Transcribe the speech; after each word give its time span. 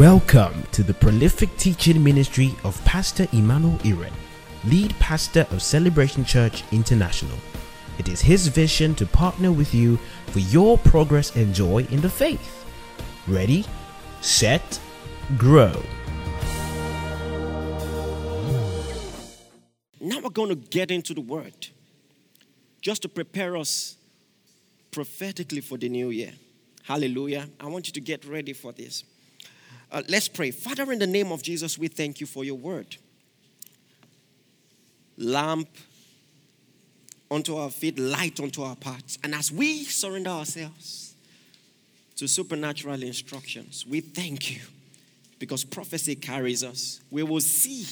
Welcome 0.00 0.62
to 0.72 0.82
the 0.82 0.94
prolific 0.94 1.54
teaching 1.58 2.02
ministry 2.02 2.54
of 2.64 2.82
Pastor 2.86 3.28
Emmanuel 3.34 3.76
Iren, 3.80 4.14
lead 4.64 4.98
pastor 4.98 5.46
of 5.50 5.60
Celebration 5.60 6.24
Church 6.24 6.64
International. 6.72 7.36
It 7.98 8.08
is 8.08 8.22
his 8.22 8.48
vision 8.48 8.94
to 8.94 9.04
partner 9.04 9.52
with 9.52 9.74
you 9.74 9.98
for 10.28 10.38
your 10.38 10.78
progress 10.78 11.36
and 11.36 11.54
joy 11.54 11.86
in 11.90 12.00
the 12.00 12.08
faith. 12.08 12.64
Ready, 13.28 13.66
set, 14.22 14.80
grow. 15.36 15.82
Now 20.00 20.20
we're 20.22 20.30
going 20.30 20.48
to 20.48 20.54
get 20.54 20.90
into 20.90 21.12
the 21.12 21.20
word 21.20 21.68
just 22.80 23.02
to 23.02 23.08
prepare 23.10 23.54
us 23.54 23.98
prophetically 24.92 25.60
for 25.60 25.76
the 25.76 25.90
new 25.90 26.08
year. 26.08 26.32
Hallelujah. 26.84 27.50
I 27.60 27.66
want 27.66 27.86
you 27.86 27.92
to 27.92 28.00
get 28.00 28.24
ready 28.24 28.54
for 28.54 28.72
this. 28.72 29.04
Uh, 29.92 30.02
let's 30.08 30.28
pray. 30.28 30.50
Father, 30.50 30.90
in 30.92 30.98
the 30.98 31.06
name 31.06 31.32
of 31.32 31.42
Jesus, 31.42 31.76
we 31.76 31.88
thank 31.88 32.20
you 32.20 32.26
for 32.26 32.44
your 32.44 32.54
word. 32.54 32.96
Lamp 35.18 35.68
unto 37.30 37.56
our 37.56 37.70
feet, 37.70 37.98
light 37.98 38.40
unto 38.40 38.62
our 38.62 38.76
paths. 38.76 39.18
And 39.22 39.34
as 39.34 39.50
we 39.52 39.84
surrender 39.84 40.30
ourselves 40.30 41.14
to 42.16 42.28
supernatural 42.28 43.02
instructions, 43.02 43.84
we 43.86 44.00
thank 44.00 44.50
you 44.50 44.60
because 45.38 45.64
prophecy 45.64 46.14
carries 46.14 46.62
us. 46.62 47.00
We 47.10 47.22
will 47.22 47.40
see 47.40 47.86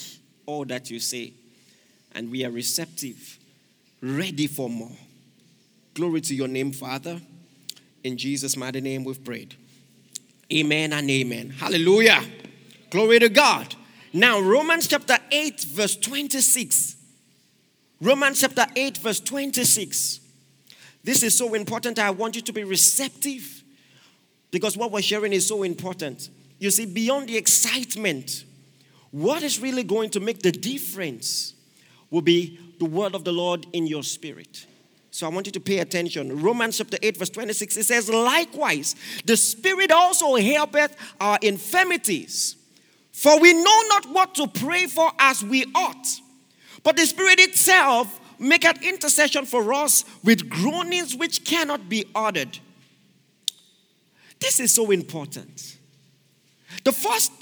all 0.46 0.64
that 0.66 0.90
you 0.90 1.00
say, 1.00 1.32
and 2.12 2.30
we 2.30 2.44
are 2.44 2.50
receptive, 2.50 3.38
ready 4.00 4.46
for 4.46 4.68
more. 4.68 4.96
Glory 5.94 6.20
to 6.22 6.34
your 6.34 6.48
name, 6.48 6.72
Father. 6.72 7.20
In 8.04 8.16
Jesus' 8.16 8.56
mighty 8.56 8.80
name, 8.80 9.04
we've 9.04 9.22
prayed. 9.24 9.56
Amen 10.52 10.92
and 10.92 11.10
amen. 11.10 11.50
Hallelujah. 11.50 12.22
Glory 12.90 13.18
to 13.18 13.28
God. 13.28 13.74
Now, 14.12 14.40
Romans 14.40 14.88
chapter 14.88 15.18
8, 15.30 15.60
verse 15.60 15.96
26. 15.96 16.96
Romans 18.00 18.40
chapter 18.40 18.66
8, 18.74 18.98
verse 18.98 19.20
26. 19.20 20.20
This 21.04 21.22
is 21.22 21.36
so 21.36 21.54
important. 21.54 21.98
I 21.98 22.10
want 22.10 22.36
you 22.36 22.42
to 22.42 22.52
be 22.52 22.64
receptive 22.64 23.62
because 24.50 24.76
what 24.76 24.90
we're 24.90 25.02
sharing 25.02 25.32
is 25.32 25.46
so 25.46 25.62
important. 25.62 26.30
You 26.58 26.70
see, 26.70 26.86
beyond 26.86 27.28
the 27.28 27.36
excitement, 27.36 28.44
what 29.10 29.42
is 29.42 29.60
really 29.60 29.84
going 29.84 30.10
to 30.10 30.20
make 30.20 30.40
the 30.40 30.52
difference 30.52 31.54
will 32.10 32.22
be 32.22 32.58
the 32.78 32.84
word 32.84 33.14
of 33.14 33.24
the 33.24 33.32
Lord 33.32 33.66
in 33.72 33.86
your 33.86 34.02
spirit. 34.02 34.66
So 35.18 35.26
I 35.26 35.30
want 35.30 35.46
you 35.46 35.52
to 35.52 35.58
pay 35.58 35.80
attention. 35.80 36.40
Romans 36.40 36.78
chapter 36.78 36.96
8, 37.02 37.16
verse 37.16 37.30
26, 37.30 37.76
it 37.78 37.86
says, 37.86 38.08
Likewise, 38.08 38.94
the 39.24 39.36
Spirit 39.36 39.90
also 39.90 40.36
helpeth 40.36 40.94
our 41.20 41.40
infirmities. 41.42 42.54
For 43.10 43.40
we 43.40 43.52
know 43.52 43.82
not 43.88 44.08
what 44.10 44.36
to 44.36 44.46
pray 44.46 44.86
for 44.86 45.10
as 45.18 45.42
we 45.42 45.64
ought. 45.74 46.06
But 46.84 46.96
the 46.96 47.04
Spirit 47.04 47.40
itself 47.40 48.20
maketh 48.38 48.80
intercession 48.80 49.44
for 49.44 49.74
us 49.74 50.04
with 50.22 50.48
groanings 50.48 51.16
which 51.16 51.44
cannot 51.44 51.88
be 51.88 52.04
uttered. 52.14 52.56
This 54.38 54.60
is 54.60 54.72
so 54.72 54.92
important. 54.92 55.78
The 56.84 56.92
first 56.92 57.32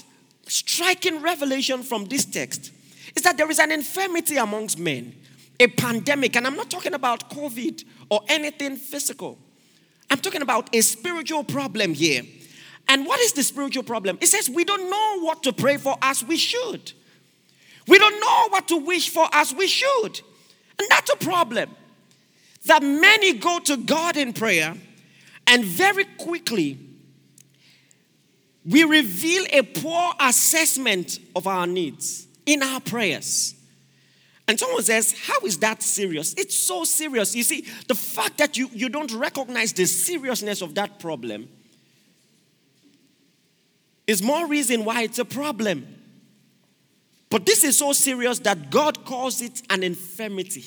striking 0.47 1.21
revelation 1.21 1.83
from 1.83 2.05
this 2.05 2.25
text 2.25 2.71
is 3.15 3.21
that 3.21 3.37
there 3.37 3.51
is 3.51 3.59
an 3.59 3.71
infirmity 3.71 4.37
amongst 4.37 4.79
men 4.79 5.13
a 5.59 5.67
pandemic, 5.67 6.35
and 6.35 6.45
I'm 6.45 6.55
not 6.55 6.69
talking 6.69 6.93
about 6.93 7.29
COVID 7.29 7.83
or 8.09 8.21
anything 8.27 8.75
physical. 8.75 9.37
I'm 10.09 10.19
talking 10.19 10.41
about 10.41 10.73
a 10.73 10.81
spiritual 10.81 11.43
problem 11.43 11.93
here. 11.93 12.23
And 12.87 13.05
what 13.05 13.19
is 13.19 13.33
the 13.33 13.43
spiritual 13.43 13.83
problem? 13.83 14.17
It 14.21 14.27
says 14.27 14.49
we 14.49 14.63
don't 14.63 14.89
know 14.89 15.19
what 15.25 15.43
to 15.43 15.53
pray 15.53 15.77
for 15.77 15.97
as 16.01 16.23
we 16.23 16.37
should. 16.37 16.93
We 17.87 17.97
don't 17.97 18.19
know 18.19 18.49
what 18.49 18.67
to 18.69 18.77
wish 18.77 19.09
for 19.09 19.27
as 19.33 19.53
we 19.53 19.67
should. 19.67 20.21
And 20.79 20.87
that's 20.89 21.11
a 21.11 21.17
problem. 21.17 21.75
That 22.65 22.83
many 22.83 23.33
go 23.33 23.59
to 23.59 23.77
God 23.77 24.17
in 24.17 24.33
prayer, 24.33 24.75
and 25.45 25.63
very 25.63 26.03
quickly, 26.17 26.77
we 28.65 28.83
reveal 28.83 29.45
a 29.51 29.61
poor 29.61 30.11
assessment 30.19 31.19
of 31.35 31.47
our 31.47 31.65
needs 31.65 32.27
in 32.45 32.61
our 32.61 32.81
prayers. 32.81 33.55
And 34.47 34.57
someone 34.57 34.83
says, 34.83 35.13
How 35.25 35.39
is 35.45 35.57
that 35.59 35.83
serious? 35.83 36.33
It's 36.35 36.57
so 36.57 36.83
serious. 36.83 37.35
You 37.35 37.43
see, 37.43 37.65
the 37.87 37.95
fact 37.95 38.37
that 38.37 38.57
you, 38.57 38.69
you 38.71 38.89
don't 38.89 39.13
recognize 39.13 39.73
the 39.73 39.85
seriousness 39.85 40.61
of 40.61 40.75
that 40.75 40.99
problem 40.99 41.49
is 44.05 44.23
more 44.23 44.47
reason 44.47 44.85
why 44.85 45.03
it's 45.03 45.19
a 45.19 45.25
problem. 45.25 45.95
But 47.29 47.45
this 47.45 47.65
is 47.65 47.77
so 47.77 47.91
serious 47.91 48.39
that 48.39 48.69
God 48.69 49.03
calls 49.03 49.41
it 49.41 49.61
an 49.69 49.83
infirmity. 49.83 50.65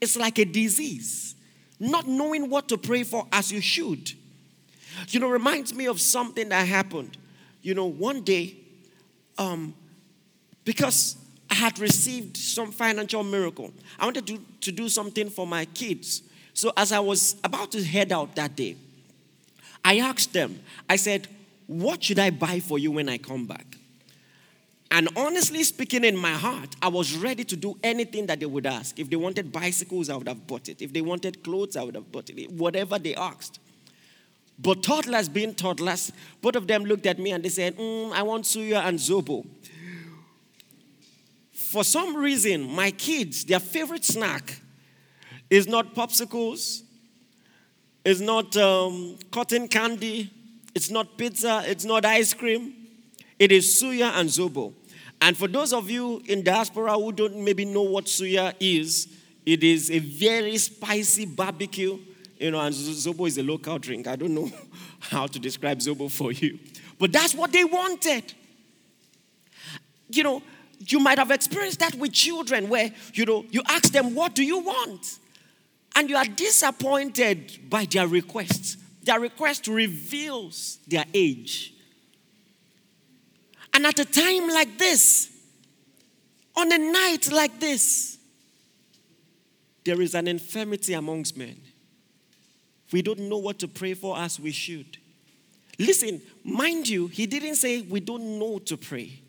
It's 0.00 0.16
like 0.16 0.38
a 0.38 0.46
disease, 0.46 1.34
not 1.78 2.08
knowing 2.08 2.48
what 2.48 2.68
to 2.68 2.78
pray 2.78 3.02
for 3.02 3.26
as 3.30 3.52
you 3.52 3.60
should. 3.60 4.12
You 5.08 5.20
know, 5.20 5.28
reminds 5.28 5.74
me 5.74 5.86
of 5.86 6.00
something 6.00 6.48
that 6.48 6.66
happened. 6.66 7.18
You 7.60 7.74
know, 7.74 7.84
one 7.86 8.22
day, 8.22 8.56
um, 9.36 9.74
because 10.64 11.16
I 11.54 11.56
had 11.56 11.78
received 11.78 12.36
some 12.36 12.72
financial 12.72 13.22
miracle. 13.22 13.72
I 14.00 14.06
wanted 14.06 14.26
to, 14.26 14.40
to 14.62 14.72
do 14.72 14.88
something 14.88 15.30
for 15.30 15.46
my 15.46 15.66
kids. 15.66 16.22
So 16.52 16.72
as 16.76 16.90
I 16.90 16.98
was 16.98 17.36
about 17.44 17.70
to 17.72 17.84
head 17.84 18.10
out 18.10 18.34
that 18.34 18.56
day, 18.56 18.76
I 19.84 19.98
asked 19.98 20.32
them, 20.32 20.58
I 20.90 20.96
said, 20.96 21.28
What 21.68 22.02
should 22.02 22.18
I 22.18 22.30
buy 22.30 22.58
for 22.58 22.80
you 22.80 22.90
when 22.90 23.08
I 23.08 23.18
come 23.18 23.46
back? 23.46 23.76
And 24.90 25.08
honestly 25.16 25.62
speaking, 25.62 26.02
in 26.02 26.16
my 26.16 26.32
heart, 26.32 26.74
I 26.82 26.88
was 26.88 27.16
ready 27.16 27.44
to 27.44 27.54
do 27.54 27.78
anything 27.84 28.26
that 28.26 28.40
they 28.40 28.46
would 28.46 28.66
ask. 28.66 28.98
If 28.98 29.08
they 29.08 29.16
wanted 29.16 29.52
bicycles, 29.52 30.10
I 30.10 30.16
would 30.16 30.26
have 30.26 30.48
bought 30.48 30.68
it. 30.68 30.82
If 30.82 30.92
they 30.92 31.02
wanted 31.02 31.44
clothes, 31.44 31.76
I 31.76 31.84
would 31.84 31.94
have 31.94 32.10
bought 32.10 32.30
it. 32.30 32.50
Whatever 32.50 32.98
they 32.98 33.14
asked. 33.14 33.60
But 34.58 34.82
toddlers 34.82 35.28
being 35.28 35.54
toddlers, 35.54 36.10
both 36.42 36.56
of 36.56 36.66
them 36.66 36.84
looked 36.84 37.06
at 37.06 37.20
me 37.20 37.30
and 37.30 37.44
they 37.44 37.48
said, 37.48 37.76
mm, 37.76 38.10
I 38.10 38.24
want 38.24 38.42
suya 38.42 38.84
and 38.84 38.98
zobo 38.98 39.46
for 41.74 41.82
some 41.82 42.16
reason, 42.16 42.62
my 42.70 42.92
kids, 42.92 43.44
their 43.44 43.58
favorite 43.58 44.04
snack 44.04 44.60
is 45.50 45.66
not 45.66 45.92
popsicles, 45.92 46.82
it's 48.04 48.20
not 48.20 48.56
um, 48.56 49.18
cotton 49.32 49.66
candy, 49.66 50.30
it's 50.72 50.88
not 50.88 51.18
pizza, 51.18 51.64
it's 51.66 51.84
not 51.84 52.04
ice 52.04 52.32
cream. 52.32 52.74
It 53.40 53.50
is 53.50 53.82
suya 53.82 54.12
and 54.12 54.28
zobo. 54.28 54.72
And 55.20 55.36
for 55.36 55.48
those 55.48 55.72
of 55.72 55.90
you 55.90 56.22
in 56.26 56.44
diaspora 56.44 56.94
who 56.94 57.10
don't 57.10 57.38
maybe 57.44 57.64
know 57.64 57.82
what 57.82 58.04
suya 58.04 58.54
is, 58.60 59.08
it 59.44 59.64
is 59.64 59.90
a 59.90 59.98
very 59.98 60.56
spicy 60.58 61.26
barbecue. 61.26 61.98
You 62.38 62.52
know, 62.52 62.60
and 62.60 62.72
zobo 62.72 63.26
is 63.26 63.36
a 63.38 63.42
local 63.42 63.80
drink. 63.80 64.06
I 64.06 64.14
don't 64.14 64.32
know 64.32 64.48
how 65.00 65.26
to 65.26 65.40
describe 65.40 65.78
zobo 65.78 66.08
for 66.08 66.30
you. 66.30 66.56
But 67.00 67.10
that's 67.10 67.34
what 67.34 67.50
they 67.50 67.64
wanted. 67.64 68.32
You 70.08 70.22
know, 70.22 70.42
you 70.86 70.98
might 70.98 71.18
have 71.18 71.30
experienced 71.30 71.80
that 71.80 71.94
with 71.94 72.12
children 72.12 72.68
where 72.68 72.90
you 73.12 73.24
know 73.24 73.44
you 73.50 73.62
ask 73.68 73.92
them 73.92 74.14
what 74.14 74.34
do 74.34 74.42
you 74.42 74.58
want? 74.58 75.18
And 75.96 76.10
you 76.10 76.16
are 76.16 76.24
disappointed 76.24 77.70
by 77.70 77.84
their 77.84 78.08
requests. 78.08 78.76
Their 79.04 79.20
request 79.20 79.68
reveals 79.68 80.78
their 80.88 81.04
age. 81.14 81.72
And 83.72 83.86
at 83.86 83.98
a 83.98 84.04
time 84.04 84.48
like 84.48 84.78
this 84.78 85.30
on 86.56 86.72
a 86.72 86.78
night 86.78 87.30
like 87.32 87.58
this 87.60 88.18
there 89.84 90.00
is 90.00 90.14
an 90.14 90.26
infirmity 90.26 90.94
amongst 90.94 91.36
men. 91.36 91.60
We 92.90 93.02
don't 93.02 93.20
know 93.28 93.36
what 93.36 93.58
to 93.58 93.68
pray 93.68 93.92
for 93.92 94.16
as 94.16 94.40
we 94.40 94.52
should. 94.52 94.98
Listen 95.78 96.20
mind 96.44 96.88
you 96.88 97.08
he 97.08 97.26
didn't 97.26 97.56
say 97.56 97.82
we 97.82 98.00
don't 98.00 98.38
know 98.38 98.58
to 98.58 98.76
pray 98.76 99.23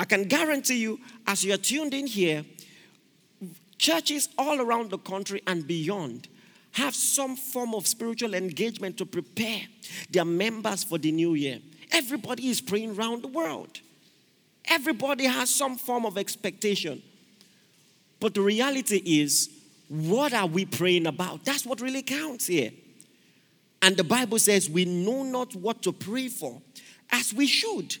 I 0.00 0.06
can 0.06 0.24
guarantee 0.24 0.78
you, 0.78 0.98
as 1.26 1.44
you're 1.44 1.58
tuned 1.58 1.92
in 1.92 2.06
here, 2.06 2.42
churches 3.76 4.30
all 4.38 4.58
around 4.58 4.88
the 4.88 4.96
country 4.96 5.42
and 5.46 5.66
beyond 5.66 6.26
have 6.72 6.94
some 6.94 7.36
form 7.36 7.74
of 7.74 7.86
spiritual 7.86 8.32
engagement 8.32 8.96
to 8.96 9.04
prepare 9.04 9.60
their 10.08 10.24
members 10.24 10.82
for 10.82 10.96
the 10.96 11.12
new 11.12 11.34
year. 11.34 11.58
Everybody 11.92 12.48
is 12.48 12.62
praying 12.62 12.96
around 12.96 13.20
the 13.20 13.28
world. 13.28 13.80
Everybody 14.64 15.26
has 15.26 15.50
some 15.50 15.76
form 15.76 16.06
of 16.06 16.16
expectation. 16.16 17.02
But 18.20 18.32
the 18.32 18.40
reality 18.40 19.02
is, 19.04 19.50
what 19.88 20.32
are 20.32 20.46
we 20.46 20.64
praying 20.64 21.08
about? 21.08 21.44
That's 21.44 21.66
what 21.66 21.82
really 21.82 22.02
counts 22.02 22.46
here. 22.46 22.70
And 23.82 23.98
the 23.98 24.04
Bible 24.04 24.38
says 24.38 24.70
we 24.70 24.86
know 24.86 25.24
not 25.24 25.54
what 25.54 25.82
to 25.82 25.92
pray 25.92 26.28
for 26.28 26.62
as 27.12 27.34
we 27.34 27.46
should. 27.46 27.98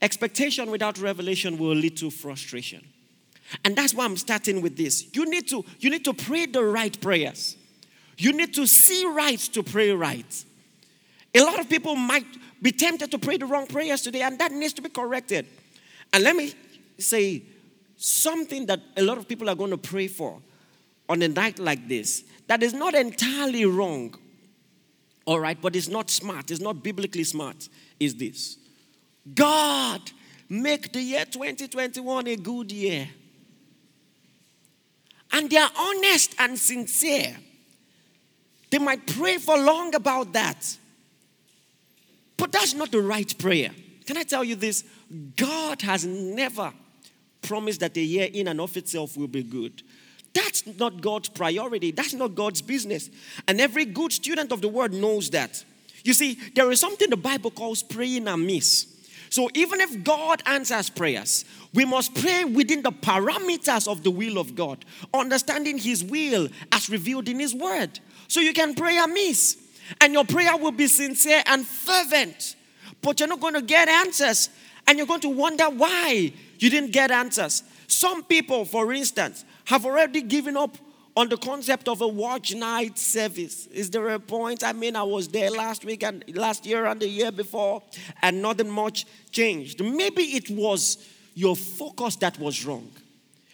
Expectation 0.00 0.70
without 0.70 0.98
revelation 0.98 1.58
will 1.58 1.74
lead 1.74 1.96
to 1.96 2.10
frustration. 2.10 2.86
And 3.64 3.74
that's 3.74 3.94
why 3.94 4.04
I'm 4.04 4.16
starting 4.16 4.60
with 4.60 4.76
this. 4.76 5.06
You 5.12 5.28
need 5.28 5.48
to, 5.48 5.64
you 5.80 5.90
need 5.90 6.04
to 6.04 6.14
pray 6.14 6.46
the 6.46 6.62
right 6.62 6.98
prayers. 7.00 7.56
You 8.16 8.32
need 8.32 8.54
to 8.54 8.66
see 8.66 9.06
right 9.06 9.38
to 9.38 9.62
pray 9.62 9.92
right. 9.92 10.44
A 11.34 11.40
lot 11.40 11.58
of 11.58 11.68
people 11.68 11.94
might 11.94 12.26
be 12.60 12.72
tempted 12.72 13.10
to 13.10 13.18
pray 13.18 13.36
the 13.36 13.46
wrong 13.46 13.66
prayers 13.66 14.02
today, 14.02 14.22
and 14.22 14.38
that 14.38 14.52
needs 14.52 14.72
to 14.74 14.82
be 14.82 14.88
corrected. 14.88 15.46
And 16.12 16.24
let 16.24 16.36
me 16.36 16.52
say 16.98 17.42
something 17.96 18.66
that 18.66 18.80
a 18.96 19.02
lot 19.02 19.18
of 19.18 19.28
people 19.28 19.48
are 19.48 19.54
going 19.54 19.70
to 19.70 19.78
pray 19.78 20.08
for 20.08 20.40
on 21.08 21.22
a 21.22 21.28
night 21.28 21.58
like 21.58 21.88
this 21.88 22.24
that 22.46 22.62
is 22.62 22.74
not 22.74 22.94
entirely 22.94 23.64
wrong, 23.66 24.14
all 25.26 25.38
right, 25.38 25.60
but 25.60 25.76
it's 25.76 25.88
not 25.88 26.10
smart, 26.10 26.50
it's 26.50 26.60
not 26.60 26.82
biblically 26.82 27.24
smart, 27.24 27.68
is 28.00 28.14
this 28.14 28.56
God, 29.34 30.00
make 30.48 30.92
the 30.92 31.00
year 31.00 31.24
2021 31.24 32.26
a 32.26 32.36
good 32.36 32.72
year. 32.72 33.08
And 35.32 35.50
they 35.50 35.56
are 35.56 35.70
honest 35.76 36.34
and 36.38 36.58
sincere. 36.58 37.36
They 38.70 38.78
might 38.78 39.06
pray 39.06 39.38
for 39.38 39.58
long 39.58 39.94
about 39.94 40.32
that. 40.32 40.76
But 42.36 42.52
that's 42.52 42.74
not 42.74 42.90
the 42.90 43.02
right 43.02 43.36
prayer. 43.38 43.70
Can 44.06 44.16
I 44.16 44.22
tell 44.22 44.44
you 44.44 44.54
this? 44.54 44.84
God 45.36 45.82
has 45.82 46.06
never 46.06 46.72
promised 47.42 47.80
that 47.80 47.96
a 47.96 48.00
year 48.00 48.28
in 48.32 48.48
and 48.48 48.60
of 48.60 48.76
itself 48.76 49.16
will 49.16 49.28
be 49.28 49.42
good. 49.42 49.82
That's 50.34 50.66
not 50.78 51.00
God's 51.00 51.28
priority. 51.28 51.90
That's 51.90 52.14
not 52.14 52.34
God's 52.34 52.62
business. 52.62 53.10
And 53.46 53.60
every 53.60 53.84
good 53.84 54.12
student 54.12 54.52
of 54.52 54.60
the 54.60 54.68
word 54.68 54.92
knows 54.92 55.30
that. 55.30 55.64
You 56.04 56.12
see, 56.12 56.38
there 56.54 56.70
is 56.70 56.80
something 56.80 57.10
the 57.10 57.16
Bible 57.16 57.50
calls 57.50 57.82
praying 57.82 58.28
amiss. 58.28 58.86
So 59.30 59.48
even 59.54 59.80
if 59.80 60.04
God 60.04 60.42
answers 60.46 60.90
prayers, 60.90 61.44
we 61.74 61.84
must 61.84 62.14
pray 62.14 62.44
within 62.44 62.82
the 62.82 62.92
parameters 62.92 63.86
of 63.86 64.02
the 64.02 64.10
will 64.10 64.38
of 64.38 64.54
God, 64.54 64.84
understanding 65.12 65.78
His 65.78 66.02
will 66.02 66.48
as 66.72 66.88
revealed 66.88 67.28
in 67.28 67.38
His 67.38 67.54
word. 67.54 68.00
So 68.26 68.40
you 68.40 68.52
can 68.52 68.74
pray 68.74 68.98
amiss, 68.98 69.58
and 70.00 70.12
your 70.12 70.24
prayer 70.24 70.56
will 70.56 70.72
be 70.72 70.86
sincere 70.86 71.42
and 71.46 71.66
fervent, 71.66 72.56
but 73.02 73.20
you're 73.20 73.28
not 73.28 73.40
going 73.40 73.54
to 73.54 73.62
get 73.62 73.88
answers, 73.88 74.50
and 74.86 74.98
you're 74.98 75.06
going 75.06 75.20
to 75.20 75.28
wonder 75.28 75.64
why 75.64 76.32
you 76.58 76.70
didn't 76.70 76.92
get 76.92 77.10
answers. 77.10 77.62
Some 77.86 78.24
people, 78.24 78.64
for 78.64 78.92
instance, 78.92 79.44
have 79.66 79.84
already 79.84 80.22
given 80.22 80.56
up 80.56 80.76
on 81.18 81.28
the 81.28 81.36
concept 81.36 81.88
of 81.88 82.00
a 82.00 82.06
watch 82.06 82.54
night 82.54 82.96
service. 82.96 83.66
Is 83.66 83.90
there 83.90 84.10
a 84.10 84.20
point? 84.20 84.62
I 84.62 84.72
mean, 84.72 84.94
I 84.94 85.02
was 85.02 85.26
there 85.26 85.50
last 85.50 85.84
week 85.84 86.04
and 86.04 86.22
last 86.36 86.64
year 86.64 86.86
and 86.86 87.00
the 87.00 87.08
year 87.08 87.32
before, 87.32 87.82
and 88.22 88.40
nothing 88.40 88.70
much 88.70 89.04
changed. 89.32 89.82
Maybe 89.82 90.22
it 90.22 90.48
was 90.48 91.04
your 91.34 91.56
focus 91.56 92.14
that 92.16 92.38
was 92.38 92.64
wrong. 92.64 92.88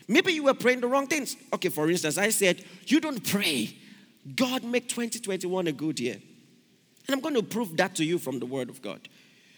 Maybe 0.07 0.35
you 0.35 0.43
were 0.43 0.53
praying 0.53 0.83
the 0.83 0.89
wrong 0.89 1.07
things. 1.07 1.39
Okay, 1.55 1.71
for 1.71 1.89
instance, 1.89 2.19
I 2.19 2.29
said, 2.29 2.63
You 2.85 3.01
don't 3.01 3.27
pray. 3.27 3.75
God 4.37 4.63
make 4.63 4.87
2021 4.91 5.67
a 5.67 5.73
good 5.73 5.99
year. 5.99 6.17
And 7.07 7.15
I'm 7.15 7.21
going 7.21 7.35
to 7.35 7.43
prove 7.43 7.79
that 7.79 7.95
to 7.95 8.05
you 8.05 8.19
from 8.19 8.41
the 8.41 8.47
Word 8.47 8.69
of 8.69 8.83
God. 8.83 9.09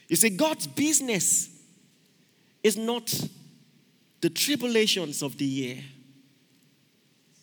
You 0.06 0.14
see, 0.14 0.30
God's 0.30 0.68
business 0.68 1.48
is 2.62 2.76
not 2.76 3.12
the 4.20 4.30
tribulations 4.30 5.22
of 5.22 5.38
the 5.38 5.44
year 5.44 5.82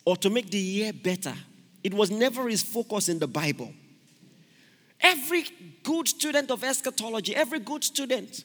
or 0.04 0.16
to 0.16 0.30
make 0.30 0.50
the 0.50 0.58
year 0.58 0.92
better. 0.92 1.34
It 1.82 1.94
was 1.94 2.10
never 2.10 2.48
his 2.48 2.62
focus 2.62 3.08
in 3.08 3.18
the 3.18 3.26
Bible. 3.26 3.72
Every 5.00 5.44
good 5.82 6.08
student 6.08 6.50
of 6.50 6.64
eschatology, 6.64 7.36
every 7.36 7.58
good 7.58 7.84
student 7.84 8.44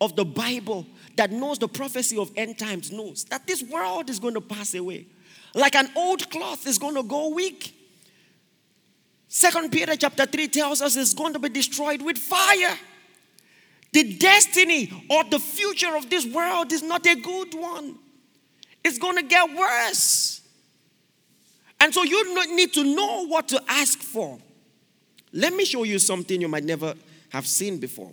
of 0.00 0.16
the 0.16 0.24
Bible 0.24 0.86
that 1.16 1.30
knows 1.30 1.58
the 1.58 1.68
prophecy 1.68 2.16
of 2.16 2.30
end 2.36 2.58
times 2.58 2.90
knows 2.90 3.24
that 3.24 3.46
this 3.46 3.62
world 3.62 4.08
is 4.08 4.18
going 4.18 4.34
to 4.34 4.40
pass 4.40 4.74
away. 4.74 5.06
Like 5.54 5.74
an 5.74 5.90
old 5.96 6.30
cloth 6.30 6.66
is 6.66 6.78
going 6.78 6.94
to 6.94 7.02
go 7.02 7.28
weak. 7.28 7.76
Second 9.28 9.70
Peter 9.70 9.94
chapter 9.96 10.26
3 10.26 10.48
tells 10.48 10.82
us 10.82 10.96
it's 10.96 11.14
going 11.14 11.32
to 11.34 11.38
be 11.38 11.48
destroyed 11.48 12.02
with 12.02 12.18
fire. 12.18 12.78
The 13.92 14.16
destiny 14.16 15.06
or 15.10 15.24
the 15.24 15.38
future 15.38 15.96
of 15.96 16.08
this 16.08 16.24
world 16.26 16.72
is 16.72 16.82
not 16.82 17.06
a 17.06 17.16
good 17.16 17.54
one. 17.54 17.96
It's 18.84 18.98
going 18.98 19.16
to 19.16 19.22
get 19.22 19.54
worse. 19.54 20.19
And 21.80 21.94
so 21.94 22.02
you 22.02 22.54
need 22.54 22.74
to 22.74 22.84
know 22.84 23.26
what 23.26 23.48
to 23.48 23.62
ask 23.66 23.98
for. 24.00 24.38
Let 25.32 25.54
me 25.54 25.64
show 25.64 25.84
you 25.84 25.98
something 25.98 26.40
you 26.40 26.48
might 26.48 26.64
never 26.64 26.94
have 27.30 27.46
seen 27.46 27.78
before. 27.78 28.12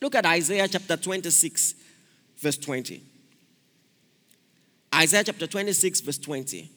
Look 0.00 0.14
at 0.14 0.24
Isaiah 0.24 0.68
chapter 0.68 0.96
26, 0.96 1.74
verse 2.38 2.56
20. 2.56 3.02
Isaiah 4.94 5.24
chapter 5.24 5.46
26, 5.46 6.00
verse 6.00 6.18
20. 6.18 6.70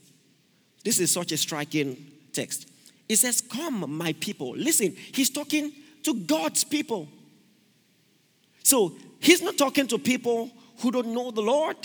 This 0.84 1.00
is 1.00 1.12
such 1.14 1.32
a 1.32 1.38
striking 1.38 2.12
text. 2.34 2.68
It 3.08 3.18
says, 3.18 3.42
Come, 3.42 3.98
my 3.98 4.14
people. 4.14 4.52
Listen, 4.52 4.96
he's 5.14 5.30
talking 5.30 5.72
to 6.04 6.14
God's 6.14 6.64
people. 6.64 7.08
So 8.64 8.96
he's 9.20 9.42
not 9.42 9.58
talking 9.58 9.88
to 9.88 9.98
people 9.98 10.50
who 10.80 10.92
don't 10.92 11.14
know 11.14 11.32
the 11.32 11.42
Lord. 11.42 11.78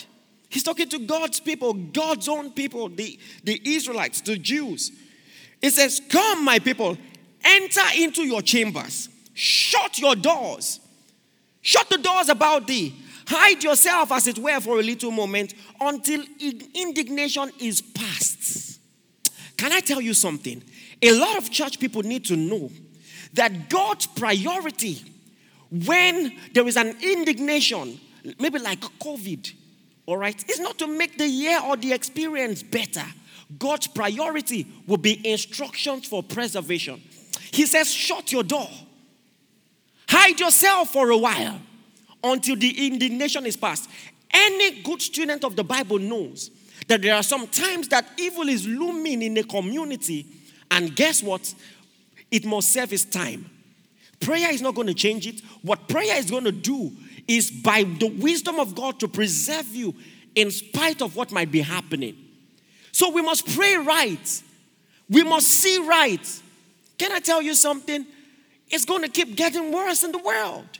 He's 0.56 0.62
talking 0.62 0.88
to 0.88 0.98
God's 1.00 1.38
people, 1.38 1.74
God's 1.74 2.30
own 2.30 2.50
people, 2.50 2.88
the, 2.88 3.18
the 3.44 3.60
Israelites, 3.62 4.22
the 4.22 4.38
Jews. 4.38 4.90
It 5.60 5.72
says, 5.72 6.00
Come, 6.08 6.46
my 6.46 6.60
people, 6.60 6.96
enter 7.44 7.82
into 7.98 8.22
your 8.22 8.40
chambers, 8.40 9.10
shut 9.34 9.98
your 9.98 10.16
doors, 10.16 10.80
shut 11.60 11.90
the 11.90 11.98
doors 11.98 12.30
about 12.30 12.66
thee, 12.66 12.94
hide 13.28 13.62
yourself, 13.62 14.10
as 14.10 14.26
it 14.28 14.38
were, 14.38 14.58
for 14.60 14.80
a 14.80 14.82
little 14.82 15.10
moment 15.10 15.52
until 15.78 16.24
indignation 16.72 17.50
is 17.60 17.82
past. 17.82 18.80
Can 19.58 19.72
I 19.72 19.80
tell 19.80 20.00
you 20.00 20.14
something? 20.14 20.62
A 21.02 21.12
lot 21.20 21.36
of 21.36 21.50
church 21.50 21.78
people 21.78 22.02
need 22.02 22.24
to 22.24 22.34
know 22.34 22.70
that 23.34 23.68
God's 23.68 24.06
priority 24.06 25.02
when 25.70 26.34
there 26.54 26.66
is 26.66 26.78
an 26.78 26.96
indignation, 27.02 28.00
maybe 28.38 28.58
like 28.58 28.80
COVID, 28.80 29.52
all 30.06 30.16
right, 30.16 30.44
it's 30.48 30.60
not 30.60 30.78
to 30.78 30.86
make 30.86 31.18
the 31.18 31.28
year 31.28 31.60
or 31.60 31.76
the 31.76 31.92
experience 31.92 32.62
better. 32.62 33.04
God's 33.58 33.86
priority 33.86 34.66
will 34.86 34.96
be 34.96 35.28
instructions 35.28 36.06
for 36.06 36.22
preservation. 36.22 37.02
He 37.52 37.66
says, 37.66 37.92
shut 37.92 38.32
your 38.32 38.42
door, 38.42 38.68
hide 40.08 40.38
yourself 40.40 40.90
for 40.92 41.10
a 41.10 41.16
while 41.16 41.60
until 42.22 42.56
the 42.56 42.86
indignation 42.86 43.46
is 43.46 43.56
past. 43.56 43.88
Any 44.30 44.82
good 44.82 45.00
student 45.00 45.44
of 45.44 45.56
the 45.56 45.64
Bible 45.64 45.98
knows 45.98 46.50
that 46.88 47.02
there 47.02 47.14
are 47.14 47.22
some 47.22 47.46
times 47.48 47.88
that 47.88 48.06
evil 48.18 48.48
is 48.48 48.66
looming 48.66 49.22
in 49.22 49.36
a 49.38 49.44
community, 49.44 50.26
and 50.70 50.94
guess 50.94 51.22
what? 51.22 51.54
It 52.30 52.44
must 52.44 52.72
serve 52.72 52.92
its 52.92 53.04
time. 53.04 53.48
Prayer 54.20 54.50
is 54.50 54.62
not 54.62 54.74
going 54.74 54.88
to 54.88 54.94
change 54.94 55.26
it. 55.26 55.40
What 55.62 55.88
prayer 55.88 56.16
is 56.18 56.30
going 56.30 56.44
to 56.44 56.52
do 56.52 56.92
is 57.28 57.50
by 57.50 57.82
the 57.82 58.06
wisdom 58.06 58.58
of 58.60 58.74
God 58.74 59.00
to 59.00 59.08
preserve 59.08 59.74
you 59.74 59.94
in 60.34 60.50
spite 60.50 61.02
of 61.02 61.16
what 61.16 61.32
might 61.32 61.50
be 61.50 61.60
happening. 61.60 62.16
So 62.92 63.10
we 63.10 63.22
must 63.22 63.46
pray 63.54 63.76
right. 63.76 64.42
We 65.08 65.22
must 65.22 65.48
see 65.48 65.78
right. 65.78 66.42
Can 66.98 67.12
I 67.12 67.20
tell 67.20 67.42
you 67.42 67.54
something? 67.54 68.06
It's 68.68 68.84
going 68.84 69.02
to 69.02 69.08
keep 69.08 69.36
getting 69.36 69.72
worse 69.72 70.02
in 70.02 70.12
the 70.12 70.18
world. 70.18 70.78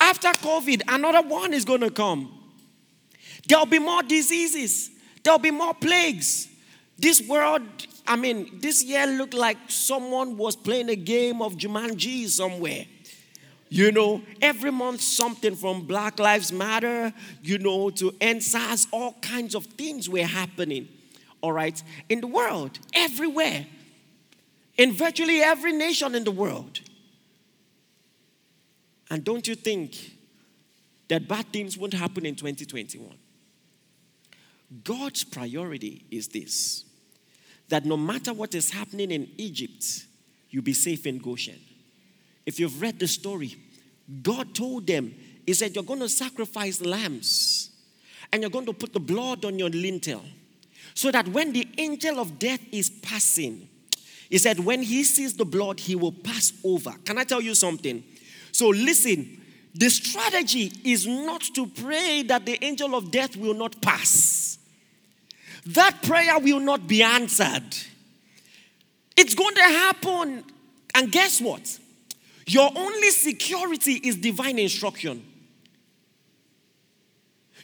After 0.00 0.28
COVID, 0.28 0.82
another 0.88 1.26
one 1.26 1.52
is 1.52 1.64
going 1.64 1.82
to 1.82 1.90
come. 1.90 2.32
There'll 3.48 3.66
be 3.66 3.78
more 3.78 4.02
diseases, 4.02 4.90
there'll 5.22 5.38
be 5.38 5.50
more 5.50 5.74
plagues. 5.74 6.48
This 6.98 7.20
world 7.28 7.62
I 8.06 8.16
mean, 8.16 8.58
this 8.60 8.84
year 8.84 9.06
looked 9.06 9.34
like 9.34 9.58
someone 9.68 10.36
was 10.36 10.54
playing 10.54 10.90
a 10.90 10.96
game 10.96 11.42
of 11.42 11.56
Jumanji 11.56 12.28
somewhere. 12.28 12.84
You 13.68 13.90
know, 13.90 14.22
every 14.40 14.70
month 14.70 15.00
something 15.00 15.56
from 15.56 15.86
Black 15.86 16.18
Lives 16.18 16.52
Matter, 16.52 17.12
you 17.42 17.58
know, 17.58 17.90
to 17.90 18.12
EndSARS, 18.12 18.86
all 18.92 19.14
kinds 19.20 19.54
of 19.54 19.66
things 19.66 20.08
were 20.08 20.22
happening, 20.22 20.88
all 21.40 21.52
right, 21.52 21.82
in 22.08 22.20
the 22.20 22.28
world, 22.28 22.78
everywhere, 22.94 23.66
in 24.76 24.92
virtually 24.92 25.40
every 25.40 25.72
nation 25.72 26.14
in 26.14 26.22
the 26.22 26.30
world. 26.30 26.80
And 29.10 29.24
don't 29.24 29.46
you 29.46 29.54
think 29.54 30.12
that 31.08 31.26
bad 31.26 31.52
things 31.52 31.76
won't 31.76 31.94
happen 31.94 32.26
in 32.26 32.34
2021? 32.34 33.16
God's 34.84 35.24
priority 35.24 36.04
is 36.10 36.28
this 36.28 36.84
that 37.68 37.84
no 37.84 37.96
matter 37.96 38.32
what 38.32 38.54
is 38.54 38.70
happening 38.70 39.10
in 39.10 39.28
Egypt, 39.38 40.06
you'll 40.50 40.62
be 40.62 40.72
safe 40.72 41.04
in 41.04 41.18
Goshen. 41.18 41.58
If 42.46 42.58
you've 42.58 42.80
read 42.80 42.98
the 42.98 43.08
story, 43.08 43.56
God 44.22 44.54
told 44.54 44.86
them, 44.86 45.14
He 45.44 45.52
said, 45.52 45.74
You're 45.74 45.84
going 45.84 46.00
to 46.00 46.08
sacrifice 46.08 46.80
lambs 46.80 47.70
and 48.32 48.42
you're 48.42 48.50
going 48.50 48.66
to 48.66 48.72
put 48.72 48.92
the 48.92 49.00
blood 49.00 49.44
on 49.44 49.58
your 49.58 49.68
lintel 49.68 50.22
so 50.94 51.10
that 51.10 51.28
when 51.28 51.52
the 51.52 51.68
angel 51.76 52.18
of 52.18 52.38
death 52.38 52.60
is 52.72 52.88
passing, 52.88 53.68
He 54.30 54.38
said, 54.38 54.60
When 54.60 54.82
he 54.82 55.04
sees 55.04 55.36
the 55.36 55.44
blood, 55.44 55.80
he 55.80 55.96
will 55.96 56.12
pass 56.12 56.52
over. 56.64 56.94
Can 57.04 57.18
I 57.18 57.24
tell 57.24 57.40
you 57.40 57.54
something? 57.54 58.02
So 58.52 58.68
listen, 58.68 59.42
the 59.74 59.90
strategy 59.90 60.72
is 60.84 61.06
not 61.06 61.42
to 61.54 61.66
pray 61.66 62.22
that 62.22 62.46
the 62.46 62.64
angel 62.64 62.94
of 62.94 63.10
death 63.10 63.36
will 63.36 63.54
not 63.54 63.82
pass 63.82 64.46
that 65.66 66.02
prayer 66.02 66.38
will 66.38 66.60
not 66.60 66.86
be 66.86 67.02
answered. 67.02 67.76
It's 69.16 69.34
going 69.34 69.54
to 69.54 69.62
happen. 69.62 70.44
And 70.94 71.10
guess 71.10 71.40
what? 71.40 71.78
Your 72.46 72.70
only 72.74 73.10
security 73.10 73.94
is 73.94 74.16
divine 74.16 74.58
instruction. 74.58 75.24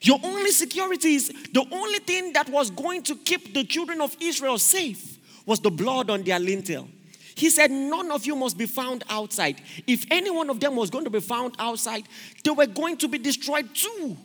Your 0.02 0.18
only 0.24 0.50
security 0.50 1.14
is 1.14 1.28
the 1.52 1.64
only 1.70 2.00
thing 2.00 2.32
that 2.32 2.48
was 2.48 2.70
going 2.70 3.04
to 3.04 3.14
keep 3.14 3.54
the 3.54 3.62
children 3.62 4.00
of 4.00 4.16
Israel 4.20 4.58
safe 4.58 5.18
was 5.46 5.60
the 5.60 5.70
blood 5.70 6.10
on 6.10 6.24
their 6.24 6.40
lintel. 6.40 6.88
He 7.36 7.48
said, 7.50 7.70
None 7.70 8.10
of 8.10 8.26
you 8.26 8.34
must 8.34 8.58
be 8.58 8.66
found 8.66 9.04
outside. 9.08 9.62
If 9.86 10.04
any 10.10 10.30
one 10.30 10.50
of 10.50 10.58
them 10.58 10.74
was 10.74 10.90
going 10.90 11.04
to 11.04 11.10
be 11.10 11.20
found 11.20 11.54
outside, 11.60 12.04
they 12.44 12.50
were 12.50 12.66
going 12.66 12.96
to 12.98 13.08
be 13.08 13.18
destroyed 13.18 13.72
too. 13.74 14.16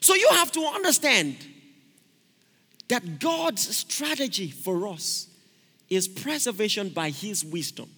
So 0.00 0.14
you 0.14 0.28
have 0.32 0.52
to 0.52 0.60
understand 0.60 1.36
that 2.88 3.18
God's 3.18 3.76
strategy 3.76 4.50
for 4.50 4.86
us 4.88 5.28
is 5.88 6.06
preservation 6.06 6.90
by 6.90 7.10
His 7.10 7.44
wisdom. 7.44 7.90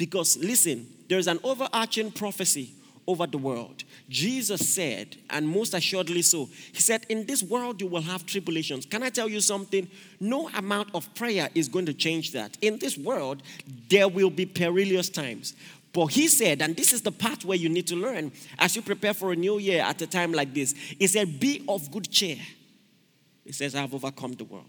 Because 0.00 0.38
listen, 0.38 0.86
there's 1.10 1.26
an 1.26 1.38
overarching 1.44 2.10
prophecy 2.10 2.72
over 3.06 3.26
the 3.26 3.36
world. 3.36 3.84
Jesus 4.08 4.66
said, 4.66 5.18
and 5.28 5.46
most 5.46 5.74
assuredly 5.74 6.22
so, 6.22 6.48
He 6.72 6.80
said, 6.80 7.04
In 7.10 7.26
this 7.26 7.42
world 7.42 7.82
you 7.82 7.86
will 7.86 8.00
have 8.00 8.24
tribulations. 8.24 8.86
Can 8.86 9.02
I 9.02 9.10
tell 9.10 9.28
you 9.28 9.42
something? 9.42 9.90
No 10.18 10.48
amount 10.56 10.88
of 10.94 11.14
prayer 11.14 11.50
is 11.54 11.68
going 11.68 11.84
to 11.84 11.92
change 11.92 12.32
that. 12.32 12.56
In 12.62 12.78
this 12.78 12.96
world, 12.96 13.42
there 13.90 14.08
will 14.08 14.30
be 14.30 14.46
perilous 14.46 15.10
times. 15.10 15.52
But 15.92 16.06
he 16.06 16.28
said, 16.28 16.62
and 16.62 16.74
this 16.74 16.94
is 16.94 17.02
the 17.02 17.12
part 17.12 17.44
where 17.44 17.58
you 17.58 17.68
need 17.68 17.86
to 17.88 17.96
learn 17.96 18.32
as 18.58 18.74
you 18.74 18.80
prepare 18.80 19.12
for 19.12 19.32
a 19.32 19.36
new 19.36 19.58
year 19.58 19.82
at 19.82 20.00
a 20.00 20.06
time 20.06 20.32
like 20.32 20.54
this. 20.54 20.72
He 20.72 21.08
said, 21.08 21.38
Be 21.38 21.62
of 21.68 21.90
good 21.90 22.10
cheer. 22.10 22.38
He 23.44 23.52
says, 23.52 23.74
I 23.74 23.82
have 23.82 23.92
overcome 23.92 24.32
the 24.32 24.44
world. 24.44 24.64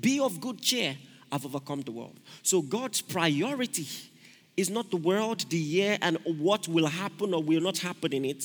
Be 0.00 0.20
of 0.20 0.40
good 0.40 0.62
cheer. 0.62 0.96
I've 1.32 1.44
overcome 1.44 1.82
the 1.82 1.92
world. 1.92 2.18
So 2.42 2.62
God's 2.62 3.00
priority 3.00 3.86
is 4.56 4.70
not 4.70 4.90
the 4.90 4.96
world, 4.96 5.48
the 5.48 5.58
year, 5.58 5.98
and 6.02 6.18
what 6.24 6.68
will 6.68 6.86
happen 6.86 7.34
or 7.34 7.42
will 7.42 7.60
not 7.60 7.78
happen 7.78 8.12
in 8.12 8.24
it. 8.24 8.44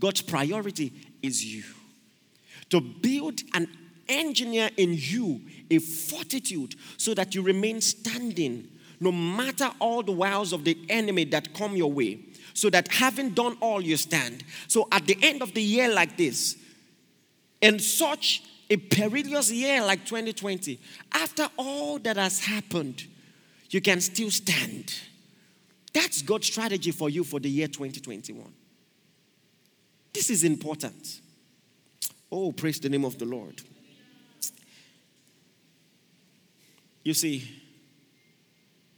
God's 0.00 0.22
priority 0.22 0.92
is 1.22 1.44
you. 1.44 1.64
To 2.70 2.80
build 2.80 3.40
and 3.54 3.68
engineer 4.08 4.70
in 4.76 4.94
you 4.94 5.40
a 5.70 5.78
fortitude 5.78 6.74
so 6.96 7.14
that 7.14 7.34
you 7.34 7.42
remain 7.42 7.80
standing 7.80 8.68
no 9.00 9.12
matter 9.12 9.70
all 9.78 10.02
the 10.02 10.12
wiles 10.12 10.52
of 10.52 10.64
the 10.64 10.76
enemy 10.88 11.24
that 11.24 11.54
come 11.54 11.76
your 11.76 11.92
way. 11.92 12.20
So 12.54 12.70
that 12.70 12.88
having 12.88 13.30
done 13.30 13.56
all, 13.60 13.80
you 13.82 13.96
stand. 13.96 14.42
So 14.68 14.88
at 14.90 15.06
the 15.06 15.18
end 15.22 15.42
of 15.42 15.52
the 15.52 15.62
year, 15.62 15.92
like 15.92 16.16
this, 16.16 16.56
in 17.60 17.78
such 17.78 18.42
a 18.68 18.76
perilous 18.76 19.50
year 19.50 19.82
like 19.82 20.04
2020, 20.04 20.78
after 21.12 21.48
all 21.56 21.98
that 22.00 22.16
has 22.16 22.44
happened, 22.44 23.06
you 23.70 23.80
can 23.80 24.00
still 24.00 24.30
stand. 24.30 24.94
That's 25.92 26.22
God's 26.22 26.48
strategy 26.48 26.90
for 26.90 27.08
you 27.08 27.24
for 27.24 27.40
the 27.40 27.48
year 27.48 27.68
2021. 27.68 28.52
This 30.12 30.30
is 30.30 30.44
important. 30.44 31.20
Oh, 32.30 32.52
praise 32.52 32.80
the 32.80 32.88
name 32.88 33.04
of 33.04 33.18
the 33.18 33.24
Lord. 33.24 33.62
You 37.04 37.14
see, 37.14 37.48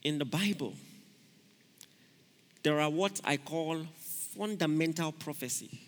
in 0.02 0.18
the 0.18 0.24
Bible, 0.24 0.74
there 2.62 2.80
are 2.80 2.88
what 2.88 3.20
I 3.24 3.36
call 3.36 3.84
fundamental 3.98 5.12
prophecy. 5.12 5.78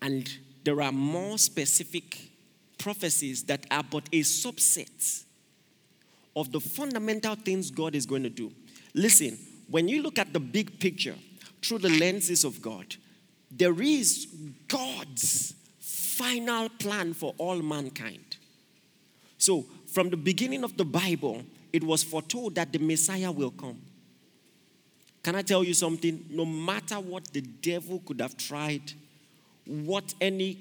And 0.00 0.30
there 0.64 0.80
are 0.82 0.92
more 0.92 1.38
specific 1.38 2.30
prophecies 2.78 3.44
that 3.44 3.66
are 3.70 3.82
but 3.82 4.06
a 4.12 4.20
subset 4.20 5.24
of 6.36 6.52
the 6.52 6.60
fundamental 6.60 7.34
things 7.34 7.70
God 7.70 7.94
is 7.94 8.06
going 8.06 8.22
to 8.22 8.30
do. 8.30 8.52
Listen, 8.94 9.38
when 9.68 9.88
you 9.88 10.02
look 10.02 10.18
at 10.18 10.32
the 10.32 10.40
big 10.40 10.80
picture 10.80 11.14
through 11.62 11.78
the 11.78 11.90
lenses 11.90 12.44
of 12.44 12.60
God, 12.62 12.96
there 13.50 13.80
is 13.82 14.26
God's 14.68 15.54
final 15.78 16.68
plan 16.68 17.14
for 17.14 17.34
all 17.38 17.56
mankind. 17.56 18.36
So, 19.38 19.64
from 19.86 20.10
the 20.10 20.16
beginning 20.16 20.64
of 20.64 20.76
the 20.76 20.84
Bible, 20.84 21.42
it 21.72 21.82
was 21.82 22.02
foretold 22.02 22.54
that 22.56 22.72
the 22.72 22.78
Messiah 22.78 23.32
will 23.32 23.50
come. 23.50 23.80
Can 25.22 25.34
I 25.34 25.42
tell 25.42 25.64
you 25.64 25.74
something? 25.74 26.24
No 26.30 26.44
matter 26.44 26.96
what 26.96 27.32
the 27.32 27.40
devil 27.40 28.00
could 28.04 28.20
have 28.20 28.36
tried, 28.36 28.92
what 29.70 30.14
any 30.20 30.58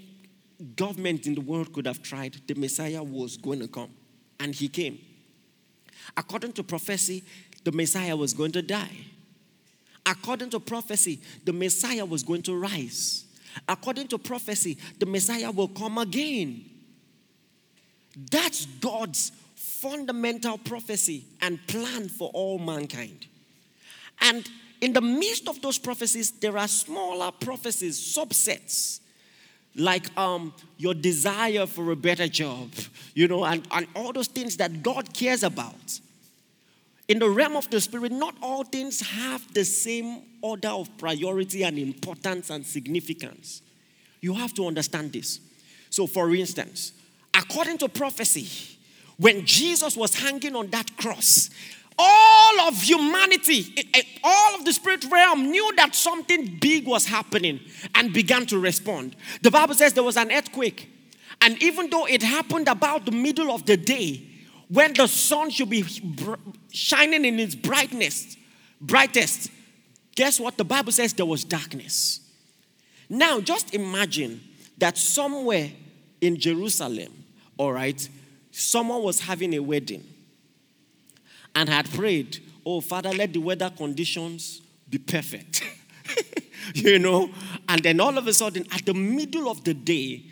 government 0.75 1.25
in 1.25 1.35
the 1.35 1.41
world 1.41 1.73
could 1.73 1.87
have 1.87 2.03
tried, 2.03 2.35
the 2.47 2.55
Messiah 2.55 3.01
was 3.01 3.37
going 3.37 3.59
to 3.59 3.67
come. 3.67 3.89
And 4.39 4.53
he 4.53 4.67
came. 4.67 4.99
According 6.15 6.53
to 6.53 6.63
prophecy, 6.63 7.23
the 7.63 7.71
Messiah 7.71 8.15
was 8.15 8.33
going 8.33 8.51
to 8.53 8.61
die. 8.61 9.05
According 10.05 10.51
to 10.51 10.59
prophecy, 10.59 11.21
the 11.43 11.53
Messiah 11.53 12.05
was 12.05 12.23
going 12.23 12.41
to 12.43 12.55
rise. 12.55 13.25
According 13.67 14.07
to 14.09 14.17
prophecy, 14.17 14.77
the 14.99 15.05
Messiah 15.05 15.51
will 15.51 15.67
come 15.67 15.97
again. 15.97 16.65
That's 18.31 18.65
God's 18.65 19.31
fundamental 19.55 20.57
prophecy 20.57 21.25
and 21.41 21.65
plan 21.67 22.09
for 22.09 22.29
all 22.33 22.59
mankind. 22.59 23.27
And 24.21 24.49
in 24.81 24.93
the 24.93 25.01
midst 25.01 25.47
of 25.47 25.61
those 25.61 25.77
prophecies, 25.77 26.31
there 26.31 26.57
are 26.57 26.67
smaller 26.67 27.31
prophecies, 27.31 27.99
subsets, 27.99 28.99
like 29.75 30.15
um, 30.17 30.53
your 30.77 30.93
desire 30.93 31.65
for 31.65 31.91
a 31.91 31.95
better 31.95 32.27
job, 32.27 32.71
you 33.13 33.27
know, 33.27 33.43
and, 33.45 33.67
and 33.71 33.87
all 33.95 34.13
those 34.13 34.27
things 34.27 34.57
that 34.57 34.81
God 34.81 35.13
cares 35.13 35.43
about. 35.43 35.99
In 37.07 37.19
the 37.19 37.29
realm 37.29 37.55
of 37.55 37.69
the 37.69 37.81
spirit, 37.81 38.11
not 38.11 38.35
all 38.41 38.63
things 38.63 39.01
have 39.01 39.53
the 39.53 39.65
same 39.65 40.21
order 40.41 40.69
of 40.69 40.95
priority 40.97 41.63
and 41.63 41.77
importance 41.77 42.49
and 42.49 42.65
significance. 42.65 43.61
You 44.21 44.33
have 44.35 44.53
to 44.55 44.67
understand 44.67 45.13
this. 45.13 45.39
So, 45.89 46.05
for 46.05 46.33
instance, 46.35 46.93
according 47.33 47.79
to 47.79 47.89
prophecy, 47.89 48.77
when 49.17 49.45
Jesus 49.45 49.97
was 49.97 50.15
hanging 50.15 50.55
on 50.55 50.67
that 50.67 50.95
cross, 50.97 51.49
all 52.01 52.61
of 52.61 52.81
humanity, 52.81 53.73
eh, 53.75 53.83
eh, 53.93 54.01
all 54.23 54.55
of 54.55 54.63
the 54.63 54.71
spirit 54.71 55.03
realm 55.11 55.51
knew 55.51 55.75
that 55.75 55.93
something 55.93 56.57
big 56.59 56.87
was 56.87 57.05
happening 57.05 57.59
and 57.93 58.13
began 58.13 58.45
to 58.45 58.57
respond. 58.57 59.17
The 59.41 59.51
Bible 59.51 59.75
says 59.75 59.93
there 59.93 60.03
was 60.03 60.15
an 60.15 60.31
earthquake. 60.31 60.89
And 61.41 61.61
even 61.61 61.89
though 61.89 62.05
it 62.05 62.23
happened 62.23 62.69
about 62.69 63.05
the 63.05 63.11
middle 63.11 63.51
of 63.51 63.65
the 63.65 63.75
day, 63.75 64.23
when 64.69 64.93
the 64.93 65.07
sun 65.07 65.49
should 65.49 65.69
be 65.69 65.83
shining 66.71 67.25
in 67.25 67.39
its 67.39 67.55
brightness, 67.55 68.37
brightest, 68.79 69.51
guess 70.15 70.39
what? 70.39 70.57
The 70.57 70.65
Bible 70.65 70.93
says 70.93 71.13
there 71.13 71.25
was 71.25 71.43
darkness. 71.43 72.21
Now, 73.09 73.41
just 73.41 73.73
imagine 73.73 74.41
that 74.77 74.97
somewhere 74.97 75.69
in 76.21 76.37
Jerusalem, 76.39 77.25
all 77.57 77.73
right, 77.73 78.07
someone 78.51 79.03
was 79.03 79.19
having 79.19 79.53
a 79.53 79.59
wedding 79.59 80.05
and 81.55 81.69
had 81.69 81.89
prayed, 81.91 82.39
Oh, 82.65 82.81
Father, 82.81 83.09
let 83.09 83.33
the 83.33 83.39
weather 83.39 83.71
conditions 83.75 84.61
be 84.89 84.97
perfect. 84.97 85.63
you 86.73 86.99
know? 86.99 87.29
And 87.67 87.81
then 87.81 87.99
all 87.99 88.17
of 88.17 88.27
a 88.27 88.33
sudden, 88.33 88.65
at 88.71 88.85
the 88.85 88.93
middle 88.93 89.49
of 89.49 89.63
the 89.63 89.73
day, 89.73 90.23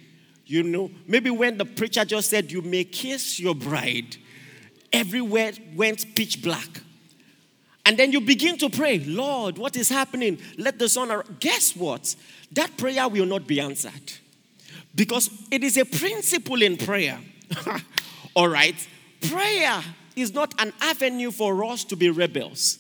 you 0.46 0.64
know, 0.64 0.92
maybe 1.08 1.30
when 1.30 1.58
the 1.58 1.66
preacher 1.66 2.06
just 2.06 2.30
said, 2.30 2.52
You 2.52 2.62
may 2.62 2.84
kiss 2.84 3.40
your 3.40 3.56
bride, 3.56 4.18
everywhere 4.92 5.54
went 5.76 6.16
pitch 6.16 6.42
black. 6.42 6.82
And 7.86 7.98
then 7.98 8.12
you 8.12 8.20
begin 8.20 8.58
to 8.58 8.70
pray, 8.70 9.00
Lord, 9.00 9.58
what 9.58 9.78
is 9.78 9.88
happening? 9.88 10.40
Let 10.58 10.78
the 10.78 10.90
sun. 10.90 11.22
Guess 11.40 11.76
what? 11.78 12.16
That 12.52 12.76
prayer 12.76 13.08
will 13.08 13.26
not 13.26 13.48
be 13.48 13.62
answered. 13.62 14.12
Because 14.94 15.30
it 15.52 15.64
is 15.64 15.78
a 15.78 15.86
principle 15.86 16.62
in 16.62 16.76
prayer. 16.76 17.18
All 18.36 18.50
right? 18.50 18.76
Prayer 19.22 19.82
is 20.18 20.34
not 20.34 20.54
an 20.60 20.74
avenue 20.82 21.32
for 21.32 21.64
us 21.64 21.84
to 21.86 21.96
be 21.96 22.10
rebels. 22.10 22.80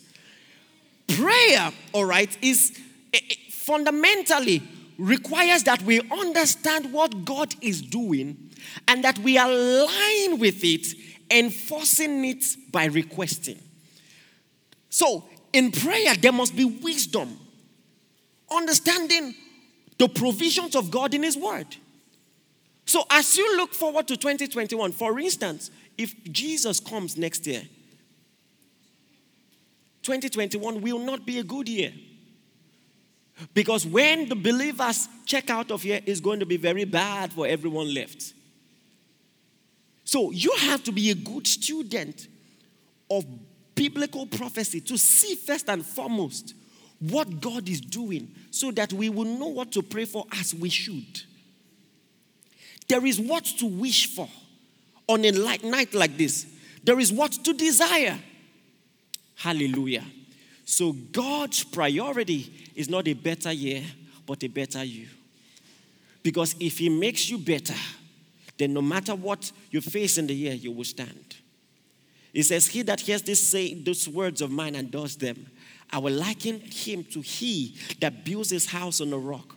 Prayer, 1.07 1.71
all 1.93 2.05
right, 2.05 2.35
is 2.43 2.77
eh, 3.13 3.19
eh, 3.29 3.35
fundamentally 3.49 4.61
requires 4.97 5.63
that 5.63 5.81
we 5.83 6.01
understand 6.11 6.91
what 6.91 7.23
God 7.23 7.53
is 7.61 7.81
doing 7.81 8.49
and 8.87 9.03
that 9.03 9.19
we 9.19 9.37
align 9.37 10.39
with 10.39 10.63
it, 10.63 10.87
enforcing 11.29 12.25
it 12.25 12.43
by 12.71 12.85
requesting. 12.85 13.59
So, 14.89 15.25
in 15.53 15.71
prayer, 15.71 16.15
there 16.15 16.31
must 16.31 16.55
be 16.55 16.65
wisdom, 16.65 17.39
understanding 18.51 19.35
the 19.97 20.09
provisions 20.09 20.75
of 20.75 20.89
God 20.91 21.13
in 21.13 21.23
His 21.23 21.37
Word. 21.37 21.67
So, 22.85 23.03
as 23.09 23.37
you 23.37 23.57
look 23.57 23.73
forward 23.73 24.07
to 24.07 24.17
2021, 24.17 24.91
for 24.93 25.19
instance, 25.19 25.71
if 25.97 26.23
Jesus 26.25 26.79
comes 26.79 27.17
next 27.17 27.45
year, 27.47 27.61
2021 30.03 30.81
will 30.81 30.99
not 30.99 31.25
be 31.25 31.39
a 31.39 31.43
good 31.43 31.67
year. 31.67 31.91
Because 33.53 33.85
when 33.85 34.29
the 34.29 34.35
believers 34.35 35.07
check 35.25 35.49
out 35.49 35.69
of 35.69 35.81
here, 35.81 35.99
it's 36.05 36.19
going 36.19 36.39
to 36.39 36.45
be 36.45 36.57
very 36.57 36.85
bad 36.85 37.33
for 37.33 37.45
everyone 37.45 37.93
left. 37.93 38.33
So 40.03 40.31
you 40.31 40.53
have 40.59 40.83
to 40.85 40.91
be 40.91 41.11
a 41.11 41.15
good 41.15 41.45
student 41.45 42.27
of 43.09 43.25
biblical 43.75 44.25
prophecy 44.25 44.81
to 44.81 44.97
see 44.97 45.35
first 45.35 45.69
and 45.69 45.85
foremost 45.85 46.55
what 46.99 47.41
God 47.41 47.69
is 47.69 47.81
doing 47.81 48.33
so 48.49 48.71
that 48.71 48.91
we 48.93 49.09
will 49.09 49.25
know 49.25 49.47
what 49.47 49.71
to 49.73 49.83
pray 49.83 50.05
for 50.05 50.25
as 50.31 50.55
we 50.55 50.69
should. 50.69 51.21
There 52.87 53.05
is 53.05 53.19
what 53.19 53.43
to 53.59 53.65
wish 53.65 54.15
for 54.15 54.29
on 55.07 55.23
a 55.25 55.31
light 55.31 55.63
night 55.63 55.93
like 55.93 56.17
this. 56.17 56.45
There 56.83 56.99
is 56.99 57.11
what 57.11 57.31
to 57.31 57.53
desire. 57.53 58.17
Hallelujah. 59.35 60.05
So 60.65 60.91
God's 60.91 61.63
priority 61.63 62.71
is 62.75 62.89
not 62.89 63.07
a 63.07 63.13
better 63.13 63.51
year, 63.51 63.83
but 64.25 64.43
a 64.43 64.47
better 64.47 64.83
you. 64.83 65.07
Because 66.23 66.55
if 66.59 66.77
He 66.77 66.89
makes 66.89 67.29
you 67.29 67.37
better, 67.37 67.75
then 68.57 68.73
no 68.73 68.81
matter 68.81 69.15
what 69.15 69.51
you 69.71 69.81
face 69.81 70.17
in 70.17 70.27
the 70.27 70.33
year, 70.33 70.53
you 70.53 70.71
will 70.71 70.83
stand. 70.83 71.37
He 72.33 72.43
says, 72.43 72.67
He 72.67 72.81
that 72.83 72.99
hears 72.99 73.21
this 73.21 73.47
say 73.47 73.73
those 73.73 74.09
words 74.09 74.41
of 74.41 74.51
mine 74.51 74.75
and 74.75 74.91
does 74.91 75.15
them, 75.15 75.47
I 75.91 75.99
will 75.99 76.13
liken 76.13 76.59
him 76.59 77.03
to 77.05 77.21
he 77.21 77.77
that 78.01 78.25
builds 78.25 78.49
his 78.49 78.67
house 78.67 78.99
on 78.99 79.13
a 79.13 79.17
rock. 79.17 79.55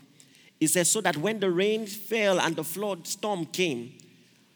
He 0.58 0.66
says, 0.66 0.90
so 0.90 1.00
that 1.00 1.16
when 1.16 1.40
the 1.40 1.50
rain 1.50 1.86
fell 1.86 2.38
and 2.38 2.54
the 2.54 2.64
flood 2.64 3.06
storm 3.06 3.46
came, 3.46 3.94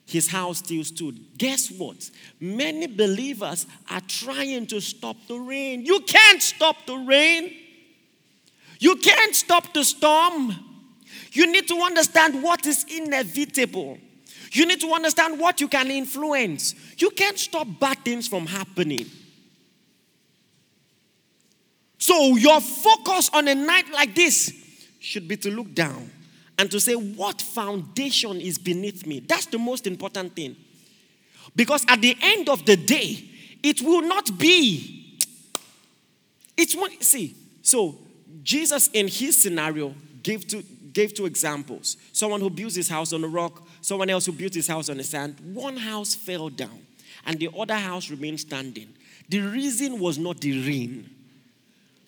his 0.06 0.28
house 0.28 0.58
still 0.58 0.84
stood. 0.84 1.18
Guess 1.38 1.70
what? 1.72 2.10
Many 2.38 2.86
believers 2.86 3.66
are 3.90 4.02
trying 4.02 4.66
to 4.66 4.80
stop 4.80 5.16
the 5.28 5.36
rain. 5.36 5.84
You 5.84 6.00
can't 6.00 6.42
stop 6.42 6.76
the 6.86 6.96
rain. 6.96 7.52
You 8.80 8.96
can't 8.96 9.34
stop 9.34 9.72
the 9.72 9.82
storm. 9.82 10.54
You 11.32 11.50
need 11.50 11.66
to 11.68 11.76
understand 11.80 12.42
what 12.42 12.66
is 12.66 12.84
inevitable. 12.84 13.98
You 14.52 14.66
need 14.66 14.80
to 14.82 14.92
understand 14.92 15.40
what 15.40 15.60
you 15.60 15.68
can 15.68 15.90
influence. 15.90 16.74
You 16.98 17.10
can't 17.10 17.38
stop 17.38 17.66
bad 17.80 18.04
things 18.04 18.28
from 18.28 18.46
happening. 18.46 19.06
So, 21.98 22.36
your 22.36 22.60
focus 22.60 23.30
on 23.32 23.48
a 23.48 23.54
night 23.54 23.90
like 23.90 24.14
this 24.14 24.52
should 25.00 25.26
be 25.26 25.38
to 25.38 25.50
look 25.50 25.74
down 25.74 26.10
and 26.58 26.70
to 26.70 26.80
say, 26.80 26.94
What 26.94 27.40
foundation 27.40 28.40
is 28.40 28.58
beneath 28.58 29.06
me? 29.06 29.20
That's 29.20 29.46
the 29.46 29.58
most 29.58 29.86
important 29.86 30.34
thing. 30.34 30.56
Because 31.54 31.84
at 31.88 32.00
the 32.00 32.16
end 32.20 32.48
of 32.48 32.64
the 32.64 32.76
day, 32.76 33.24
it 33.62 33.80
will 33.80 34.02
not 34.02 34.38
be. 34.38 35.18
It's 36.56 36.74
what, 36.74 37.02
see, 37.02 37.34
so 37.62 37.96
Jesus 38.42 38.88
in 38.92 39.08
his 39.08 39.42
scenario 39.42 39.94
gave 40.22 40.46
two, 40.46 40.62
gave 40.92 41.14
two 41.14 41.26
examples 41.26 41.96
someone 42.12 42.40
who 42.40 42.50
builds 42.50 42.76
his 42.76 42.88
house 42.88 43.12
on 43.12 43.24
a 43.24 43.28
rock, 43.28 43.62
someone 43.80 44.08
else 44.08 44.26
who 44.26 44.32
built 44.32 44.54
his 44.54 44.68
house 44.68 44.88
on 44.88 44.96
the 44.96 45.04
sand. 45.04 45.36
One 45.52 45.76
house 45.76 46.14
fell 46.14 46.48
down, 46.48 46.78
and 47.26 47.38
the 47.38 47.50
other 47.58 47.74
house 47.74 48.10
remained 48.10 48.40
standing. 48.40 48.88
The 49.28 49.40
reason 49.40 49.98
was 49.98 50.18
not 50.18 50.40
the 50.40 50.66
rain. 50.66 51.10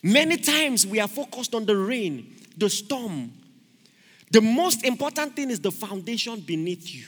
Many 0.03 0.37
times 0.37 0.87
we 0.87 1.01
are 1.01 1.09
focused 1.09 1.55
on 1.55 1.67
the 1.67 1.77
rain, 1.77 2.37
the 2.57 2.71
storm, 2.71 3.33
the 4.31 4.41
most 4.41 4.85
important 4.85 5.37
thing 5.37 5.51
is 5.51 5.61
the 5.61 5.71
foundation 5.71 6.41
beneath 6.41 6.93
you. 6.95 7.07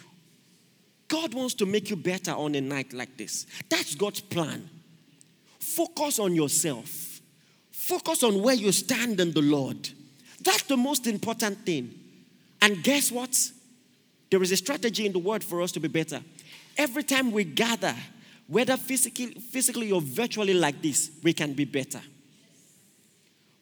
God 1.09 1.35
wants 1.35 1.55
to 1.55 1.67
make 1.67 1.91
you 1.91 1.97
better 1.97 2.33
on 2.33 2.55
a 2.55 2.61
night 2.61 2.93
like 2.93 3.17
this. 3.17 3.47
That's 3.69 3.95
God's 3.95 4.21
plan. 4.21 4.69
Focus 5.59 6.19
on 6.19 6.35
yourself, 6.35 7.21
focus 7.71 8.23
on 8.23 8.43
where 8.43 8.55
you 8.55 8.73
stand 8.73 9.21
in 9.21 9.33
the 9.33 9.43
Lord. 9.43 9.89
That's 10.43 10.63
the 10.63 10.77
most 10.77 11.07
important 11.07 11.65
thing. 11.65 11.93
And 12.61 12.83
guess 12.83 13.11
what? 13.11 13.37
There 14.31 14.43
is 14.43 14.53
a 14.53 14.57
strategy 14.57 15.07
in 15.07 15.13
the 15.13 15.19
word 15.19 15.43
for 15.43 15.63
us 15.63 15.73
to 15.73 15.81
be 15.81 15.89
better. 15.89 16.21
Every 16.77 17.03
time 17.03 17.31
we 17.33 17.45
gather, 17.45 17.95
whether 18.47 18.77
physically, 18.77 19.35
physically 19.35 19.91
or 19.91 20.01
virtually 20.01 20.55
like 20.55 20.81
this, 20.83 21.11
we 21.23 21.33
can 21.33 21.55
be 21.55 21.65
better. 21.65 22.01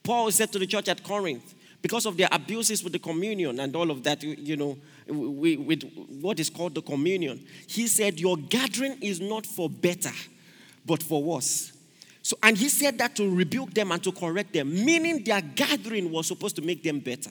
Paul 0.03 0.31
said 0.31 0.53
to 0.53 0.59
the 0.59 0.67
church 0.67 0.89
at 0.89 1.03
Corinth, 1.03 1.55
because 1.83 2.07
of 2.07 2.17
their 2.17 2.29
abuses 2.33 2.83
with 2.83 2.93
the 2.93 2.99
communion 2.99 3.61
and 3.61 3.75
all 3.77 3.91
of 3.91 4.03
that, 4.03 4.23
you 4.23 4.57
know, 4.57 4.77
with 5.09 5.83
what 6.21 6.41
is 6.41 6.51
called 6.51 6.75
the 6.75 6.83
communion, 6.83 7.45
he 7.67 7.87
said, 7.87 8.19
Your 8.19 8.37
gathering 8.37 8.97
is 9.01 9.21
not 9.21 9.47
for 9.47 9.71
better, 9.71 10.13
but 10.85 11.03
for 11.03 11.23
worse. 11.23 11.73
So, 12.23 12.37
and 12.43 12.59
he 12.59 12.69
said 12.69 12.99
that 12.99 13.15
to 13.17 13.33
rebuke 13.33 13.73
them 13.73 13.93
and 13.93 14.03
to 14.03 14.11
correct 14.11 14.53
them, 14.53 14.73
meaning 14.85 15.23
their 15.23 15.41
gathering 15.41 16.11
was 16.11 16.27
supposed 16.27 16.57
to 16.57 16.63
make 16.63 16.83
them 16.83 16.99
better. 16.99 17.31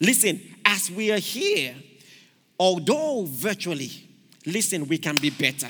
Listen, 0.00 0.40
as 0.64 0.90
we 0.90 1.12
are 1.12 1.18
here, 1.18 1.76
although 2.58 3.24
virtually, 3.28 3.90
listen, 4.44 4.88
we 4.88 4.98
can 4.98 5.14
be 5.16 5.30
better. 5.30 5.68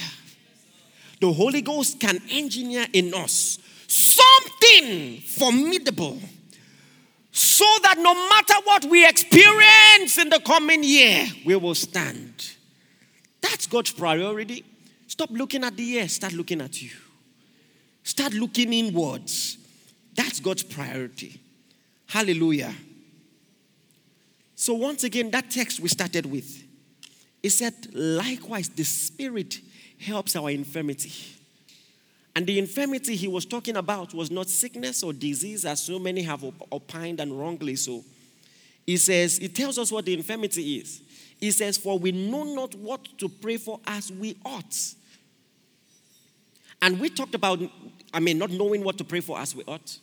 The 1.21 1.31
Holy 1.31 1.61
Ghost 1.61 2.01
can 2.01 2.18
engineer 2.31 2.87
in 2.95 3.12
us 3.12 3.59
something 3.87 5.18
formidable 5.18 6.18
so 7.33 7.64
that 7.83 7.97
no 7.99 8.14
matter 8.14 8.55
what 8.64 8.85
we 8.85 9.09
experience 9.09 10.18
in 10.18 10.29
the 10.29 10.38
coming 10.40 10.85
year, 10.85 11.27
we 11.47 11.57
will 11.57 11.75
stand. 11.75 12.53
That's 13.40 13.66
God's 13.66 13.90
priority. 13.90 14.64
Stop 15.07 15.31
looking 15.31 15.64
at 15.64 15.75
the 15.75 15.83
year, 15.83 16.09
start 16.09 16.35
looking 16.35 16.61
at 16.61 16.81
you. 16.83 16.90
Start 18.03 18.35
looking 18.35 18.73
inwards. 18.73 19.57
That's 20.14 20.40
God's 20.40 20.62
priority. 20.62 21.40
Hallelujah. 22.07 22.75
So, 24.55 24.75
once 24.75 25.03
again, 25.03 25.31
that 25.31 25.51
text 25.51 25.81
we 25.81 25.88
started 25.88 26.27
with, 26.27 26.62
it 27.42 27.51
said, 27.51 27.75
likewise, 27.95 28.68
the 28.68 28.85
Spirit 28.85 29.59
helps 29.99 30.37
our 30.37 30.51
infirmity. 30.51 31.12
And 32.35 32.47
the 32.47 32.59
infirmity 32.59 33.14
he 33.14 33.29
was 33.29 33.45
talking 33.45 33.77
about 33.77 34.14
was 34.14 34.31
not 34.31 34.49
sickness 34.49 35.03
or 35.03 35.12
disease, 35.12 35.64
as 35.64 35.83
so 35.83 35.99
many 35.99 36.23
have 36.23 36.45
opined 36.73 37.21
and 37.21 37.38
wrongly 37.38 37.77
so. 37.77 38.03
He 38.87 38.97
says, 38.97 39.38
He 39.38 39.49
tells 39.49 39.79
us 39.79 39.92
what 39.92 40.07
the 40.07 40.14
infirmity 40.14 40.77
is. 40.77 41.03
He 41.38 41.51
says, 41.51 41.77
For 41.77 41.99
we 41.99 42.12
know 42.12 42.45
not 42.45 42.75
what 42.75 43.07
to 43.18 43.29
pray 43.29 43.59
for 43.59 43.81
as 43.87 44.11
we 44.11 44.37
ought. 44.45 44.77
And 46.81 46.99
we 46.99 47.11
talked 47.11 47.35
about, 47.35 47.61
I 48.12 48.21
mean, 48.21 48.38
not 48.38 48.51
knowing 48.51 48.83
what 48.83 48.99
to 48.99 49.05
pray 49.05 49.21
for 49.21 49.38
as 49.38 49.55
we 49.55 49.62
ought. 49.64 49.99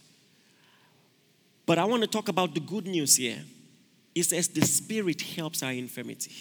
But 1.65 1.77
I 1.77 1.85
want 1.85 2.01
to 2.03 2.07
talk 2.07 2.29
about 2.29 2.53
the 2.53 2.59
good 2.59 2.87
news 2.87 3.17
here. 3.17 3.43
He 4.13 4.23
says, 4.23 4.47
The 4.47 4.65
Spirit 4.65 5.21
helps 5.21 5.63
our 5.63 5.71
infirmity. 5.71 6.31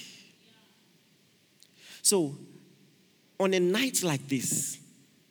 So, 2.03 2.37
on 3.41 3.55
a 3.55 3.61
night 3.61 4.03
like 4.03 4.27
this, 4.29 4.79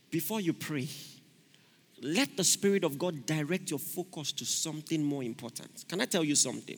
before 0.10 0.42
you 0.42 0.54
pray, 0.54 0.88
let 2.02 2.38
the 2.38 2.44
Spirit 2.44 2.84
of 2.84 3.00
God 3.00 3.26
direct 3.26 3.70
your 3.70 3.80
focus 3.80 4.32
to 4.34 4.46
something 4.46 5.04
more 5.04 5.24
important. 5.24 5.86
Can 5.88 6.02
I 6.02 6.06
tell 6.06 6.24
you 6.24 6.36
something? 6.36 6.78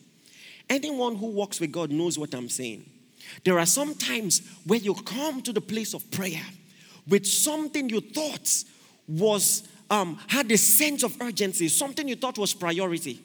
Anyone 0.69 1.15
who 1.15 1.27
walks 1.27 1.59
with 1.59 1.71
God 1.71 1.91
knows 1.91 2.17
what 2.17 2.33
I'm 2.33 2.49
saying. 2.49 2.89
There 3.43 3.59
are 3.59 3.65
some 3.65 3.95
times 3.95 4.41
where 4.65 4.79
you 4.79 4.93
come 4.93 5.41
to 5.41 5.51
the 5.51 5.61
place 5.61 5.93
of 5.93 6.09
prayer 6.11 6.41
with 7.07 7.25
something 7.25 7.89
you 7.89 8.01
thought 8.01 8.63
was 9.07 9.67
um, 9.89 10.19
had 10.27 10.51
a 10.51 10.57
sense 10.57 11.03
of 11.03 11.19
urgency, 11.21 11.67
something 11.67 12.07
you 12.07 12.15
thought 12.15 12.37
was 12.37 12.53
priority, 12.53 13.19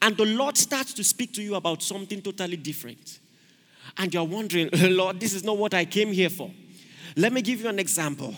and 0.00 0.16
the 0.16 0.26
Lord 0.26 0.56
starts 0.56 0.92
to 0.94 1.04
speak 1.04 1.32
to 1.34 1.42
you 1.42 1.54
about 1.54 1.82
something 1.82 2.20
totally 2.20 2.56
different, 2.56 3.20
and 3.96 4.12
you're 4.12 4.24
wondering, 4.24 4.68
Lord, 4.74 5.20
this 5.20 5.34
is 5.34 5.44
not 5.44 5.56
what 5.56 5.74
I 5.74 5.84
came 5.84 6.12
here 6.12 6.30
for. 6.30 6.50
Let 7.16 7.32
me 7.32 7.42
give 7.42 7.60
you 7.60 7.68
an 7.68 7.78
example. 7.78 8.34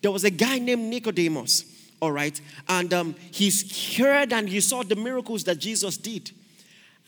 There 0.00 0.10
was 0.10 0.24
a 0.24 0.30
guy 0.30 0.58
named 0.58 0.82
Nicodemus, 0.82 1.64
all 2.00 2.12
right, 2.12 2.40
and 2.68 2.92
um, 2.94 3.14
he's 3.30 3.96
heard 3.96 4.32
and 4.32 4.48
he 4.48 4.60
saw 4.60 4.82
the 4.82 4.96
miracles 4.96 5.44
that 5.44 5.58
Jesus 5.58 5.96
did. 5.96 6.30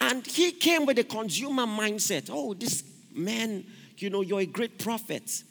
And 0.00 0.26
he 0.26 0.52
came 0.52 0.86
with 0.86 0.98
a 0.98 1.04
consumer 1.04 1.66
mindset. 1.66 2.30
Oh, 2.32 2.54
this 2.54 2.82
man, 3.14 3.64
you 3.98 4.10
know, 4.10 4.22
you're 4.22 4.40
a 4.40 4.46
great 4.46 4.78
prophet. 4.78 5.44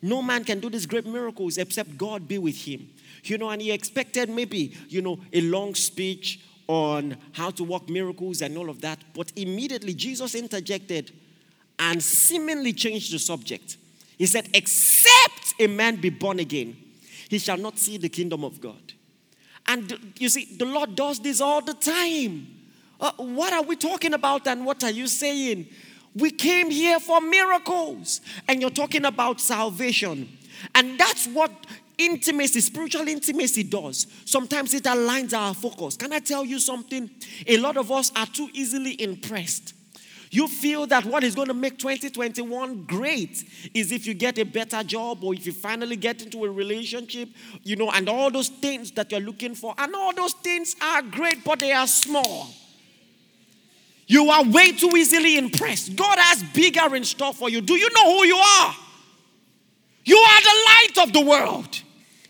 No 0.00 0.22
man 0.22 0.44
can 0.44 0.60
do 0.60 0.70
these 0.70 0.86
great 0.86 1.04
miracles 1.04 1.58
except 1.58 1.98
God 1.98 2.28
be 2.28 2.38
with 2.38 2.56
him. 2.56 2.88
You 3.24 3.38
know, 3.38 3.50
and 3.50 3.60
he 3.60 3.72
expected 3.72 4.30
maybe, 4.30 4.76
you 4.88 5.02
know, 5.02 5.18
a 5.32 5.40
long 5.40 5.74
speech 5.74 6.40
on 6.68 7.16
how 7.32 7.50
to 7.50 7.64
work 7.64 7.88
miracles 7.88 8.40
and 8.42 8.56
all 8.56 8.70
of 8.70 8.80
that. 8.82 8.98
But 9.14 9.32
immediately 9.34 9.94
Jesus 9.94 10.36
interjected 10.36 11.10
and 11.78 12.00
seemingly 12.00 12.72
changed 12.72 13.12
the 13.12 13.18
subject. 13.18 13.76
He 14.16 14.26
said, 14.26 14.48
Except 14.54 15.17
a 15.58 15.66
man 15.66 15.96
be 15.96 16.10
born 16.10 16.38
again, 16.38 16.76
he 17.28 17.38
shall 17.38 17.56
not 17.56 17.78
see 17.78 17.98
the 17.98 18.08
kingdom 18.08 18.44
of 18.44 18.60
God. 18.60 18.92
And 19.66 20.12
you 20.18 20.28
see, 20.28 20.56
the 20.56 20.64
Lord 20.64 20.94
does 20.94 21.20
this 21.20 21.40
all 21.40 21.60
the 21.60 21.74
time. 21.74 22.46
Uh, 23.00 23.12
what 23.16 23.52
are 23.52 23.62
we 23.62 23.76
talking 23.76 24.14
about 24.14 24.46
and 24.46 24.64
what 24.64 24.82
are 24.82 24.90
you 24.90 25.06
saying? 25.06 25.68
We 26.14 26.30
came 26.30 26.70
here 26.70 26.98
for 26.98 27.20
miracles, 27.20 28.20
and 28.48 28.60
you're 28.60 28.70
talking 28.70 29.04
about 29.04 29.40
salvation. 29.40 30.28
And 30.74 30.98
that's 30.98 31.26
what 31.26 31.52
intimacy, 31.98 32.60
spiritual 32.60 33.06
intimacy 33.06 33.62
does. 33.62 34.06
Sometimes 34.24 34.74
it 34.74 34.84
aligns 34.84 35.36
our 35.36 35.54
focus. 35.54 35.96
Can 35.96 36.12
I 36.12 36.18
tell 36.20 36.44
you 36.44 36.58
something? 36.58 37.10
A 37.46 37.58
lot 37.58 37.76
of 37.76 37.92
us 37.92 38.10
are 38.16 38.26
too 38.26 38.48
easily 38.52 39.00
impressed 39.00 39.74
You 40.30 40.46
feel 40.46 40.86
that 40.88 41.04
what 41.04 41.24
is 41.24 41.34
going 41.34 41.48
to 41.48 41.54
make 41.54 41.78
2021 41.78 42.84
great 42.84 43.44
is 43.72 43.92
if 43.92 44.06
you 44.06 44.14
get 44.14 44.38
a 44.38 44.44
better 44.44 44.82
job 44.82 45.24
or 45.24 45.34
if 45.34 45.46
you 45.46 45.52
finally 45.52 45.96
get 45.96 46.22
into 46.22 46.44
a 46.44 46.50
relationship, 46.50 47.30
you 47.62 47.76
know, 47.76 47.90
and 47.90 48.08
all 48.08 48.30
those 48.30 48.48
things 48.48 48.90
that 48.92 49.10
you're 49.10 49.20
looking 49.20 49.54
for. 49.54 49.74
And 49.78 49.94
all 49.94 50.14
those 50.14 50.34
things 50.34 50.76
are 50.82 51.02
great, 51.02 51.44
but 51.44 51.60
they 51.60 51.72
are 51.72 51.86
small. 51.86 52.48
You 54.06 54.28
are 54.30 54.44
way 54.44 54.72
too 54.72 54.90
easily 54.96 55.38
impressed. 55.38 55.96
God 55.96 56.18
has 56.18 56.42
bigger 56.54 56.94
in 56.94 57.04
store 57.04 57.32
for 57.32 57.48
you. 57.48 57.60
Do 57.60 57.76
you 57.76 57.88
know 57.94 58.18
who 58.18 58.24
you 58.26 58.36
are? 58.36 58.74
You 60.04 60.16
are 60.16 60.40
the 60.40 60.56
light 60.66 61.06
of 61.06 61.12
the 61.12 61.20
world. 61.20 61.82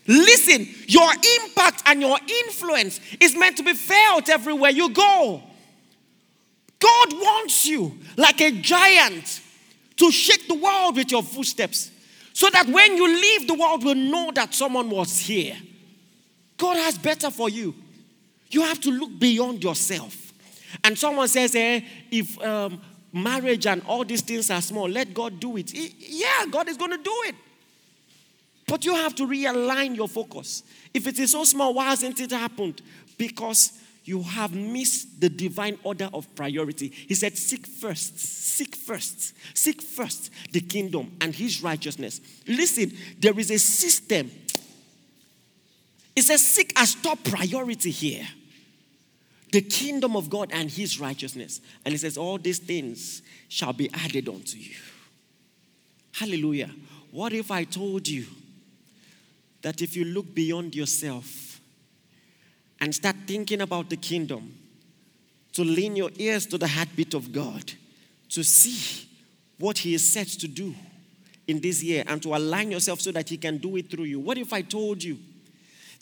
Listen, 0.06 0.66
your 0.86 1.10
impact 1.42 1.82
and 1.86 2.00
your 2.00 2.18
influence 2.46 3.00
is 3.20 3.36
meant 3.36 3.56
to 3.58 3.62
be 3.62 3.74
felt 3.74 4.28
everywhere 4.28 4.70
you 4.70 4.90
go. 4.90 5.42
God 6.78 7.12
wants 7.12 7.66
you, 7.66 7.98
like 8.16 8.40
a 8.40 8.52
giant, 8.52 9.40
to 9.96 10.10
shake 10.10 10.46
the 10.46 10.54
world 10.54 10.96
with 10.96 11.10
your 11.10 11.22
footsteps 11.22 11.90
so 12.32 12.48
that 12.50 12.68
when 12.68 12.96
you 12.96 13.06
leave, 13.08 13.48
the 13.48 13.54
world 13.54 13.84
will 13.84 13.96
know 13.96 14.30
that 14.32 14.54
someone 14.54 14.88
was 14.90 15.18
here. 15.18 15.56
God 16.56 16.76
has 16.76 16.96
better 16.96 17.30
for 17.30 17.48
you. 17.48 17.74
You 18.50 18.62
have 18.62 18.80
to 18.82 18.90
look 18.90 19.18
beyond 19.18 19.62
yourself. 19.62 20.32
And 20.84 20.96
someone 20.96 21.28
says, 21.28 21.54
eh, 21.54 21.80
if 22.10 22.40
um, 22.40 22.80
marriage 23.12 23.66
and 23.66 23.82
all 23.86 24.04
these 24.04 24.22
things 24.22 24.50
are 24.50 24.60
small, 24.60 24.88
let 24.88 25.12
God 25.12 25.40
do 25.40 25.56
it. 25.56 25.72
Yeah, 25.74 26.46
God 26.50 26.68
is 26.68 26.76
going 26.76 26.92
to 26.92 26.98
do 26.98 27.14
it. 27.26 27.34
But 28.66 28.84
you 28.84 28.94
have 28.94 29.14
to 29.16 29.26
realign 29.26 29.96
your 29.96 30.08
focus. 30.08 30.62
If 30.92 31.06
it 31.06 31.18
is 31.18 31.32
so 31.32 31.44
small, 31.44 31.74
why 31.74 31.86
hasn't 31.86 32.20
it 32.20 32.30
happened? 32.30 32.82
Because 33.16 33.72
you 34.08 34.22
have 34.22 34.54
missed 34.54 35.20
the 35.20 35.28
divine 35.28 35.78
order 35.82 36.08
of 36.14 36.34
priority. 36.34 36.88
He 36.88 37.14
said, 37.14 37.36
Seek 37.36 37.66
first, 37.66 38.18
seek 38.18 38.74
first, 38.74 39.34
seek 39.54 39.82
first 39.82 40.32
the 40.50 40.62
kingdom 40.62 41.12
and 41.20 41.34
his 41.34 41.62
righteousness. 41.62 42.22
Listen, 42.46 42.90
there 43.18 43.38
is 43.38 43.50
a 43.50 43.58
system. 43.58 44.30
It 46.16 46.22
says, 46.22 46.42
Seek 46.42 46.72
as 46.74 46.94
top 46.94 47.22
priority 47.22 47.90
here 47.90 48.26
the 49.52 49.60
kingdom 49.60 50.16
of 50.16 50.30
God 50.30 50.50
and 50.52 50.70
his 50.70 50.98
righteousness. 50.98 51.60
And 51.84 51.92
he 51.92 51.98
says, 51.98 52.16
All 52.16 52.38
these 52.38 52.60
things 52.60 53.20
shall 53.48 53.74
be 53.74 53.90
added 53.92 54.26
unto 54.28 54.56
you. 54.56 54.76
Hallelujah. 56.12 56.70
What 57.10 57.34
if 57.34 57.50
I 57.50 57.64
told 57.64 58.08
you 58.08 58.24
that 59.60 59.82
if 59.82 59.96
you 59.96 60.06
look 60.06 60.34
beyond 60.34 60.74
yourself 60.74 61.47
and 62.80 62.94
start 62.94 63.16
thinking 63.26 63.60
about 63.60 63.90
the 63.90 63.96
kingdom, 63.96 64.54
to 65.52 65.64
lean 65.64 65.96
your 65.96 66.10
ears 66.18 66.46
to 66.46 66.58
the 66.58 66.68
heartbeat 66.68 67.14
of 67.14 67.32
God, 67.32 67.72
to 68.30 68.44
see 68.44 69.08
what 69.58 69.78
He 69.78 69.94
is 69.94 70.12
set 70.12 70.28
to 70.28 70.48
do 70.48 70.74
in 71.46 71.60
this 71.60 71.82
year, 71.82 72.04
and 72.06 72.22
to 72.22 72.34
align 72.34 72.70
yourself 72.70 73.00
so 73.00 73.10
that 73.12 73.28
He 73.28 73.36
can 73.36 73.58
do 73.58 73.76
it 73.76 73.90
through 73.90 74.04
you? 74.04 74.20
What 74.20 74.38
if 74.38 74.52
I 74.52 74.62
told 74.62 75.02
you 75.02 75.18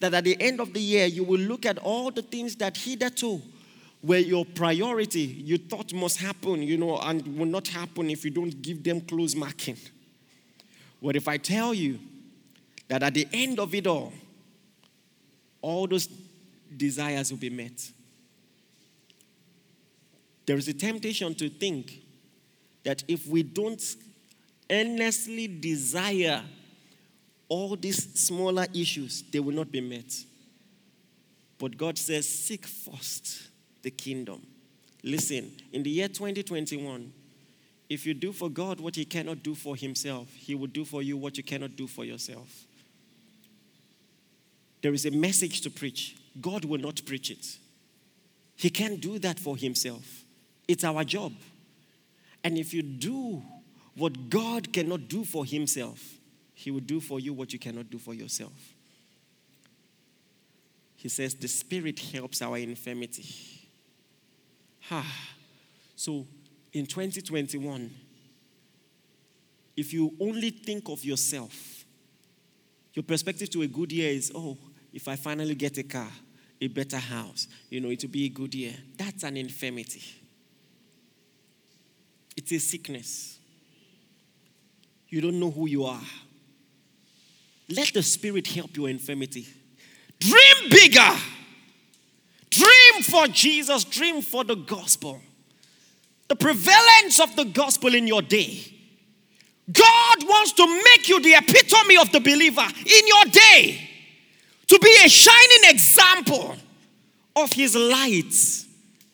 that 0.00 0.12
at 0.12 0.24
the 0.24 0.36
end 0.40 0.60
of 0.60 0.74
the 0.74 0.80
year, 0.80 1.06
you 1.06 1.24
will 1.24 1.40
look 1.40 1.64
at 1.64 1.78
all 1.78 2.10
the 2.10 2.22
things 2.22 2.56
that 2.56 2.76
hitherto 2.76 3.40
were 4.02 4.18
your 4.18 4.44
priority, 4.44 5.22
you 5.22 5.58
thought 5.58 5.92
must 5.92 6.18
happen, 6.18 6.62
you 6.62 6.76
know, 6.76 6.98
and 6.98 7.38
will 7.38 7.46
not 7.46 7.66
happen 7.68 8.10
if 8.10 8.24
you 8.24 8.30
don't 8.30 8.62
give 8.62 8.84
them 8.84 9.00
close 9.00 9.34
marking. 9.34 9.76
What 11.00 11.16
if 11.16 11.26
I 11.26 11.38
tell 11.38 11.74
you 11.74 11.98
that 12.88 13.02
at 13.02 13.14
the 13.14 13.26
end 13.32 13.58
of 13.58 13.74
it 13.74 13.86
all, 13.86 14.12
all 15.60 15.86
those 15.86 16.08
desires 16.76 17.30
will 17.30 17.38
be 17.38 17.50
met? 17.50 17.90
There 20.46 20.56
is 20.56 20.68
a 20.68 20.74
temptation 20.74 21.34
to 21.34 21.48
think 21.48 22.00
that 22.84 23.02
if 23.08 23.26
we 23.26 23.42
don't 23.42 23.82
earnestly 24.70 25.48
desire 25.48 26.42
all 27.48 27.76
these 27.76 28.18
smaller 28.18 28.66
issues, 28.72 29.22
they 29.32 29.40
will 29.40 29.54
not 29.54 29.70
be 29.70 29.80
met. 29.80 30.12
But 31.58 31.76
God 31.76 31.98
says, 31.98 32.28
seek 32.28 32.66
first 32.66 33.48
the 33.82 33.90
kingdom. 33.90 34.46
Listen, 35.02 35.50
in 35.72 35.82
the 35.82 35.90
year 35.90 36.08
2021, 36.08 37.12
if 37.88 38.04
you 38.04 38.14
do 38.14 38.32
for 38.32 38.48
God 38.48 38.80
what 38.80 38.96
He 38.96 39.04
cannot 39.04 39.42
do 39.42 39.54
for 39.54 39.76
Himself, 39.76 40.28
He 40.34 40.54
will 40.54 40.66
do 40.66 40.84
for 40.84 41.02
you 41.02 41.16
what 41.16 41.36
you 41.36 41.42
cannot 41.42 41.76
do 41.76 41.86
for 41.86 42.04
yourself. 42.04 42.64
There 44.82 44.92
is 44.92 45.06
a 45.06 45.10
message 45.10 45.60
to 45.62 45.70
preach. 45.70 46.16
God 46.40 46.64
will 46.64 46.78
not 46.78 47.04
preach 47.04 47.30
it. 47.30 47.58
He 48.56 48.70
can't 48.70 49.00
do 49.00 49.18
that 49.18 49.38
for 49.38 49.56
Himself. 49.56 50.24
It's 50.66 50.84
our 50.84 51.04
job. 51.04 51.32
And 52.42 52.58
if 52.58 52.72
you 52.72 52.82
do 52.82 53.42
what 53.96 54.30
God 54.30 54.72
cannot 54.72 55.08
do 55.08 55.24
for 55.24 55.44
Himself, 55.44 56.16
he 56.54 56.70
will 56.70 56.80
do 56.80 57.00
for 57.00 57.20
you 57.20 57.34
what 57.34 57.52
you 57.52 57.58
cannot 57.58 57.90
do 57.90 57.98
for 57.98 58.14
yourself. 58.14 58.74
He 60.96 61.10
says, 61.10 61.34
The 61.34 61.48
Spirit 61.48 62.00
helps 62.00 62.40
our 62.40 62.56
infirmity. 62.56 63.26
Ah, 64.90 65.14
so 65.94 66.26
in 66.72 66.86
2021, 66.86 67.90
if 69.76 69.92
you 69.92 70.14
only 70.18 70.48
think 70.48 70.88
of 70.88 71.04
yourself, 71.04 71.84
your 72.94 73.02
perspective 73.02 73.50
to 73.50 73.60
a 73.60 73.66
good 73.66 73.92
year 73.92 74.10
is, 74.10 74.32
oh, 74.34 74.56
if 74.94 75.08
I 75.08 75.16
finally 75.16 75.54
get 75.54 75.76
a 75.76 75.82
car, 75.82 76.08
a 76.60 76.68
better 76.68 76.98
house, 76.98 77.48
you 77.70 77.80
know, 77.80 77.90
it 77.90 78.02
will 78.02 78.10
be 78.10 78.24
a 78.26 78.28
good 78.28 78.54
year. 78.54 78.74
That's 78.96 79.22
an 79.24 79.36
infirmity. 79.36 80.02
It's 82.36 82.52
a 82.52 82.58
sickness. 82.58 83.38
You 85.08 85.20
don't 85.20 85.38
know 85.38 85.50
who 85.50 85.68
you 85.68 85.84
are. 85.84 86.02
Let 87.68 87.92
the 87.92 88.02
Spirit 88.02 88.46
help 88.46 88.76
your 88.76 88.88
infirmity. 88.88 89.46
Dream 90.20 90.70
bigger. 90.70 91.10
Dream 92.50 93.02
for 93.02 93.26
Jesus. 93.28 93.84
Dream 93.84 94.22
for 94.22 94.44
the 94.44 94.54
gospel. 94.54 95.20
The 96.28 96.36
prevalence 96.36 97.20
of 97.20 97.34
the 97.36 97.44
gospel 97.44 97.94
in 97.94 98.06
your 98.06 98.22
day. 98.22 98.72
God 99.70 100.22
wants 100.22 100.52
to 100.52 100.66
make 100.66 101.08
you 101.08 101.20
the 101.20 101.34
epitome 101.34 101.96
of 101.96 102.12
the 102.12 102.20
believer 102.20 102.62
in 102.62 103.06
your 103.06 103.24
day. 103.26 103.85
To 104.68 104.78
be 104.78 104.96
a 105.04 105.08
shining 105.08 105.70
example 105.70 106.56
of 107.34 107.52
His 107.52 107.76
light 107.76 108.34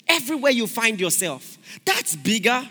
everywhere 0.08 0.52
you 0.52 0.66
find 0.66 1.00
yourself. 1.00 1.58
That's 1.84 2.16
bigger. 2.16 2.68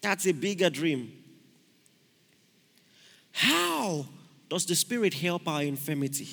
That's 0.00 0.26
a 0.26 0.32
bigger 0.32 0.70
dream. 0.70 1.12
How 3.32 4.06
does 4.48 4.66
the 4.66 4.74
Spirit 4.74 5.14
help 5.14 5.48
our 5.48 5.62
infirmity? 5.62 6.28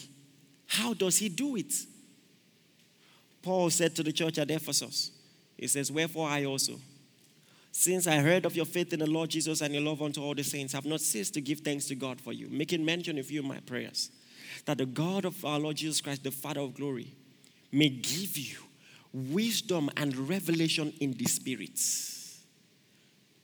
How 0.67 0.93
does 0.93 1.17
He 1.17 1.30
do 1.30 1.56
it? 1.56 1.73
Paul 3.41 3.69
said 3.69 3.95
to 3.95 4.04
the 4.04 4.12
church 4.12 4.38
at 4.38 4.49
Ephesus, 4.49 5.12
He 5.58 5.67
says, 5.67 5.91
Wherefore 5.91 6.30
I 6.30 6.45
also, 6.45 6.80
since 7.74 8.08
I 8.08 8.20
heard 8.20 8.46
of 8.46 8.56
your 8.56 8.66
faith 8.66 8.94
in 8.94 9.00
the 9.00 9.10
Lord 9.10 9.32
Jesus 9.32 9.60
and 9.60 9.74
your 9.74 9.84
love 9.84 10.02
unto 10.02 10.22
all 10.22 10.34
the 10.34 10.44
saints, 10.44 10.74
I 10.74 10.78
have 10.78 10.86
not 10.86 11.02
ceased 11.02 11.34
to 11.34 11.42
give 11.42 11.60
thanks 11.60 11.88
to 11.88 11.96
God 11.96 12.22
for 12.22 12.32
you, 12.32 12.48
making 12.50 12.86
mention 12.86 13.18
of 13.20 13.30
you 13.30 13.42
in 13.42 13.48
my 13.48 13.60
prayers, 13.60 14.12
that 14.66 14.78
the 14.78 14.86
God 14.86 15.26
of 15.26 15.44
our 15.44 15.60
Lord 15.60 15.76
Jesus 15.76 16.00
Christ, 16.00 16.24
the 16.24 16.32
Father 16.32 16.62
of 16.62 16.76
glory, 16.76 17.14
may 17.72 17.90
give 17.90 18.38
you 18.38 18.60
wisdom 19.12 19.90
and 19.98 20.16
revelation 20.30 20.94
in 21.02 21.12
the 21.14 21.26
spirits 21.26 22.14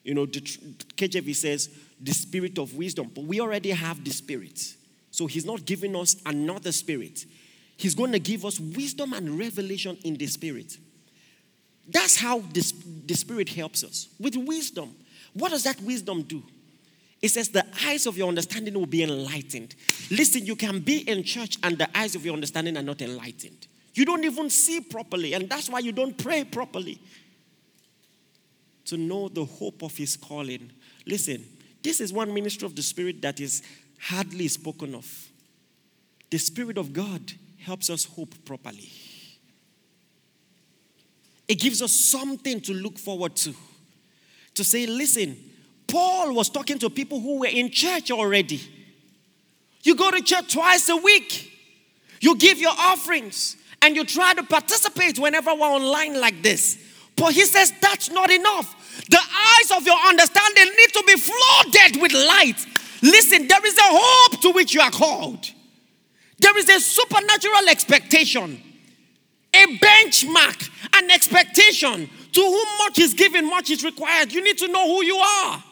you 0.03 0.13
know, 0.13 0.25
the 0.25 0.41
KJV 0.41 1.35
says 1.35 1.69
the 2.01 2.13
spirit 2.13 2.57
of 2.57 2.73
wisdom, 2.75 3.11
but 3.13 3.25
we 3.25 3.39
already 3.39 3.71
have 3.71 4.03
the 4.03 4.11
spirit. 4.11 4.75
So 5.11 5.27
he's 5.27 5.45
not 5.45 5.65
giving 5.65 5.95
us 5.95 6.15
another 6.25 6.71
spirit. 6.71 7.25
He's 7.77 7.95
going 7.95 8.11
to 8.13 8.19
give 8.19 8.45
us 8.45 8.59
wisdom 8.59 9.13
and 9.13 9.37
revelation 9.37 9.97
in 10.03 10.15
the 10.15 10.27
spirit. 10.27 10.77
That's 11.91 12.17
how 12.17 12.39
this, 12.53 12.71
the 13.05 13.15
spirit 13.15 13.49
helps 13.49 13.83
us 13.83 14.09
with 14.19 14.35
wisdom. 14.35 14.95
What 15.33 15.49
does 15.49 15.63
that 15.63 15.81
wisdom 15.81 16.23
do? 16.23 16.43
It 17.21 17.29
says 17.29 17.49
the 17.49 17.65
eyes 17.85 18.05
of 18.05 18.17
your 18.17 18.29
understanding 18.29 18.73
will 18.73 18.85
be 18.85 19.03
enlightened. 19.03 19.75
Listen, 20.09 20.45
you 20.45 20.55
can 20.55 20.79
be 20.79 20.99
in 20.99 21.23
church 21.23 21.57
and 21.63 21.77
the 21.77 21.89
eyes 21.97 22.15
of 22.15 22.23
your 22.23 22.33
understanding 22.33 22.77
are 22.77 22.83
not 22.83 23.01
enlightened. 23.01 23.67
You 23.93 24.05
don't 24.05 24.23
even 24.23 24.49
see 24.49 24.79
properly, 24.79 25.33
and 25.33 25.49
that's 25.49 25.69
why 25.69 25.79
you 25.79 25.91
don't 25.91 26.17
pray 26.17 26.43
properly 26.43 27.01
to 28.85 28.97
know 28.97 29.27
the 29.27 29.43
hope 29.43 29.83
of 29.83 29.97
his 29.97 30.15
calling. 30.15 30.71
Listen, 31.05 31.43
this 31.83 31.99
is 31.99 32.13
one 32.13 32.33
ministry 32.33 32.65
of 32.65 32.75
the 32.75 32.81
Spirit 32.81 33.21
that 33.21 33.39
is 33.39 33.61
hardly 33.99 34.47
spoken 34.47 34.95
of. 34.95 35.29
The 36.29 36.37
Spirit 36.37 36.77
of 36.77 36.93
God 36.93 37.33
helps 37.57 37.89
us 37.89 38.05
hope 38.05 38.33
properly. 38.45 38.89
It 41.49 41.59
gives 41.59 41.81
us 41.81 41.91
something 41.91 42.61
to 42.61 42.73
look 42.73 42.99
forward 42.99 43.35
to. 43.37 43.53
To 44.53 44.63
say, 44.63 44.85
listen, 44.85 45.35
Paul 45.87 46.35
was 46.35 46.49
talking 46.49 46.77
to 46.79 46.89
people 46.91 47.19
who 47.19 47.39
were 47.39 47.47
in 47.47 47.71
church 47.71 48.11
already. 48.11 48.61
You 49.81 49.95
go 49.95 50.11
to 50.11 50.21
church 50.21 50.53
twice 50.53 50.87
a 50.89 50.97
week, 50.97 51.51
you 52.21 52.37
give 52.37 52.59
your 52.59 52.73
offerings, 52.77 53.57
and 53.81 53.95
you 53.95 54.05
try 54.05 54.33
to 54.35 54.43
participate 54.43 55.17
whenever 55.17 55.53
we're 55.55 55.65
online 55.65 56.19
like 56.21 56.43
this. 56.43 56.77
But 57.15 57.33
he 57.33 57.45
says 57.45 57.73
that's 57.81 58.11
not 58.11 58.29
enough. 58.29 58.75
The 59.09 59.17
eyes 59.17 59.71
of 59.77 59.85
your 59.85 59.97
understanding 60.07 60.65
need 60.65 60.93
to 60.93 61.03
be 61.07 61.15
flooded 61.15 62.01
with 62.01 62.13
light. 62.13 62.63
Listen, 63.01 63.47
there 63.47 63.65
is 63.65 63.77
a 63.77 63.81
hope 63.83 64.41
to 64.41 64.51
which 64.51 64.75
you 64.75 64.81
are 64.81 64.91
called. 64.91 65.49
There 66.37 66.57
is 66.57 66.69
a 66.69 66.79
supernatural 66.79 67.69
expectation, 67.69 68.61
a 69.53 69.65
benchmark, 69.77 70.69
an 70.95 71.11
expectation. 71.11 72.09
To 72.31 72.41
whom 72.41 72.67
much 72.79 72.99
is 72.99 73.15
given, 73.15 73.49
much 73.49 73.71
is 73.71 73.83
required. 73.83 74.31
You 74.31 74.43
need 74.43 74.57
to 74.59 74.67
know 74.67 74.85
who 74.85 75.03
you 75.03 75.17
are 75.17 75.63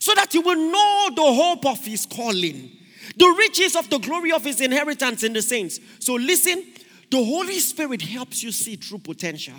so 0.00 0.14
that 0.14 0.34
you 0.34 0.40
will 0.40 0.56
know 0.56 1.10
the 1.14 1.22
hope 1.22 1.66
of 1.66 1.84
his 1.84 2.06
calling, 2.06 2.70
the 3.16 3.34
riches 3.38 3.76
of 3.76 3.88
the 3.90 3.98
glory 3.98 4.32
of 4.32 4.44
his 4.44 4.60
inheritance 4.60 5.22
in 5.22 5.32
the 5.32 5.42
saints. 5.42 5.78
So 6.00 6.14
listen, 6.14 6.64
the 7.10 7.22
Holy 7.22 7.58
Spirit 7.58 8.02
helps 8.02 8.42
you 8.42 8.50
see 8.50 8.76
true 8.76 8.98
potential, 8.98 9.54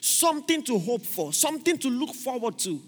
something 0.00 0.62
to 0.64 0.78
hope 0.78 1.06
for, 1.06 1.32
something 1.32 1.78
to 1.78 1.88
look 1.88 2.14
forward 2.14 2.58
to. 2.60 2.80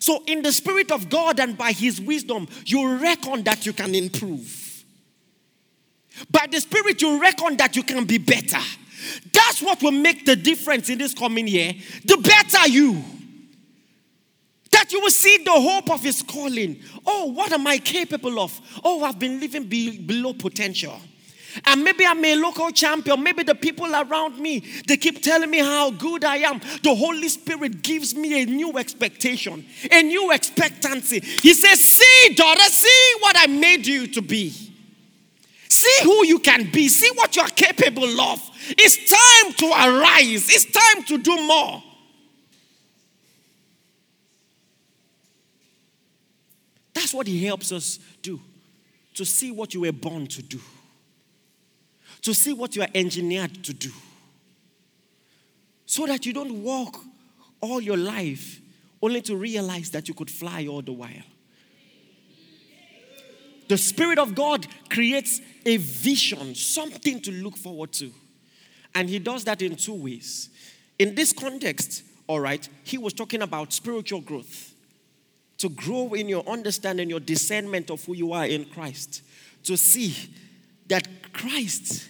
So, 0.00 0.22
in 0.26 0.42
the 0.42 0.52
Spirit 0.52 0.92
of 0.92 1.08
God 1.08 1.40
and 1.40 1.56
by 1.56 1.72
His 1.72 1.98
wisdom, 1.98 2.46
you 2.66 2.98
reckon 2.98 3.42
that 3.44 3.64
you 3.64 3.72
can 3.72 3.94
improve. 3.94 4.84
By 6.30 6.46
the 6.50 6.60
Spirit, 6.60 7.00
you 7.00 7.18
reckon 7.18 7.56
that 7.56 7.74
you 7.74 7.82
can 7.82 8.04
be 8.04 8.18
better. 8.18 8.60
That's 9.32 9.62
what 9.62 9.82
will 9.82 9.92
make 9.92 10.24
the 10.24 10.36
difference 10.36 10.88
in 10.88 10.98
this 10.98 11.14
coming 11.14 11.48
year. 11.48 11.72
The 12.04 12.16
better 12.16 12.68
you. 12.68 13.02
That 14.70 14.92
you 14.92 15.00
will 15.00 15.10
see 15.10 15.38
the 15.44 15.52
hope 15.52 15.90
of 15.90 16.02
His 16.02 16.22
calling. 16.22 16.80
Oh, 17.06 17.26
what 17.26 17.52
am 17.52 17.66
I 17.66 17.78
capable 17.78 18.38
of? 18.38 18.60
Oh, 18.84 19.02
I've 19.02 19.18
been 19.18 19.40
living 19.40 19.64
be- 19.64 19.98
below 19.98 20.34
potential. 20.34 21.00
And 21.64 21.82
maybe 21.82 22.06
I'm 22.06 22.24
a 22.24 22.36
local 22.36 22.70
champion. 22.70 23.22
Maybe 23.22 23.42
the 23.42 23.54
people 23.54 23.94
around 23.94 24.38
me, 24.38 24.60
they 24.86 24.96
keep 24.96 25.22
telling 25.22 25.50
me 25.50 25.58
how 25.58 25.90
good 25.90 26.24
I 26.24 26.36
am. 26.38 26.60
The 26.82 26.94
Holy 26.94 27.28
Spirit 27.28 27.82
gives 27.82 28.14
me 28.14 28.42
a 28.42 28.46
new 28.46 28.76
expectation, 28.78 29.64
a 29.90 30.02
new 30.02 30.30
expectancy. 30.30 31.20
He 31.20 31.54
says, 31.54 31.80
See, 31.82 32.34
daughter, 32.34 32.62
see 32.62 33.12
what 33.20 33.36
I 33.38 33.46
made 33.46 33.86
you 33.86 34.06
to 34.08 34.22
be. 34.22 34.67
See 35.68 36.04
who 36.04 36.26
you 36.26 36.38
can 36.38 36.70
be. 36.70 36.88
See 36.88 37.10
what 37.14 37.36
you're 37.36 37.46
capable 37.48 38.20
of. 38.20 38.40
It's 38.70 38.96
time 38.96 39.52
to 39.54 39.66
arise. 39.66 40.48
It's 40.48 40.64
time 40.64 41.04
to 41.04 41.18
do 41.18 41.36
more. 41.46 41.82
That's 46.94 47.14
what 47.14 47.26
he 47.26 47.44
helps 47.44 47.70
us 47.70 47.98
do 48.22 48.40
to 49.14 49.24
see 49.24 49.52
what 49.52 49.74
you 49.74 49.82
were 49.82 49.92
born 49.92 50.26
to 50.28 50.42
do 50.42 50.60
to 52.22 52.34
see 52.34 52.52
what 52.52 52.76
you 52.76 52.82
are 52.82 52.88
engineered 52.94 53.64
to 53.64 53.72
do. 53.72 53.90
So 55.86 56.06
that 56.06 56.26
you 56.26 56.32
don't 56.32 56.62
walk 56.62 57.00
all 57.60 57.80
your 57.80 57.96
life 57.96 58.60
only 59.00 59.22
to 59.22 59.36
realize 59.36 59.90
that 59.90 60.08
you 60.08 60.14
could 60.14 60.30
fly 60.30 60.66
all 60.66 60.82
the 60.82 60.92
while. 60.92 61.24
The 63.68 63.78
Spirit 63.78 64.18
of 64.18 64.34
God 64.34 64.66
creates 64.88 65.40
a 65.64 65.76
vision, 65.76 66.54
something 66.54 67.20
to 67.20 67.30
look 67.30 67.56
forward 67.56 67.92
to. 67.94 68.10
And 68.94 69.08
He 69.08 69.18
does 69.18 69.44
that 69.44 69.62
in 69.62 69.76
two 69.76 69.94
ways. 69.94 70.50
In 70.98 71.14
this 71.14 71.32
context, 71.32 72.02
all 72.26 72.40
right, 72.40 72.66
He 72.82 72.98
was 72.98 73.12
talking 73.12 73.42
about 73.42 73.72
spiritual 73.72 74.20
growth. 74.20 74.74
To 75.58 75.68
grow 75.68 76.14
in 76.14 76.28
your 76.28 76.48
understanding, 76.48 77.10
your 77.10 77.20
discernment 77.20 77.90
of 77.90 78.04
who 78.04 78.14
you 78.14 78.32
are 78.32 78.46
in 78.46 78.64
Christ. 78.64 79.22
To 79.64 79.76
see 79.76 80.14
that 80.86 81.32
Christ 81.32 82.08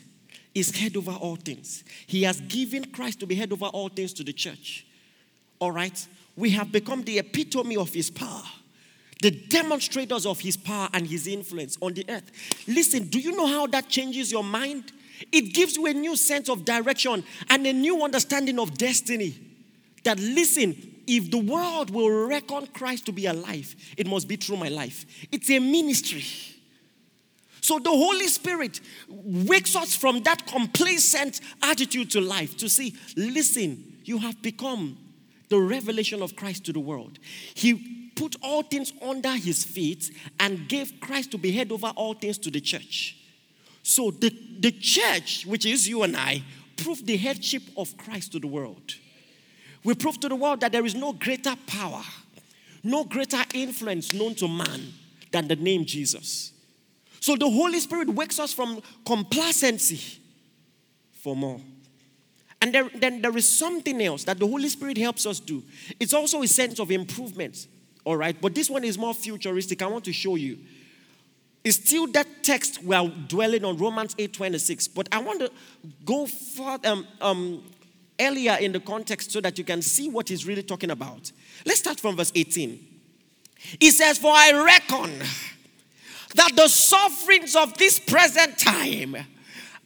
is 0.55 0.77
head 0.77 0.97
over 0.97 1.13
all 1.13 1.37
things. 1.37 1.85
He 2.07 2.23
has 2.25 2.41
given 2.43 2.85
Christ 2.87 3.21
to 3.21 3.27
be 3.27 3.35
head 3.35 3.53
over 3.53 3.67
all 3.67 3.89
things 3.89 4.13
to 4.15 4.25
the 4.25 4.33
church. 4.33 4.87
All 5.59 5.73
right? 5.73 6.07
We 6.37 6.51
have 6.51 6.71
become 6.71 7.03
the 7.03 7.19
epitome 7.19 7.77
of 7.77 7.93
his 7.93 8.11
power, 8.11 8.45
the 9.21 9.31
demonstrators 9.31 10.27
of 10.27 10.41
his 10.41 10.57
power 10.57 10.89
and 10.93 11.07
his 11.07 11.27
influence 11.27 11.77
on 11.81 11.95
the 11.95 12.05
earth. 12.09 12.31
Listen, 12.69 13.05
do 13.05 13.19
you 13.19 13.37
know 13.37 13.47
how 13.47 13.67
that 13.67 13.89
changes 13.89 14.31
your 14.31 14.45
mind? 14.45 14.93
It 15.33 15.53
gives 15.53 15.77
you 15.77 15.87
a 15.87 15.93
new 15.93 16.17
sense 16.17 16.49
of 16.49 16.65
direction 16.65 17.25
and 17.51 17.67
a 17.67 17.73
new 17.73 18.03
understanding 18.03 18.59
of 18.59 18.79
destiny. 18.79 19.35
That 20.05 20.19
listen, 20.21 20.77
if 21.07 21.31
the 21.31 21.39
world 21.39 21.91
will 21.91 22.29
reckon 22.29 22.67
Christ 22.69 23.07
to 23.07 23.13
be 23.13 23.27
alive, 23.27 23.75
it 23.97 24.07
must 24.07 24.29
be 24.29 24.37
through 24.37 24.59
my 24.59 24.69
life. 24.69 25.05
It's 25.33 25.51
a 25.51 25.59
ministry. 25.59 26.25
So 27.61 27.79
the 27.79 27.91
Holy 27.91 28.29
Spirit 28.29 28.81
wakes 29.09 29.75
us 29.75 29.95
from 29.97 30.23
that 30.23 30.47
complacent 30.47 31.41
attitude 31.63 32.11
to 32.13 32.21
life 32.21 32.57
to 32.59 32.69
see, 32.69 32.95
listen, 33.17 33.99
you 34.05 34.19
have 34.19 34.41
become 34.41 34.97
the 35.49 35.59
revelation 35.59 36.23
of 36.23 36.37
Christ 36.37 36.65
to 36.67 36.73
the 36.73 36.81
world. 36.81 37.19
He 37.55 37.98
put 38.19 38.35
all 38.43 38.63
things 38.63 38.93
under 39.01 39.33
his 39.33 39.65
feet 39.65 40.11
and 40.41 40.69
gave 40.69 40.93
Christ 41.01 41.31
to 41.31 41.39
be 41.39 41.53
head 41.53 41.71
over 41.71 41.87
all 41.95 42.15
things 42.15 42.37
to 42.39 42.51
the 42.51 42.61
church. 42.61 43.17
So 43.85 44.11
the, 44.11 44.35
the 44.59 44.73
church, 44.73 45.47
which 45.47 45.65
is 45.65 45.89
you 45.89 46.03
and 46.03 46.17
I, 46.17 46.43
proved 46.77 47.07
the 47.07 47.17
headship 47.17 47.63
of 47.77 47.97
Christ 47.97 48.33
to 48.33 48.41
the 48.41 48.49
world. 48.49 48.95
We 49.85 49.95
prove 49.95 50.19
to 50.21 50.29
the 50.29 50.35
world 50.35 50.61
that 50.61 50.73
there 50.73 50.85
is 50.85 50.97
no 50.97 51.13
greater 51.13 51.55
power, 51.67 52.03
no 52.83 53.05
greater 53.05 53.43
influence 53.55 54.13
known 54.13 54.35
to 54.37 54.49
man 54.49 54.93
than 55.31 55.47
the 55.47 55.57
name 55.57 55.85
Jesus. 55.85 56.53
So 57.21 57.37
the 57.37 57.49
Holy 57.49 57.79
Spirit 57.79 58.09
wakes 58.09 58.41
us 58.41 58.53
from 58.53 58.83
complacency 59.07 60.19
for 61.13 61.37
more. 61.37 61.61
And 62.61 62.75
there, 62.75 62.91
then 62.95 63.23
there 63.23 63.37
is 63.37 63.49
something 63.49 64.03
else 64.03 64.25
that 64.25 64.41
the 64.41 64.47
Holy 64.47 64.69
Spirit 64.69 64.99
helps 64.99 65.25
us 65.25 65.39
do. 65.39 65.63
It's 66.01 66.13
also 66.13 66.43
a 66.43 66.49
sense 66.49 66.81
of 66.81 66.91
improvement. 66.91 67.69
All 68.09 68.17
right, 68.17 68.35
but 68.41 68.55
this 68.55 68.71
one 68.71 68.85
is 68.85 68.97
more 68.97 69.13
futuristic. 69.13 69.83
I 69.83 69.87
want 69.87 70.07
to 70.07 70.15
show 70.15 70.37
you. 70.37 70.57
It's 71.63 71.77
still 71.77 72.07
that 72.13 72.27
text 72.43 72.83
we 72.83 72.97
are 72.97 73.07
dwelling 73.07 73.67
on, 73.67 73.77
Romans 73.77 74.15
8 74.17 74.33
26. 74.33 74.89
But 74.89 75.11
I 75.13 75.19
want 75.19 75.41
to 75.41 75.53
go 76.07 76.25
further, 76.25 76.89
um, 76.89 77.07
um, 77.21 77.63
earlier 78.19 78.57
in 78.63 78.73
the 78.73 78.81
context 78.81 79.31
so 79.31 79.43
that 79.43 79.59
you 79.59 79.65
can 79.65 79.83
see 79.83 80.09
what 80.09 80.31
he's 80.31 80.47
really 80.47 80.63
talking 80.63 80.91
about. 80.91 81.31
Let's 81.67 81.81
start 81.81 82.01
from 82.01 82.17
verse 82.17 82.33
18. 82.35 82.83
He 83.79 83.91
says, 83.91 84.17
For 84.17 84.33
I 84.35 84.53
reckon 84.65 85.19
that 86.35 86.53
the 86.57 86.67
sufferings 86.67 87.55
of 87.55 87.77
this 87.77 88.01
present 88.01 88.57
time 88.57 89.19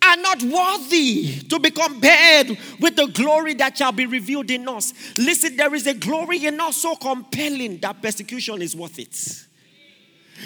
are 0.04 0.16
not 0.16 0.42
worthy 0.42 1.40
to 1.48 1.58
be 1.58 1.70
compared 1.70 2.58
with 2.80 2.96
the 2.96 3.06
glory 3.06 3.54
that 3.54 3.76
shall 3.76 3.92
be 3.92 4.06
revealed 4.06 4.50
in 4.50 4.68
us. 4.68 4.92
Listen, 5.16 5.56
there 5.56 5.74
is 5.74 5.86
a 5.86 5.94
glory 5.94 6.44
in 6.46 6.60
us 6.60 6.76
so 6.78 6.96
compelling 6.96 7.78
that 7.78 8.02
persecution 8.02 8.60
is 8.62 8.74
worth 8.74 8.98
it. 8.98 9.46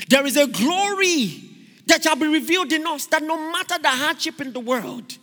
There 0.09 0.27
is 0.27 0.37
a 0.37 0.47
glory 0.47 1.43
that 1.87 2.03
shall 2.03 2.17
be 2.17 2.27
revealed 2.27 2.73
in 2.73 2.87
us 2.87 3.07
that 3.07 3.23
no 3.23 3.51
matter 3.51 3.79
the 3.79 3.89
hardship 3.89 4.41
in 4.41 4.53
the 4.53 4.61
world, 4.61 5.17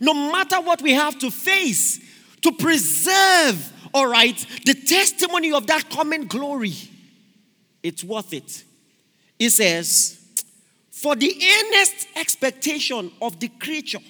no 0.00 0.12
matter 0.12 0.60
what 0.60 0.82
we 0.82 0.92
have 0.92 1.18
to 1.20 1.30
face, 1.30 2.00
to 2.42 2.52
preserve, 2.52 3.72
all 3.94 4.06
right, 4.06 4.44
the 4.66 4.74
testimony 4.74 5.52
of 5.52 5.66
that 5.68 5.88
common 5.90 6.26
glory, 6.26 6.74
it's 7.82 8.04
worth 8.04 8.32
it. 8.34 8.64
He 9.38 9.48
says, 9.48 10.19
For 11.00 11.16
the 11.16 11.34
earnest 11.34 12.08
expectation 12.14 13.10
of 13.22 13.40
the 13.40 13.48
creature 13.48 14.00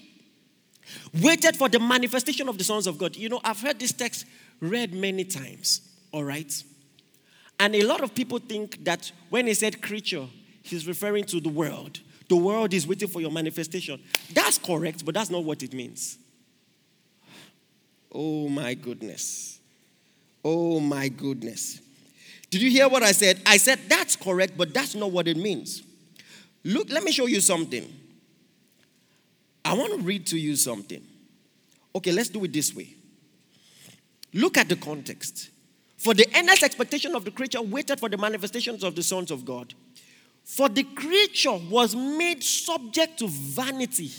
waited 1.22 1.56
for 1.56 1.68
the 1.68 1.78
manifestation 1.78 2.48
of 2.48 2.58
the 2.58 2.64
sons 2.64 2.88
of 2.88 2.98
God. 2.98 3.14
You 3.14 3.28
know, 3.28 3.40
I've 3.44 3.60
heard 3.60 3.78
this 3.78 3.92
text 3.92 4.26
read 4.60 4.92
many 4.92 5.22
times, 5.22 5.82
all 6.10 6.24
right? 6.24 6.52
And 7.60 7.76
a 7.76 7.82
lot 7.84 8.00
of 8.00 8.12
people 8.12 8.40
think 8.40 8.84
that 8.84 9.12
when 9.28 9.46
he 9.46 9.54
said 9.54 9.80
creature, 9.80 10.26
he's 10.64 10.88
referring 10.88 11.24
to 11.26 11.40
the 11.40 11.48
world. 11.48 12.00
The 12.28 12.34
world 12.34 12.74
is 12.74 12.88
waiting 12.88 13.06
for 13.06 13.20
your 13.20 13.30
manifestation. 13.30 14.02
That's 14.34 14.58
correct, 14.58 15.04
but 15.04 15.14
that's 15.14 15.30
not 15.30 15.44
what 15.44 15.62
it 15.62 15.72
means. 15.72 16.18
Oh 18.10 18.48
my 18.48 18.74
goodness. 18.74 19.60
Oh 20.44 20.80
my 20.80 21.08
goodness. 21.08 21.80
Did 22.50 22.62
you 22.62 22.70
hear 22.70 22.88
what 22.88 23.04
I 23.04 23.12
said? 23.12 23.40
I 23.46 23.58
said 23.58 23.78
that's 23.88 24.16
correct, 24.16 24.54
but 24.56 24.74
that's 24.74 24.96
not 24.96 25.12
what 25.12 25.28
it 25.28 25.36
means. 25.36 25.84
Look, 26.64 26.90
let 26.90 27.02
me 27.02 27.12
show 27.12 27.26
you 27.26 27.40
something. 27.40 27.90
I 29.64 29.74
want 29.74 29.92
to 29.92 29.98
read 29.98 30.26
to 30.28 30.38
you 30.38 30.56
something. 30.56 31.02
Okay, 31.94 32.12
let's 32.12 32.28
do 32.28 32.44
it 32.44 32.52
this 32.52 32.74
way. 32.74 32.94
Look 34.32 34.56
at 34.56 34.68
the 34.68 34.76
context. 34.76 35.50
For 35.96 36.14
the 36.14 36.26
endless 36.34 36.62
expectation 36.62 37.14
of 37.14 37.24
the 37.24 37.30
creature 37.30 37.60
waited 37.60 38.00
for 38.00 38.08
the 38.08 38.16
manifestations 38.16 38.84
of 38.84 38.94
the 38.94 39.02
sons 39.02 39.30
of 39.30 39.44
God. 39.44 39.74
For 40.44 40.68
the 40.68 40.84
creature 40.84 41.58
was 41.68 41.94
made 41.94 42.42
subject 42.42 43.18
to 43.18 43.28
vanity, 43.28 44.10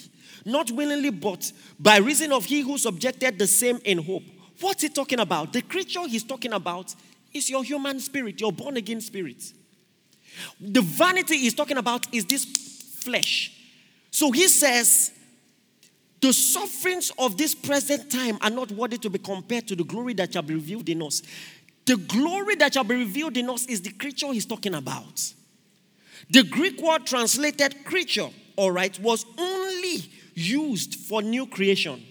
not 0.45 0.69
willingly, 0.71 1.10
but 1.10 1.51
by 1.80 1.97
reason 1.97 2.32
of 2.32 2.45
he 2.45 2.62
who 2.62 2.77
subjected 2.77 3.39
the 3.39 3.47
same 3.47 3.80
in 3.84 3.97
hope. 3.97 4.23
What's 4.60 4.84
he 4.84 4.89
talking 4.89 5.19
about? 5.19 5.54
The 5.54 5.63
creature 5.63 6.08
he's 6.08 6.23
talking 6.23 6.54
about 6.54 6.93
is 7.34 7.49
your 7.49 7.63
human 7.63 7.99
spirit, 7.99 8.39
your 8.39 8.51
born 8.51 8.77
again 8.77 9.01
spirit. 9.01 9.51
The 10.60 10.82
vanity 10.82 11.38
he's 11.38 11.54
talking 11.54 11.78
about 11.78 12.13
is 12.13 12.26
this 12.26 12.46
flesh. 12.46 13.54
So 14.12 14.32
he 14.32 14.48
says, 14.48 15.12
The 16.22 16.34
sufferings 16.34 17.12
of 17.17 17.38
this 17.38 17.56
present 17.56 18.12
time 18.12 18.38
are 18.41 18.50
not 18.50 18.72
worthy 18.72 18.98
to 19.00 19.10
be 19.10 19.20
compared 19.20 19.67
to 19.67 19.76
the 19.76 19.84
glory 19.84 20.13
that 20.15 20.34
shall 20.34 20.41
be 20.41 20.54
revealed 20.54 20.89
in 20.89 21.02
us. 21.02 21.22
The 21.86 21.98
glory 21.98 22.56
that 22.56 22.74
shall 22.74 22.84
be 22.84 22.96
revealed 22.96 23.38
in 23.38 23.50
us 23.50 23.65
is 23.65 23.82
the 23.82 23.91
creature 23.91 24.28
he's 24.28 24.46
talking 24.46 24.76
about. 24.76 25.34
The 26.30 26.44
Greek 26.44 26.82
word 26.82 27.06
translated 27.06 27.84
creature, 27.84 28.30
all 28.56 28.72
right, 28.72 28.98
was 29.00 29.26
only 29.38 30.10
used 30.36 30.96
for 30.96 31.22
new 31.22 31.48
creation. 31.48 32.04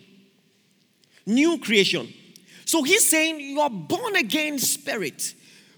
New 1.26 1.58
creation. 1.58 2.12
So 2.64 2.82
he's 2.82 3.08
saying 3.08 3.40
your 3.40 3.70
born 3.70 4.16
again 4.16 4.58
spirit, 4.58 5.34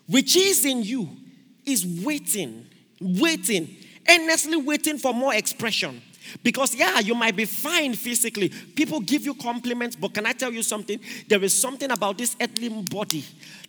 which 0.06 0.36
is 0.36 0.64
in 0.64 0.82
you, 0.82 1.08
is 1.64 2.04
waiting, 2.04 2.66
waiting, 3.00 3.76
earnestly 4.08 4.56
waiting 4.56 4.98
for 4.98 5.12
more 5.14 5.34
expression. 5.34 6.00
Because, 6.42 6.74
yeah, 6.74 7.00
you 7.00 7.14
might 7.14 7.36
be 7.36 7.44
fine 7.44 7.94
physically. 7.94 8.48
People 8.48 9.00
give 9.00 9.24
you 9.24 9.34
compliments, 9.34 9.96
but 9.96 10.14
can 10.14 10.24
I 10.24 10.32
tell 10.32 10.52
you 10.52 10.62
something? 10.62 11.00
There 11.28 11.42
is 11.42 11.58
something 11.58 11.90
about 11.90 12.18
this 12.18 12.36
earthly 12.40 12.68
body 12.68 13.24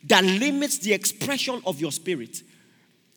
that 0.05 0.23
limits 0.23 0.77
the 0.77 0.93
expression 0.93 1.61
of 1.65 1.81
your 1.81 1.91
spirit. 1.91 2.41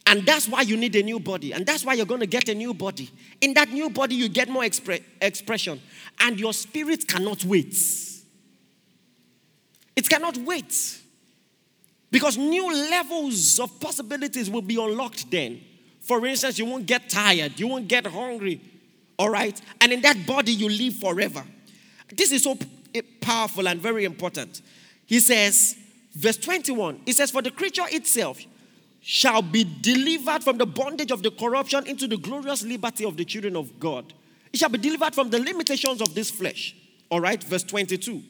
And 0.06 0.24
that's 0.24 0.48
why 0.48 0.62
you 0.62 0.76
need 0.76 0.94
a 0.96 1.02
new 1.02 1.18
body. 1.18 1.52
And 1.52 1.66
that's 1.66 1.84
why 1.84 1.94
you're 1.94 2.06
going 2.06 2.20
to 2.20 2.26
get 2.26 2.48
a 2.48 2.54
new 2.54 2.72
body. 2.72 3.10
In 3.40 3.54
that 3.54 3.70
new 3.70 3.90
body, 3.90 4.14
you 4.14 4.28
get 4.28 4.48
more 4.48 4.62
expre- 4.62 5.02
expression. 5.20 5.80
And 6.20 6.38
your 6.38 6.52
spirit 6.52 7.06
cannot 7.08 7.44
wait. 7.44 7.76
It 9.96 10.08
cannot 10.08 10.36
wait. 10.38 11.00
Because 12.11 12.37
new 12.37 12.73
levels 12.90 13.59
of 13.59 13.81
possibilities 13.81 14.49
will 14.49 14.62
be 14.62 14.81
unlocked 14.81 15.31
then. 15.31 15.61
For 16.01 16.25
instance, 16.27 16.59
you 16.59 16.66
won't 16.66 16.87
get 16.87 17.09
tired, 17.09 17.59
you 17.59 17.66
won't 17.66 17.88
get 17.88 18.07
hungry, 18.07 18.61
all 19.19 19.29
right? 19.29 19.61
And 19.81 19.92
in 19.92 20.01
that 20.03 20.25
body, 20.27 20.53
you 20.53 20.69
live 20.69 20.95
forever. 20.95 21.45
This 22.14 22.31
is 22.31 22.45
so 22.45 22.57
eh, 22.95 23.03
powerful 23.21 23.66
and 23.66 23.81
very 23.81 24.05
important. 24.05 24.62
He 25.07 25.19
says, 25.19 25.77
verse 26.14 26.37
21, 26.37 27.01
he 27.05 27.12
says, 27.12 27.33
For 27.33 27.42
the 27.42 27.51
creature 27.51 27.87
itself 27.88 28.40
shall 29.01 29.42
be 29.42 29.64
delivered 29.81 30.45
from 30.45 30.59
the 30.59 30.66
bondage 30.66 31.11
of 31.11 31.23
the 31.23 31.31
corruption 31.31 31.87
into 31.87 32.07
the 32.07 32.16
glorious 32.16 32.62
liberty 32.62 33.05
of 33.05 33.16
the 33.16 33.25
children 33.25 33.57
of 33.57 33.79
God. 33.81 34.12
It 34.53 34.59
shall 34.59 34.69
be 34.69 34.79
delivered 34.79 35.14
from 35.14 35.31
the 35.31 35.38
limitations 35.38 36.01
of 36.01 36.14
this 36.14 36.31
flesh. 36.31 36.75
All 37.11 37.21
right, 37.21 37.42
verse 37.42 37.62
22. 37.62 38.23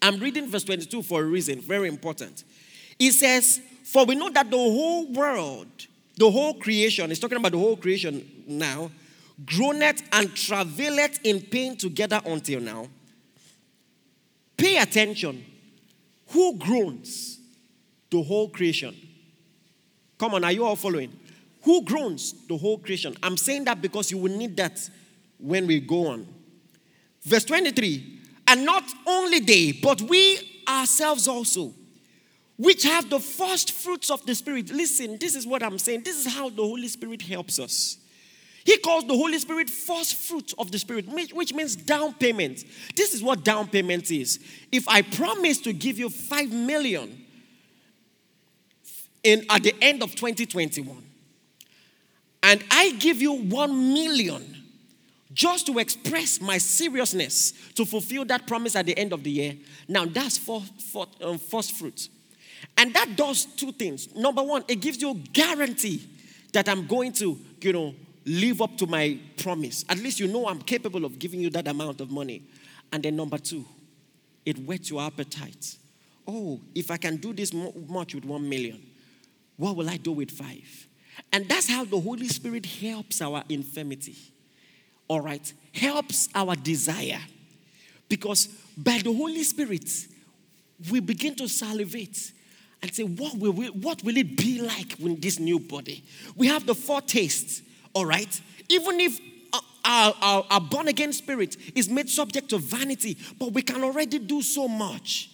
I'm 0.00 0.18
reading 0.18 0.48
verse 0.48 0.64
22 0.64 1.02
for 1.02 1.22
a 1.22 1.24
reason, 1.24 1.60
very 1.60 1.88
important. 1.88 2.44
He 2.98 3.10
says, 3.10 3.60
For 3.84 4.04
we 4.04 4.14
know 4.14 4.30
that 4.30 4.50
the 4.50 4.56
whole 4.56 5.12
world, 5.12 5.68
the 6.16 6.30
whole 6.30 6.54
creation, 6.54 7.08
he's 7.08 7.18
talking 7.18 7.38
about 7.38 7.52
the 7.52 7.58
whole 7.58 7.76
creation 7.76 8.44
now, 8.46 8.90
groaneth 9.44 10.02
and 10.12 10.34
travaileth 10.34 11.20
in 11.24 11.40
pain 11.40 11.76
together 11.76 12.20
until 12.26 12.60
now. 12.60 12.88
Pay 14.56 14.78
attention. 14.78 15.44
Who 16.28 16.56
groans? 16.56 17.38
The 18.10 18.22
whole 18.22 18.48
creation. 18.48 18.96
Come 20.18 20.34
on, 20.34 20.44
are 20.44 20.52
you 20.52 20.64
all 20.64 20.76
following? 20.76 21.16
Who 21.62 21.82
groans? 21.82 22.34
The 22.48 22.56
whole 22.56 22.78
creation. 22.78 23.16
I'm 23.22 23.36
saying 23.36 23.64
that 23.64 23.80
because 23.80 24.10
you 24.10 24.18
will 24.18 24.36
need 24.36 24.56
that 24.56 24.78
when 25.38 25.66
we 25.66 25.80
go 25.80 26.08
on. 26.08 26.26
Verse 27.22 27.44
23 27.44 28.17
And 28.48 28.64
not 28.64 28.82
only 29.06 29.40
they, 29.40 29.72
but 29.72 30.00
we 30.00 30.38
ourselves 30.66 31.28
also, 31.28 31.72
which 32.56 32.82
have 32.82 33.10
the 33.10 33.20
first 33.20 33.72
fruits 33.72 34.10
of 34.10 34.24
the 34.24 34.34
Spirit. 34.34 34.70
Listen, 34.70 35.18
this 35.18 35.36
is 35.36 35.46
what 35.46 35.62
I'm 35.62 35.78
saying. 35.78 36.02
This 36.02 36.16
is 36.24 36.34
how 36.34 36.48
the 36.48 36.62
Holy 36.62 36.88
Spirit 36.88 37.20
helps 37.20 37.58
us. 37.58 37.98
He 38.64 38.78
calls 38.78 39.06
the 39.06 39.14
Holy 39.14 39.38
Spirit 39.38 39.68
first 39.68 40.14
fruit 40.14 40.54
of 40.58 40.72
the 40.72 40.78
Spirit, 40.78 41.06
which 41.34 41.52
means 41.54 41.76
down 41.76 42.14
payment. 42.14 42.64
This 42.96 43.14
is 43.14 43.22
what 43.22 43.44
down 43.44 43.68
payment 43.68 44.10
is. 44.10 44.40
If 44.72 44.88
I 44.88 45.02
promise 45.02 45.60
to 45.62 45.72
give 45.74 45.98
you 45.98 46.08
five 46.08 46.50
million 46.50 47.24
in 49.22 49.44
at 49.50 49.62
the 49.62 49.74
end 49.82 50.02
of 50.02 50.14
2021, 50.14 51.02
and 52.42 52.64
I 52.70 52.92
give 52.92 53.20
you 53.20 53.32
one 53.32 53.92
million 53.92 54.57
just 55.38 55.66
to 55.66 55.78
express 55.78 56.40
my 56.40 56.58
seriousness 56.58 57.52
to 57.76 57.86
fulfill 57.86 58.24
that 58.24 58.44
promise 58.44 58.74
at 58.74 58.86
the 58.86 58.98
end 58.98 59.12
of 59.12 59.22
the 59.22 59.30
year, 59.30 59.54
now 59.86 60.04
that's 60.04 60.36
for, 60.36 60.60
for 60.90 61.06
um, 61.22 61.38
first 61.38 61.74
fruit. 61.76 62.08
And 62.76 62.92
that 62.92 63.14
does 63.14 63.44
two 63.44 63.70
things. 63.70 64.12
Number 64.16 64.42
one, 64.42 64.64
it 64.66 64.80
gives 64.80 65.00
you 65.00 65.14
guarantee 65.32 66.02
that 66.52 66.68
I'm 66.68 66.88
going 66.88 67.12
to, 67.12 67.38
you 67.60 67.72
know, 67.72 67.94
live 68.26 68.60
up 68.60 68.76
to 68.78 68.88
my 68.88 69.16
promise. 69.36 69.84
At 69.88 69.98
least 69.98 70.18
you 70.18 70.26
know 70.26 70.48
I'm 70.48 70.60
capable 70.60 71.04
of 71.04 71.20
giving 71.20 71.40
you 71.40 71.50
that 71.50 71.68
amount 71.68 72.00
of 72.00 72.10
money. 72.10 72.42
And 72.92 73.04
then 73.04 73.14
number 73.14 73.38
two, 73.38 73.64
it 74.44 74.58
whets 74.58 74.90
your 74.90 75.02
appetite. 75.02 75.76
Oh, 76.26 76.60
if 76.74 76.90
I 76.90 76.96
can 76.96 77.14
do 77.16 77.32
this 77.32 77.54
much 77.54 78.16
with 78.16 78.24
one 78.24 78.48
million, 78.48 78.84
what 79.56 79.76
will 79.76 79.88
I 79.88 79.98
do 79.98 80.10
with 80.10 80.32
five? 80.32 80.88
And 81.32 81.48
that's 81.48 81.70
how 81.70 81.84
the 81.84 82.00
Holy 82.00 82.26
Spirit 82.26 82.66
helps 82.66 83.22
our 83.22 83.44
infirmity. 83.48 84.16
All 85.08 85.20
right? 85.20 85.52
Helps 85.72 86.28
our 86.34 86.54
desire. 86.54 87.20
Because 88.08 88.46
by 88.76 89.00
the 89.02 89.12
Holy 89.12 89.42
Spirit, 89.42 89.90
we 90.90 91.00
begin 91.00 91.34
to 91.36 91.48
salivate 91.48 92.32
and 92.80 92.94
say, 92.94 93.02
what 93.02 93.36
will, 93.36 93.52
we, 93.52 93.66
what 93.70 94.04
will 94.04 94.16
it 94.16 94.36
be 94.36 94.60
like 94.60 94.94
with 95.00 95.20
this 95.20 95.40
new 95.40 95.58
body? 95.58 96.04
We 96.36 96.46
have 96.46 96.64
the 96.64 96.74
foretaste 96.74 97.62
all 97.98 98.06
right? 98.06 98.40
Even 98.68 99.00
if 99.00 99.20
our, 99.84 100.14
our, 100.22 100.46
our 100.50 100.60
born 100.60 100.88
again 100.88 101.12
spirit 101.12 101.56
is 101.74 101.88
made 101.88 102.08
subject 102.08 102.50
to 102.50 102.58
vanity, 102.58 103.16
but 103.38 103.52
we 103.52 103.62
can 103.62 103.82
already 103.82 104.18
do 104.18 104.42
so 104.42 104.68
much. 104.68 105.30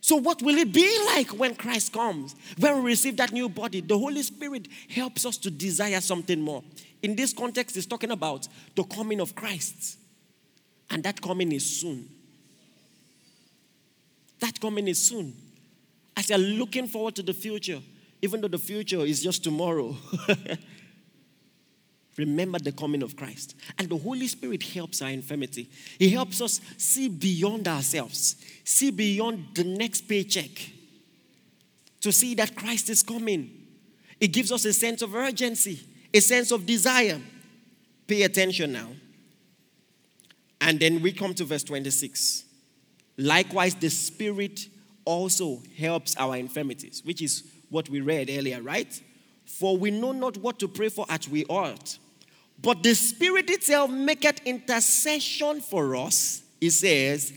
So, 0.00 0.16
what 0.16 0.42
will 0.42 0.56
it 0.56 0.72
be 0.72 0.98
like 1.06 1.28
when 1.28 1.54
Christ 1.54 1.92
comes? 1.92 2.34
When 2.58 2.76
we 2.76 2.90
receive 2.90 3.16
that 3.16 3.32
new 3.32 3.48
body, 3.48 3.80
the 3.80 3.98
Holy 3.98 4.22
Spirit 4.22 4.68
helps 4.88 5.24
us 5.24 5.38
to 5.38 5.50
desire 5.50 6.00
something 6.00 6.40
more. 6.40 6.62
In 7.04 7.14
this 7.14 7.34
context, 7.34 7.76
is 7.76 7.84
talking 7.84 8.10
about 8.10 8.48
the 8.74 8.82
coming 8.82 9.20
of 9.20 9.34
Christ. 9.34 9.98
And 10.88 11.02
that 11.02 11.20
coming 11.20 11.52
is 11.52 11.80
soon. 11.80 12.08
That 14.40 14.58
coming 14.58 14.88
is 14.88 15.06
soon. 15.06 15.34
As 16.16 16.30
you're 16.30 16.38
looking 16.38 16.86
forward 16.86 17.14
to 17.16 17.22
the 17.22 17.34
future, 17.34 17.80
even 18.22 18.40
though 18.40 18.48
the 18.48 18.56
future 18.56 19.00
is 19.00 19.22
just 19.22 19.44
tomorrow, 19.44 19.94
Remember 22.16 22.58
the 22.58 22.72
coming 22.72 23.02
of 23.02 23.16
Christ. 23.16 23.54
And 23.78 23.88
the 23.88 23.98
Holy 23.98 24.26
Spirit 24.26 24.62
helps 24.62 25.02
our 25.02 25.10
infirmity. 25.10 25.68
He 25.98 26.08
helps 26.08 26.40
us 26.40 26.60
see 26.78 27.10
beyond 27.10 27.66
ourselves, 27.68 28.36
see 28.64 28.90
beyond 28.90 29.48
the 29.54 29.64
next 29.64 30.02
paycheck, 30.02 30.70
to 32.00 32.12
see 32.12 32.34
that 32.36 32.54
Christ 32.54 32.88
is 32.88 33.02
coming. 33.02 33.50
It 34.20 34.28
gives 34.28 34.52
us 34.52 34.64
a 34.64 34.72
sense 34.72 35.02
of 35.02 35.14
urgency, 35.14 35.80
a 36.14 36.20
sense 36.20 36.52
of 36.52 36.64
desire. 36.64 37.20
Pay 38.06 38.22
attention 38.22 38.72
now. 38.72 38.88
And 40.60 40.78
then 40.78 41.02
we 41.02 41.12
come 41.12 41.34
to 41.34 41.44
verse 41.44 41.64
26. 41.64 42.44
Likewise, 43.18 43.74
the 43.74 43.90
Spirit 43.90 44.68
also 45.04 45.60
helps 45.76 46.16
our 46.16 46.36
infirmities, 46.36 47.02
which 47.04 47.20
is 47.20 47.42
what 47.68 47.88
we 47.90 48.00
read 48.00 48.30
earlier, 48.30 48.62
right? 48.62 49.00
For 49.44 49.76
we 49.76 49.90
know 49.90 50.12
not 50.12 50.36
what 50.38 50.58
to 50.60 50.68
pray 50.68 50.88
for 50.88 51.04
as 51.08 51.28
we 51.28 51.44
ought. 51.46 51.98
But 52.62 52.82
the 52.82 52.94
Spirit 52.94 53.50
itself 53.50 53.90
maketh 53.90 54.40
intercession 54.44 55.60
for 55.60 55.96
us, 55.96 56.42
he 56.60 56.70
says, 56.70 57.32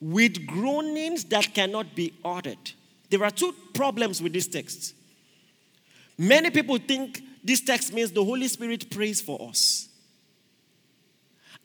with 0.00 0.46
groanings 0.46 1.24
that 1.26 1.54
cannot 1.54 1.94
be 1.94 2.12
uttered. 2.24 2.72
There 3.10 3.22
are 3.22 3.30
two 3.30 3.54
problems 3.74 4.22
with 4.22 4.32
this 4.32 4.48
text. 4.48 4.94
Many 6.18 6.50
people 6.50 6.78
think 6.78 7.22
this 7.42 7.60
text 7.60 7.92
means 7.92 8.12
the 8.12 8.24
Holy 8.24 8.48
Spirit 8.48 8.90
prays 8.90 9.20
for 9.20 9.48
us 9.48 9.88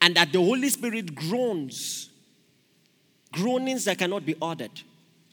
and 0.02 0.16
that 0.16 0.32
the 0.32 0.40
Holy 0.40 0.70
Spirit 0.70 1.14
groans, 1.16 2.10
groanings 3.32 3.86
that 3.86 3.98
cannot 3.98 4.26
be 4.26 4.36
ordered. 4.42 4.72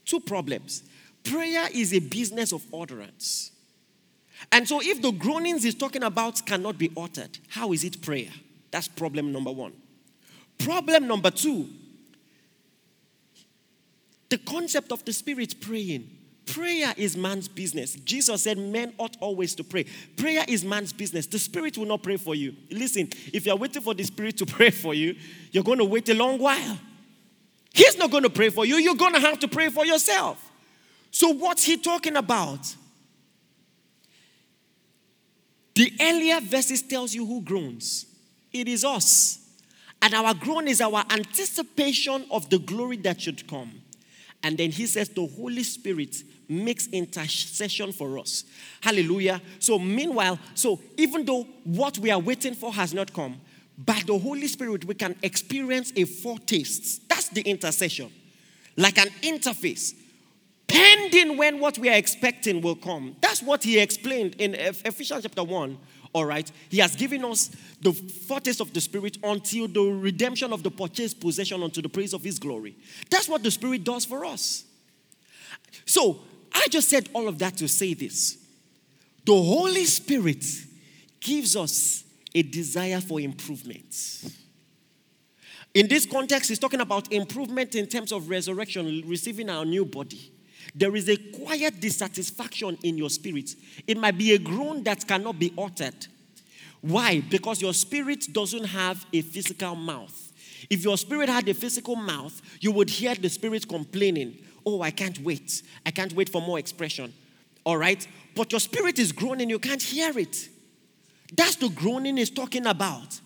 Two 0.05 0.21
problems. 0.21 0.83
Prayer 1.23 1.69
is 1.73 1.95
a 1.95 1.99
business 1.99 2.53
of 2.53 2.63
utterance. 2.75 3.53
And 4.53 4.69
so, 4.69 4.81
if 4.83 5.01
the 5.01 5.11
groanings 5.11 5.63
he's 5.63 5.75
talking 5.75 6.03
about 6.03 6.45
cannot 6.45 6.77
be 6.77 6.91
uttered, 6.97 7.39
how 7.49 7.73
is 7.73 7.85
it 7.85 8.03
prayer? 8.03 8.31
That's 8.71 8.89
problem 8.89 9.33
number 9.33 9.53
one. 9.53 9.73
Problem 10.59 11.09
number 11.09 11.31
two 11.31 11.69
the 14.31 14.39
concept 14.39 14.91
of 14.91 15.05
the 15.05 15.13
Spirit 15.13 15.61
praying. 15.61 16.11
Prayer 16.47 16.93
is 16.97 17.17
man's 17.17 17.49
business. 17.49 17.95
Jesus 17.95 18.43
said 18.43 18.59
men 18.59 18.93
ought 18.99 19.17
always 19.21 19.55
to 19.55 19.65
pray. 19.65 19.87
Prayer 20.17 20.45
is 20.47 20.65
man's 20.65 20.93
business. 20.93 21.27
The 21.27 21.39
Spirit 21.39 21.79
will 21.79 21.87
not 21.87 22.03
pray 22.03 22.17
for 22.17 22.35
you. 22.35 22.55
Listen, 22.71 23.09
if 23.33 23.47
you're 23.47 23.57
waiting 23.57 23.83
for 23.83 23.95
the 23.95 24.05
Spirit 24.05 24.37
to 24.39 24.47
pray 24.47 24.71
for 24.71 24.95
you, 24.95 25.17
you're 25.53 25.65
going 25.65 25.79
to 25.79 25.85
wait 25.85 26.09
a 26.09 26.15
long 26.15 26.39
while. 26.39 26.79
He's 27.73 27.97
not 27.97 28.11
going 28.11 28.23
to 28.23 28.31
pray 28.31 28.51
for 28.51 28.65
you. 28.65 28.77
You're 28.77 28.95
going 28.95 29.15
to 29.15 29.21
have 29.21 29.39
to 29.41 29.49
pray 29.49 29.69
for 29.69 29.85
yourself. 29.85 30.53
So, 31.11 31.31
what's 31.31 31.65
he 31.65 31.77
talking 31.77 32.17
about? 32.17 32.75
The 35.75 35.93
earlier 36.01 36.41
verses 36.41 36.83
tells 36.83 37.15
you 37.15 37.27
who 37.27 37.41
groans. 37.43 38.07
It 38.53 38.69
is 38.69 38.85
us. 38.85 39.41
And 40.01 40.15
our 40.15 40.35
groan 40.35 40.69
is 40.69 40.81
our 40.81 41.05
anticipation 41.11 42.27
of 42.31 42.49
the 42.51 42.59
glory 42.59 42.99
that 42.99 43.21
should 43.21 43.49
come. 43.49 43.81
And 44.43 44.59
then 44.59 44.71
he 44.71 44.87
says, 44.87 45.09
the 45.09 45.27
Holy 45.27 45.63
Spirit 45.63 46.17
makes 46.49 46.87
intercession 46.89 47.93
for 47.93 48.19
us. 48.19 48.45
Hallelujah. 48.81 49.41
So, 49.59 49.79
meanwhile, 49.79 50.39
so 50.55 50.81
even 50.97 51.25
though 51.25 51.45
what 51.65 51.99
we 51.99 52.11
are 52.11 52.19
waiting 52.19 52.55
for 52.55 52.73
has 52.73 52.93
not 52.95 53.13
come, 53.13 53.41
by 53.77 54.01
the 54.07 54.17
Holy 54.17 54.47
Spirit, 54.47 54.85
we 54.85 54.95
can 54.95 55.17
experience 55.23 55.93
a 55.97 56.05
foretaste. 56.05 57.09
That's 57.09 57.29
the 57.29 57.43
intercession, 57.43 58.13
like 58.77 58.99
an 58.99 59.09
interface, 59.23 59.95
pending 60.69 61.37
when 61.37 61.59
what 61.59 61.79
we 61.79 61.89
are 61.89 61.97
expecting 61.97 62.61
will 62.61 62.77
come. 62.77 63.17
That's 63.21 63.43
what 63.43 63.65
he 63.65 63.79
explained 63.79 64.37
in 64.39 64.55
Ephesians 64.55 65.23
chapter 65.23 65.43
1. 65.43 65.79
All 66.13 66.25
right, 66.25 66.49
he 66.69 66.79
has 66.79 66.95
given 66.95 67.25
us 67.25 67.51
the 67.81 67.93
foretaste 67.93 68.61
of 68.61 68.73
the 68.73 68.81
Spirit 68.81 69.19
until 69.25 69.67
the 69.67 69.83
redemption 69.83 70.53
of 70.53 70.63
the 70.63 70.71
purchased 70.71 71.19
possession 71.19 71.61
unto 71.61 71.83
the 71.83 71.89
praise 71.89 72.13
of 72.13 72.23
his 72.23 72.39
glory. 72.39 72.77
That's 73.11 73.29
what 73.29 73.43
the 73.43 73.51
Spirit 73.51 73.83
does 73.83 74.05
for 74.05 74.25
us. 74.25 74.65
So, 75.85 76.21
I 76.55 76.69
just 76.71 76.89
said 76.89 77.09
all 77.13 77.29
of 77.29 77.39
that 77.41 77.57
to 77.59 77.69
say 77.69 77.95
this. 77.95 78.39
The 79.25 79.35
Holy 79.35 79.85
Spirit 79.85 80.45
gives 81.21 81.57
us 81.57 82.05
a 82.35 82.43
desire 82.43 83.01
for 83.01 83.21
improvement. 83.21 83.95
In 85.73 85.89
this 85.89 86.07
context, 86.07 86.51
he's 86.51 86.59
talking 86.59 86.81
about 86.81 87.13
improvement 87.13 87.75
in 87.75 87.87
terms 87.87 88.13
of 88.13 88.29
resurrection, 88.29 89.03
receiving 89.07 89.51
our 89.51 89.65
new 89.65 89.85
body. 89.85 90.31
There 90.75 90.95
is 90.95 91.09
a 91.09 91.17
quiet 91.17 91.81
dissatisfaction 91.81 92.79
in 92.83 92.97
your 92.97 93.11
spirit. 93.11 93.55
It 93.87 93.99
might 93.99 94.17
be 94.17 94.33
a 94.35 94.39
groan 94.39 94.83
that 94.85 95.07
cannot 95.07 95.39
be 95.39 95.53
uttered. 95.59 96.07
Why? 96.81 97.21
Because 97.21 97.61
your 97.63 97.75
spirit 97.75 98.27
doesn't 98.33 98.65
have 98.65 99.05
a 99.13 99.23
physical 99.23 99.75
mouth. 99.75 100.33
If 100.71 100.85
your 100.85 100.97
spirit 100.97 101.29
had 101.29 101.49
a 101.49 101.55
physical 101.55 101.97
mouth, 101.97 102.41
you 102.61 102.71
would 102.73 102.91
hear 102.91 103.15
the 103.15 103.29
spirit 103.29 103.69
complaining, 103.69 104.39
Oh, 104.67 104.83
I 104.83 104.91
can't 104.91 105.19
wait. 105.21 105.63
I 105.85 105.91
can't 105.91 106.13
wait 106.13 106.29
for 106.29 106.41
more 106.41 106.59
expression. 106.59 107.13
All 107.65 107.77
right? 107.77 108.07
But 108.35 108.53
your 108.53 108.61
spirit 108.61 108.99
is 108.99 109.13
groaning, 109.13 109.51
you 109.51 109.59
can't 109.59 109.83
hear 109.83 110.19
it. 110.19 110.49
That's 111.37 111.57
the 111.57 111.69
groaning 111.69 112.19
is 112.19 112.31
talking 112.31 112.67
about. 112.67 113.21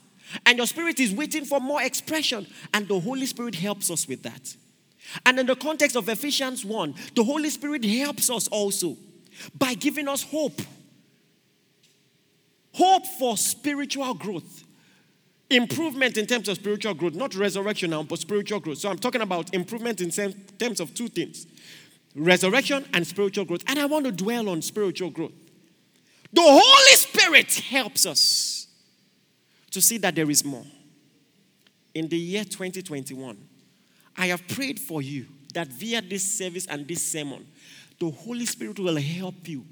And 0.44 0.58
your 0.58 0.66
spirit 0.66 1.00
is 1.00 1.12
waiting 1.12 1.44
for 1.44 1.60
more 1.60 1.82
expression. 1.82 2.46
And 2.74 2.86
the 2.86 3.00
Holy 3.00 3.26
Spirit 3.26 3.54
helps 3.54 3.90
us 3.90 4.06
with 4.06 4.22
that. 4.22 4.54
And 5.24 5.38
in 5.38 5.46
the 5.46 5.56
context 5.56 5.96
of 5.96 6.08
Ephesians 6.08 6.64
1, 6.64 6.94
the 7.14 7.24
Holy 7.24 7.50
Spirit 7.50 7.84
helps 7.84 8.28
us 8.30 8.48
also 8.48 8.96
by 9.56 9.74
giving 9.74 10.08
us 10.08 10.22
hope. 10.22 10.60
Hope 12.74 13.06
for 13.18 13.36
spiritual 13.36 14.14
growth. 14.14 14.64
Improvement 15.50 16.18
in 16.18 16.26
terms 16.26 16.48
of 16.48 16.56
spiritual 16.56 16.92
growth, 16.92 17.14
not 17.14 17.34
resurrection 17.34 17.90
now, 17.90 18.02
but 18.02 18.18
spiritual 18.18 18.60
growth. 18.60 18.78
So 18.78 18.90
I'm 18.90 18.98
talking 18.98 19.22
about 19.22 19.54
improvement 19.54 20.00
in 20.00 20.10
terms 20.10 20.80
of 20.80 20.94
two 20.94 21.08
things 21.08 21.46
resurrection 22.14 22.84
and 22.92 23.06
spiritual 23.06 23.44
growth. 23.44 23.62
And 23.66 23.78
I 23.78 23.86
want 23.86 24.04
to 24.06 24.12
dwell 24.12 24.48
on 24.48 24.60
spiritual 24.60 25.10
growth. 25.10 25.32
The 26.32 26.42
Holy 26.42 26.96
Spirit 26.96 27.54
helps 27.54 28.04
us 28.06 28.66
to 29.70 29.80
see 29.80 29.98
that 29.98 30.14
there 30.14 30.28
is 30.28 30.44
more. 30.44 30.64
In 31.94 32.08
the 32.08 32.18
year 32.18 32.44
2021, 32.44 33.36
I 34.16 34.26
have 34.26 34.46
prayed 34.48 34.78
for 34.80 35.00
you 35.00 35.26
that 35.54 35.68
via 35.68 36.02
this 36.02 36.38
service 36.38 36.66
and 36.66 36.86
this 36.86 37.06
sermon, 37.06 37.46
the 37.98 38.10
Holy 38.10 38.46
Spirit 38.46 38.78
will 38.78 38.96
help 38.96 39.48
you 39.48 39.64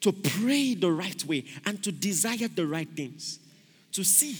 to 0.00 0.12
pray 0.12 0.74
the 0.74 0.90
right 0.90 1.22
way 1.24 1.44
and 1.66 1.82
to 1.82 1.92
desire 1.92 2.48
the 2.48 2.66
right 2.66 2.88
things, 2.88 3.38
to 3.92 4.02
see 4.02 4.36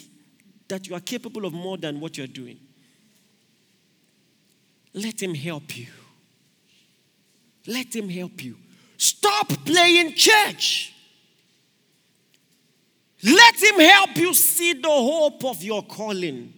that 0.71 0.89
you 0.89 0.95
are 0.95 1.01
capable 1.01 1.45
of 1.45 1.53
more 1.53 1.77
than 1.77 2.01
what 2.01 2.17
you're 2.17 2.27
doing. 2.27 2.59
Let 4.95 5.23
Him 5.23 5.35
help 5.35 5.77
you. 5.77 5.87
Let 7.67 7.95
Him 7.95 8.09
help 8.09 8.43
you. 8.43 8.57
Stop 8.97 9.49
playing 9.65 10.15
church. 10.15 10.95
Let 13.23 13.55
Him 13.63 13.79
help 13.79 14.17
you 14.17 14.35
see 14.35 14.73
the 14.73 14.89
hope 14.89 15.45
of 15.45 15.63
your 15.63 15.83
calling. 15.83 16.55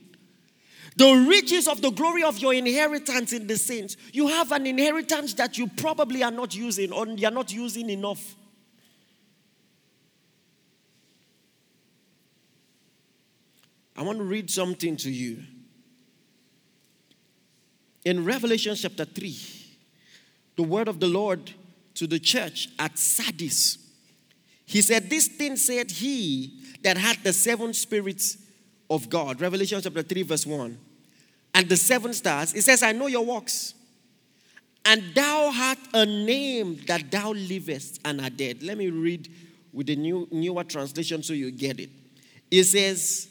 The 0.97 1.27
riches 1.29 1.69
of 1.69 1.81
the 1.81 1.91
glory 1.91 2.23
of 2.23 2.39
your 2.39 2.55
inheritance 2.55 3.33
in 3.33 3.47
the 3.47 3.57
saints. 3.57 3.97
You 4.13 4.29
have 4.29 4.53
an 4.53 4.67
inheritance 4.67 5.35
that 5.35 5.59
you 5.59 5.67
probably 5.69 6.23
are 6.23 6.31
not 6.31 6.55
using 6.55 6.93
or 6.93 7.07
you're 7.09 7.31
not 7.31 7.53
using 7.53 7.91
enough. 7.91 8.37
I 14.03 14.05
want 14.05 14.19
to 14.19 14.25
read 14.25 14.51
something 14.51 14.97
to 14.99 15.11
you. 15.11 15.39
In 18.05 18.25
Revelation 18.25 18.75
chapter 18.75 19.05
3, 19.05 19.39
the 20.57 20.65
word 20.65 20.89
of 20.89 20.99
the 20.99 21.07
Lord 21.07 21.53
to 21.95 22.09
the 22.09 22.19
church 22.19 22.69
at 22.81 22.99
Sardis 22.99 23.79
he 24.73 24.81
said, 24.81 25.11
This 25.11 25.29
thing 25.29 25.57
said 25.57 25.91
he 25.91 26.59
that 26.83 26.97
had 26.97 27.19
the 27.23 27.35
seven 27.35 27.75
spirits 27.75 28.39
of 28.89 29.11
God. 29.11 29.39
Revelation 29.39 29.83
chapter 29.83 30.03
3, 30.03 30.23
verse 30.23 30.47
1. 30.47 30.79
And 31.53 31.69
the 31.69 31.77
seven 31.77 32.15
stars. 32.15 32.55
It 32.55 32.63
says, 32.63 32.83
I 32.83 32.93
know 32.93 33.07
your 33.07 33.23
works. 33.23 33.75
And 34.87 35.03
thou 35.15 35.51
hast 35.51 35.81
a 35.93 36.07
name 36.07 36.81
that 36.87 37.11
thou 37.11 37.33
livest 37.33 38.01
and 38.03 38.23
are 38.23 38.31
dead. 38.31 38.63
Let 38.63 38.79
me 38.79 38.89
read 38.89 39.29
with 39.75 39.89
the 39.89 39.97
new, 39.97 40.27
newer 40.31 40.65
translation 40.65 41.23
so 41.23 41.35
you 41.35 41.51
get 41.51 41.79
it. 41.79 41.91
It 42.51 42.65
says, 42.65 43.29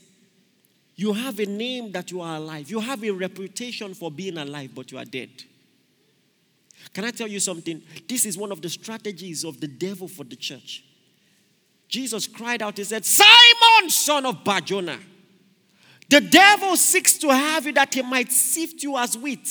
You 1.02 1.14
have 1.14 1.40
a 1.40 1.48
name 1.48 1.92
that 1.94 2.12
you 2.12 2.22
are 2.22 2.36
alive. 2.36 2.70
You 2.70 2.80
have 2.80 3.04
a 3.04 3.10
reputation 3.10 3.96
for 3.96 4.12
being 4.12 4.38
alive, 4.38 4.70
but 4.76 4.92
you 4.92 5.00
are 5.00 5.04
dead. 5.04 5.32
Can 6.94 7.06
I 7.06 7.10
tell 7.10 7.28
you 7.28 7.40
something? 7.40 7.82
This 8.08 8.24
is 8.24 8.38
one 8.38 8.52
of 8.52 8.62
the 8.62 8.70
strategies 8.70 9.44
of 9.44 9.60
the 9.60 9.68
devil 9.68 10.08
for 10.08 10.24
the 10.24 10.36
church. 10.36 10.84
Jesus 11.88 12.28
cried 12.28 12.62
out, 12.62 12.78
He 12.78 12.84
said, 12.84 13.04
Simon, 13.04 13.90
son 13.90 14.28
of 14.28 14.44
Barjona, 14.44 15.00
the 16.08 16.22
devil 16.22 16.78
seeks 16.78 17.18
to 17.18 17.30
have 17.30 17.66
you 17.66 17.74
that 17.74 17.92
he 17.92 18.04
might 18.04 18.32
sift 18.32 18.84
you 18.84 18.96
as 18.96 19.18
wheat. 19.18 19.50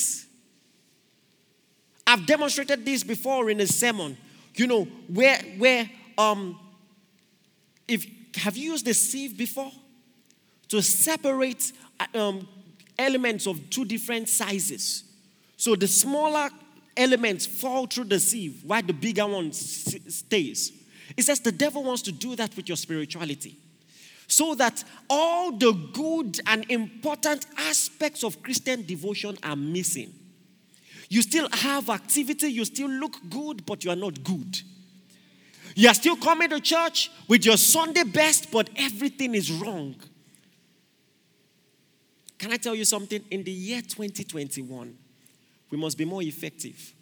I've 2.06 2.26
demonstrated 2.26 2.84
this 2.84 3.02
before 3.02 3.50
in 3.50 3.58
a 3.60 3.66
sermon. 3.66 4.16
You 4.54 4.68
know, 4.68 4.84
where, 5.08 5.38
where, 5.58 5.90
um, 6.16 6.60
if, 7.88 8.06
have 8.36 8.56
you 8.56 8.70
used 8.70 8.86
the 8.86 8.94
sieve 8.94 9.36
before? 9.36 9.72
To 10.70 10.82
separate 10.82 11.72
um, 12.14 12.48
elements 12.98 13.46
of 13.46 13.70
two 13.70 13.84
different 13.84 14.28
sizes. 14.28 15.04
So 15.56 15.76
the 15.76 15.86
smaller 15.86 16.50
elements 16.96 17.46
fall 17.46 17.86
through 17.86 18.04
the 18.04 18.18
sieve 18.18 18.62
while 18.64 18.82
the 18.82 18.92
bigger 18.92 19.26
one 19.26 19.52
stays. 19.52 20.72
It 21.16 21.22
says 21.22 21.40
the 21.40 21.52
devil 21.52 21.82
wants 21.82 22.02
to 22.02 22.12
do 22.12 22.36
that 22.36 22.56
with 22.56 22.68
your 22.68 22.76
spirituality. 22.76 23.56
So 24.26 24.54
that 24.54 24.84
all 25.08 25.50
the 25.50 25.72
good 25.92 26.40
and 26.46 26.64
important 26.70 27.46
aspects 27.56 28.22
of 28.22 28.42
Christian 28.42 28.86
devotion 28.86 29.36
are 29.42 29.56
missing. 29.56 30.14
You 31.08 31.22
still 31.22 31.48
have 31.50 31.90
activity, 31.90 32.46
you 32.48 32.64
still 32.64 32.88
look 32.88 33.16
good, 33.28 33.66
but 33.66 33.84
you 33.84 33.90
are 33.90 33.96
not 33.96 34.22
good. 34.22 34.60
You 35.74 35.88
are 35.88 35.94
still 35.94 36.16
coming 36.16 36.48
to 36.50 36.60
church 36.60 37.10
with 37.26 37.44
your 37.44 37.56
Sunday 37.56 38.04
best, 38.04 38.52
but 38.52 38.70
everything 38.76 39.34
is 39.34 39.50
wrong. 39.50 39.96
Can 42.40 42.52
I 42.52 42.56
tell 42.56 42.74
you 42.74 42.86
something? 42.86 43.22
In 43.30 43.44
the 43.44 43.50
year 43.52 43.82
2021, 43.82 44.96
we 45.68 45.76
must 45.76 45.98
be 45.98 46.06
more 46.06 46.22
effective. 46.22 46.94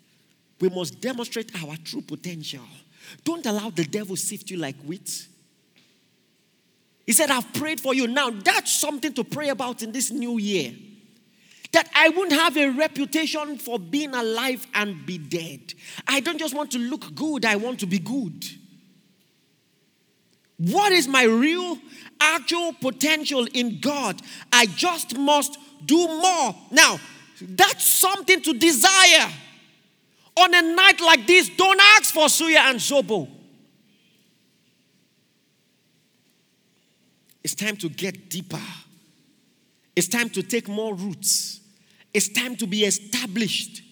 We 0.60 0.68
must 0.68 1.00
demonstrate 1.00 1.52
our 1.62 1.76
true 1.76 2.02
potential. 2.02 2.64
Don't 3.22 3.46
allow 3.46 3.70
the 3.70 3.84
devil 3.84 4.16
sift 4.16 4.50
you 4.50 4.56
like 4.56 4.74
wheat. 4.82 5.28
He 7.06 7.12
said, 7.12 7.30
I've 7.30 7.52
prayed 7.52 7.80
for 7.80 7.94
you. 7.94 8.08
Now, 8.08 8.30
that's 8.30 8.72
something 8.72 9.12
to 9.12 9.22
pray 9.22 9.50
about 9.50 9.84
in 9.84 9.92
this 9.92 10.10
new 10.10 10.38
year. 10.38 10.72
That 11.70 11.88
I 11.94 12.08
won't 12.08 12.32
have 12.32 12.56
a 12.56 12.70
reputation 12.70 13.58
for 13.58 13.78
being 13.78 14.14
alive 14.14 14.66
and 14.74 15.06
be 15.06 15.18
dead. 15.18 15.72
I 16.08 16.18
don't 16.18 16.38
just 16.38 16.54
want 16.54 16.72
to 16.72 16.78
look 16.78 17.14
good, 17.14 17.44
I 17.44 17.54
want 17.54 17.78
to 17.80 17.86
be 17.86 18.00
good. 18.00 18.44
What 20.58 20.90
is 20.90 21.06
my 21.06 21.22
real, 21.22 21.78
actual 22.20 22.72
potential 22.74 23.46
in 23.52 23.80
God? 23.80 24.20
I 24.52 24.66
just 24.66 25.16
must 25.16 25.58
do 25.84 26.06
more. 26.06 26.54
Now, 26.70 26.98
that's 27.40 27.84
something 27.84 28.40
to 28.42 28.52
desire. 28.52 29.30
On 30.36 30.54
a 30.54 30.62
night 30.62 31.00
like 31.00 31.26
this, 31.26 31.48
don't 31.56 31.80
ask 31.80 32.14
for 32.14 32.26
suya 32.26 32.70
and 32.70 32.78
zobo. 32.78 33.28
It's 37.42 37.54
time 37.54 37.76
to 37.78 37.88
get 37.88 38.28
deeper. 38.28 38.60
It's 39.96 40.06
time 40.06 40.28
to 40.30 40.42
take 40.42 40.68
more 40.68 40.94
roots. 40.94 41.60
It's 42.12 42.28
time 42.28 42.56
to 42.56 42.66
be 42.66 42.84
established. 42.84 43.82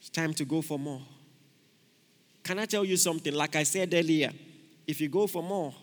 It's 0.00 0.10
time 0.10 0.34
to 0.34 0.44
go 0.44 0.62
for 0.62 0.78
more. 0.78 1.02
Can 2.42 2.58
I 2.58 2.66
tell 2.66 2.84
you 2.84 2.96
something? 2.96 3.32
Like 3.32 3.56
I 3.56 3.62
said 3.62 3.94
earlier, 3.94 4.30
if 4.86 5.00
you 5.00 5.08
go 5.08 5.26
for 5.26 5.42
more, 5.42 5.74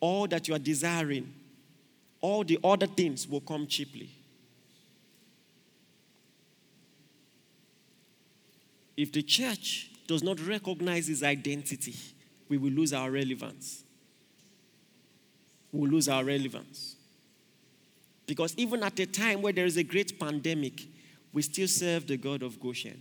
all 0.00 0.26
that 0.28 0.48
you 0.48 0.54
are 0.54 0.58
desiring, 0.58 1.32
all 2.20 2.44
the 2.44 2.58
other 2.64 2.86
things 2.86 3.28
will 3.28 3.40
come 3.40 3.66
cheaply. 3.66 4.10
If 8.96 9.12
the 9.12 9.22
church 9.22 9.90
does 10.06 10.22
not 10.22 10.40
recognize 10.46 11.08
its 11.08 11.22
identity, 11.22 11.94
we 12.48 12.58
will 12.58 12.70
lose 12.70 12.92
our 12.92 13.10
relevance. 13.10 13.82
We 15.72 15.80
will 15.80 15.88
lose 15.88 16.08
our 16.08 16.24
relevance. 16.24 16.96
Because 18.26 18.54
even 18.56 18.82
at 18.82 18.98
a 19.00 19.06
time 19.06 19.42
where 19.42 19.52
there 19.52 19.66
is 19.66 19.76
a 19.76 19.82
great 19.82 20.18
pandemic, 20.18 20.82
we 21.32 21.42
still 21.42 21.68
serve 21.68 22.06
the 22.06 22.16
God 22.16 22.42
of 22.42 22.60
Goshen. 22.60 23.00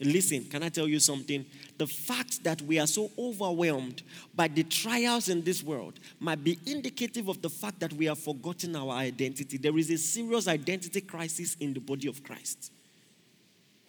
Listen, 0.00 0.44
can 0.44 0.62
I 0.62 0.70
tell 0.70 0.88
you 0.88 0.98
something? 0.98 1.44
The 1.78 1.86
fact 1.86 2.42
that 2.42 2.60
we 2.62 2.80
are 2.80 2.86
so 2.86 3.10
overwhelmed 3.16 4.02
by 4.34 4.48
the 4.48 4.64
trials 4.64 5.28
in 5.28 5.42
this 5.42 5.62
world 5.62 6.00
might 6.18 6.42
be 6.42 6.58
indicative 6.66 7.28
of 7.28 7.40
the 7.40 7.48
fact 7.48 7.78
that 7.80 7.92
we 7.92 8.06
have 8.06 8.18
forgotten 8.18 8.74
our 8.74 8.90
identity. 8.90 9.56
There 9.56 9.76
is 9.78 9.90
a 9.90 9.98
serious 9.98 10.48
identity 10.48 11.00
crisis 11.00 11.56
in 11.60 11.74
the 11.74 11.80
body 11.80 12.08
of 12.08 12.24
Christ. 12.24 12.72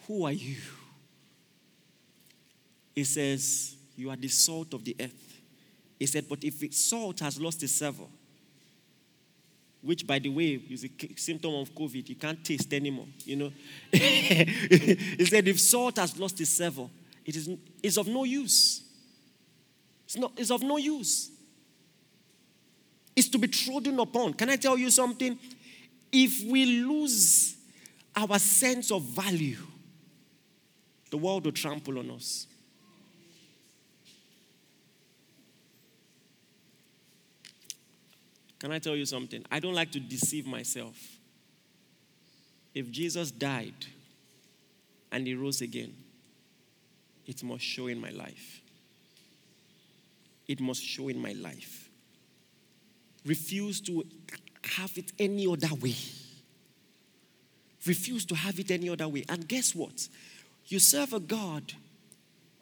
Who 0.07 0.25
are 0.25 0.31
you? 0.31 0.57
He 2.93 3.03
says, 3.03 3.75
You 3.97 4.11
are 4.11 4.15
the 4.15 4.27
salt 4.27 4.75
of 4.75 4.85
the 4.85 4.95
earth. 4.99 5.41
He 5.97 6.05
said, 6.05 6.25
But 6.29 6.43
if 6.43 6.71
salt 6.73 7.19
has 7.21 7.39
lost 7.39 7.63
its 7.63 7.73
savor, 7.73 8.05
which 9.85 10.05
by 10.07 10.17
the 10.17 10.29
way 10.29 10.59
is 10.69 10.83
a 10.83 10.89
symptom 11.15 11.53
of 11.53 11.73
COVID, 11.73 12.09
you 12.09 12.15
can't 12.15 12.43
taste 12.43 12.73
anymore, 12.73 13.05
you 13.23 13.35
know. 13.35 13.51
he 13.91 15.25
said, 15.25 15.47
if 15.47 15.59
salt 15.59 15.97
has 15.97 16.17
lost 16.19 16.41
its 16.41 16.49
savor, 16.49 16.87
it 17.23 17.35
is 17.35 17.49
it's 17.83 17.97
of 17.97 18.07
no 18.07 18.23
use. 18.23 18.81
It's, 20.05 20.17
not, 20.17 20.31
it's 20.37 20.51
of 20.51 20.63
no 20.63 20.77
use. 20.77 21.29
It's 23.15 23.29
to 23.29 23.37
be 23.37 23.47
trodden 23.47 23.99
upon. 23.99 24.33
Can 24.33 24.49
I 24.49 24.55
tell 24.55 24.77
you 24.77 24.89
something? 24.89 25.37
If 26.11 26.43
we 26.49 26.65
lose 26.65 27.55
our 28.15 28.39
sense 28.39 28.91
of 28.91 29.03
value, 29.03 29.57
the 31.11 31.17
world 31.17 31.45
will 31.45 31.51
trample 31.51 31.99
on 31.99 32.09
us. 32.11 32.47
Can 38.65 38.71
I 38.71 38.79
tell 38.79 38.95
you 38.95 39.05
something? 39.05 39.45
I 39.51 39.59
don't 39.59 39.75
like 39.75 39.91
to 39.91 39.99
deceive 39.99 40.47
myself. 40.47 40.97
If 42.73 42.89
Jesus 42.89 43.29
died 43.29 43.85
and 45.11 45.27
he 45.27 45.35
rose 45.35 45.61
again, 45.61 45.93
it 47.27 47.43
must 47.43 47.61
show 47.61 47.85
in 47.85 48.01
my 48.01 48.09
life. 48.09 48.61
It 50.47 50.59
must 50.61 50.83
show 50.83 51.09
in 51.09 51.21
my 51.21 51.33
life. 51.33 51.89
Refuse 53.23 53.81
to 53.81 54.03
have 54.63 54.97
it 54.97 55.11
any 55.19 55.45
other 55.45 55.75
way. 55.75 55.95
Refuse 57.85 58.25
to 58.25 58.33
have 58.33 58.59
it 58.59 58.71
any 58.71 58.89
other 58.89 59.07
way. 59.07 59.25
And 59.29 59.47
guess 59.47 59.75
what? 59.75 60.07
You 60.65 60.79
serve 60.79 61.13
a 61.13 61.19
God 61.19 61.71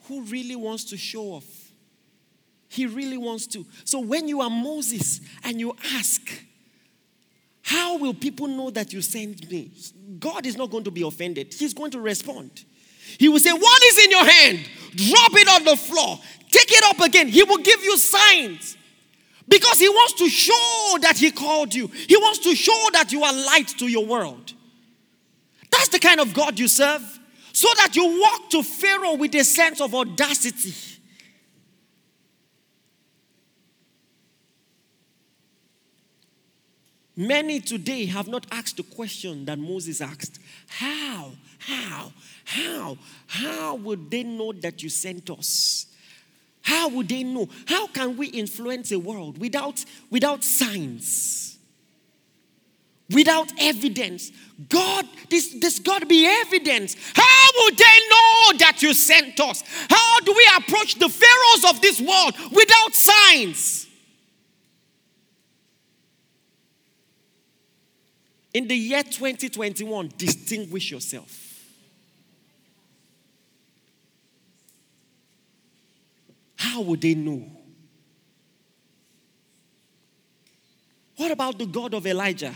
who 0.10 0.24
really 0.24 0.58
wants 0.58 0.84
to 0.84 0.98
show 0.98 1.28
off. 1.28 1.63
He 2.74 2.88
really 2.88 3.18
wants 3.18 3.46
to. 3.48 3.68
So 3.86 4.00
when 4.00 4.28
you 4.28 4.42
are 4.42 4.50
Moses 4.50 5.22
and 5.44 5.60
you 5.60 5.76
ask, 5.94 6.28
How 7.62 8.00
will 8.00 8.16
people 8.16 8.48
know 8.48 8.72
that 8.72 8.92
you 8.92 9.04
sent 9.04 9.48
me? 9.52 9.70
God 10.20 10.48
is 10.48 10.58
not 10.58 10.72
going 10.72 10.84
to 10.86 10.90
be 10.90 11.04
offended. 11.04 11.54
He's 11.54 11.76
going 11.76 11.92
to 11.92 12.00
respond. 12.00 12.66
He 13.20 13.30
will 13.30 13.38
say, 13.38 13.52
What 13.52 13.84
is 13.84 14.04
in 14.04 14.10
your 14.10 14.26
hand? 14.26 14.60
Drop 14.96 15.34
it 15.34 15.48
on 15.50 15.66
the 15.66 15.76
floor. 15.76 16.18
Take 16.50 16.72
it 16.72 16.84
up 16.86 17.00
again. 17.06 17.28
He 17.28 17.44
will 17.44 17.60
give 17.60 17.84
you 17.84 17.96
signs. 17.96 18.76
Because 19.48 19.78
he 19.78 19.90
wants 19.90 20.14
to 20.14 20.28
show 20.28 20.98
that 21.02 21.18
he 21.18 21.30
called 21.30 21.76
you. 21.76 21.86
He 21.88 22.18
wants 22.18 22.40
to 22.40 22.56
show 22.56 22.88
that 22.94 23.12
you 23.12 23.24
are 23.24 23.34
light 23.34 23.68
to 23.78 23.86
your 23.86 24.08
world. 24.08 24.52
That's 25.70 25.90
the 25.90 26.00
kind 26.00 26.20
of 26.20 26.34
God 26.34 26.58
you 26.58 26.68
serve. 26.68 27.04
So 27.52 27.68
that 27.78 27.96
you 27.96 28.20
walk 28.20 28.50
to 28.50 28.64
Pharaoh 28.64 29.14
with 29.14 29.36
a 29.36 29.44
sense 29.44 29.80
of 29.80 29.94
audacity. 29.94 30.93
Many 37.16 37.60
today 37.60 38.06
have 38.08 38.28
not 38.28 38.48
asked 38.52 38.78
the 38.78 38.84
question 38.84 39.46
that 39.46 39.60
Moses 39.60 40.02
asked 40.02 40.40
How, 40.68 41.32
how, 41.60 42.12
how, 42.46 42.98
how 43.28 43.76
would 43.76 44.10
they 44.10 44.24
know 44.24 44.52
that 44.54 44.82
you 44.82 44.90
sent 44.90 45.30
us? 45.30 45.86
How 46.64 46.90
would 46.90 47.10
they 47.10 47.24
know? 47.24 47.50
How 47.68 47.88
can 47.88 48.18
we 48.18 48.28
influence 48.28 48.92
a 48.92 48.98
world 48.98 49.38
without, 49.38 49.84
without 50.10 50.44
signs? 50.44 51.58
Without 53.12 53.52
evidence? 53.60 54.32
God, 54.70 55.06
this, 55.30 55.54
this 55.60 55.78
got 55.80 56.00
to 56.00 56.06
be 56.06 56.26
evidence. 56.26 56.96
How 57.14 57.48
would 57.60 57.78
they 57.78 58.00
know 58.10 58.58
that 58.60 58.80
you 58.82 58.94
sent 58.94 59.40
us? 59.40 59.62
How 59.90 60.20
do 60.22 60.34
we 60.34 60.50
approach 60.58 60.96
the 60.96 61.10
pharaohs 61.10 61.76
of 61.76 61.82
this 61.82 62.02
world 62.02 62.34
without 62.52 62.94
signs? 62.94 63.88
In 68.54 68.68
the 68.68 68.76
year 68.76 69.02
2021, 69.02 70.12
distinguish 70.16 70.92
yourself. 70.92 71.40
How 76.56 76.82
would 76.82 77.02
they 77.02 77.16
know? 77.16 77.46
What 81.16 81.32
about 81.32 81.58
the 81.58 81.66
God 81.66 81.94
of 81.94 82.06
Elijah? 82.06 82.54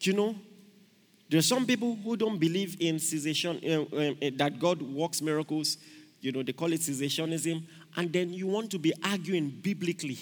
You 0.00 0.12
know, 0.12 0.34
there 1.28 1.38
are 1.38 1.42
some 1.42 1.64
people 1.64 1.96
who 2.02 2.16
don't 2.16 2.38
believe 2.38 2.76
in 2.80 2.98
cessation, 2.98 3.60
uh, 3.64 3.96
uh, 3.96 4.10
uh, 4.10 4.30
that 4.36 4.58
God 4.58 4.82
works 4.82 5.22
miracles. 5.22 5.78
You 6.20 6.32
know, 6.32 6.42
they 6.42 6.52
call 6.52 6.72
it 6.72 6.80
cessationism. 6.80 7.62
And 7.96 8.12
then 8.12 8.32
you 8.32 8.46
want 8.46 8.70
to 8.72 8.78
be 8.78 8.92
arguing 9.02 9.48
biblically. 9.48 10.18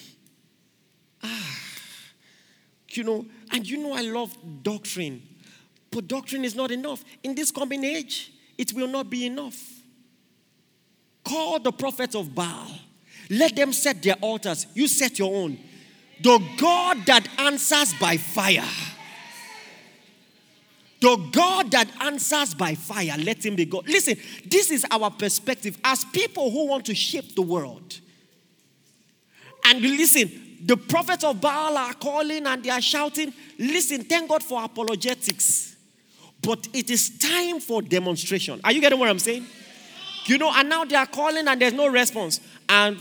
You 2.92 3.04
know, 3.04 3.26
and 3.52 3.68
you 3.68 3.78
know 3.78 3.92
I 3.92 4.02
love 4.02 4.36
doctrine. 4.62 5.22
But 5.90 6.08
doctrine 6.08 6.44
is 6.44 6.54
not 6.54 6.70
enough. 6.70 7.04
In 7.22 7.34
this 7.34 7.50
coming 7.50 7.84
age, 7.84 8.32
it 8.58 8.72
will 8.72 8.88
not 8.88 9.10
be 9.10 9.26
enough. 9.26 9.58
Call 11.24 11.60
the 11.60 11.72
prophets 11.72 12.14
of 12.14 12.34
Baal. 12.34 12.68
Let 13.28 13.54
them 13.54 13.72
set 13.72 14.02
their 14.02 14.16
altars. 14.20 14.66
You 14.74 14.88
set 14.88 15.18
your 15.18 15.34
own. 15.34 15.58
The 16.22 16.42
God 16.58 17.06
that 17.06 17.26
answers 17.38 17.94
by 17.94 18.16
fire. 18.16 18.68
The 21.00 21.16
God 21.32 21.70
that 21.70 21.88
answers 22.02 22.54
by 22.54 22.74
fire, 22.74 23.16
let 23.18 23.44
him 23.44 23.56
be 23.56 23.64
God. 23.64 23.88
Listen, 23.88 24.18
this 24.44 24.70
is 24.70 24.84
our 24.90 25.10
perspective 25.10 25.78
as 25.82 26.04
people 26.04 26.50
who 26.50 26.66
want 26.66 26.84
to 26.86 26.94
shape 26.94 27.34
the 27.34 27.42
world. 27.42 28.00
And 29.64 29.80
listen, 29.80 30.49
the 30.62 30.76
prophets 30.76 31.24
of 31.24 31.40
Baal 31.40 31.76
are 31.76 31.94
calling 31.94 32.46
and 32.46 32.62
they 32.62 32.70
are 32.70 32.80
shouting, 32.80 33.32
Listen, 33.58 34.04
thank 34.04 34.28
God 34.28 34.42
for 34.42 34.62
apologetics. 34.62 35.76
But 36.42 36.68
it 36.72 36.90
is 36.90 37.18
time 37.18 37.60
for 37.60 37.82
demonstration. 37.82 38.60
Are 38.64 38.72
you 38.72 38.80
getting 38.80 38.98
what 38.98 39.08
I'm 39.08 39.18
saying? 39.18 39.46
You 40.24 40.38
know, 40.38 40.52
and 40.54 40.68
now 40.68 40.84
they 40.84 40.96
are 40.96 41.06
calling 41.06 41.46
and 41.48 41.60
there's 41.60 41.72
no 41.72 41.88
response. 41.88 42.40
And 42.68 42.98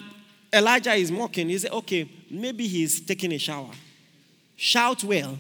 Elijah 0.52 0.94
is 0.94 1.12
mocking. 1.12 1.50
He 1.50 1.58
said, 1.58 1.72
Okay, 1.72 2.10
maybe 2.30 2.68
he's 2.68 3.02
taking 3.02 3.32
a 3.34 3.38
shower. 3.38 3.72
Shout 4.56 5.04
well. 5.04 5.38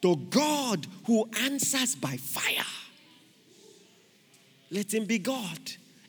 The 0.00 0.14
God 0.14 0.86
who 1.06 1.28
answers 1.40 1.94
by 1.94 2.16
fire. 2.16 2.66
Let 4.70 4.92
him 4.92 5.04
be 5.04 5.18
God. 5.18 5.60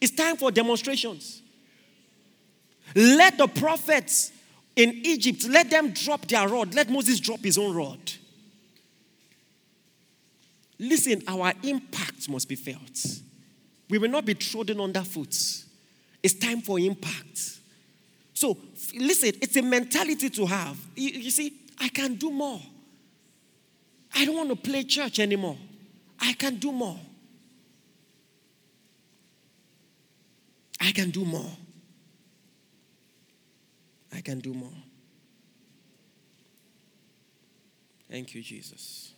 It's 0.01 0.13
time 0.13 0.37
for 0.37 0.51
demonstrations. 0.51 1.42
Let 2.95 3.37
the 3.37 3.47
prophets 3.47 4.31
in 4.75 5.01
Egypt, 5.03 5.45
let 5.49 5.69
them 5.69 5.91
drop 5.91 6.27
their 6.27 6.47
rod. 6.47 6.73
Let 6.73 6.89
Moses 6.89 7.19
drop 7.19 7.39
his 7.39 7.57
own 7.57 7.75
rod. 7.75 7.99
Listen, 10.79 11.21
our 11.27 11.53
impact 11.63 12.27
must 12.29 12.49
be 12.49 12.55
felt. 12.55 13.05
We 13.89 13.97
will 13.97 14.09
not 14.09 14.25
be 14.25 14.33
trodden 14.33 14.81
underfoot. 14.81 15.35
It's 16.21 16.33
time 16.33 16.61
for 16.61 16.79
impact. 16.79 17.59
So, 18.33 18.57
listen, 18.95 19.33
it's 19.41 19.55
a 19.55 19.61
mentality 19.61 20.29
to 20.31 20.45
have. 20.45 20.77
You, 20.95 21.09
you 21.09 21.31
see, 21.31 21.53
I 21.79 21.89
can 21.89 22.15
do 22.15 22.31
more. 22.31 22.59
I 24.15 24.25
don't 24.25 24.35
want 24.35 24.49
to 24.49 24.55
play 24.55 24.83
church 24.83 25.19
anymore. 25.19 25.57
I 26.19 26.33
can 26.33 26.57
do 26.57 26.71
more. 26.71 26.99
I 30.81 30.91
can 30.91 31.09
do 31.11 31.23
more. 31.23 31.49
I 34.13 34.21
can 34.21 34.39
do 34.39 34.53
more. 34.53 34.69
Thank 38.09 38.35
you, 38.35 38.41
Jesus. 38.41 39.13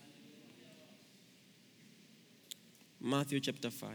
Matthew 3.00 3.40
chapter 3.40 3.70
5. 3.70 3.90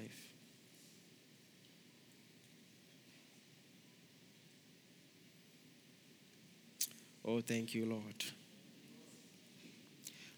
Oh, 7.26 7.42
thank 7.42 7.74
you, 7.74 7.86
Lord. 7.86 8.24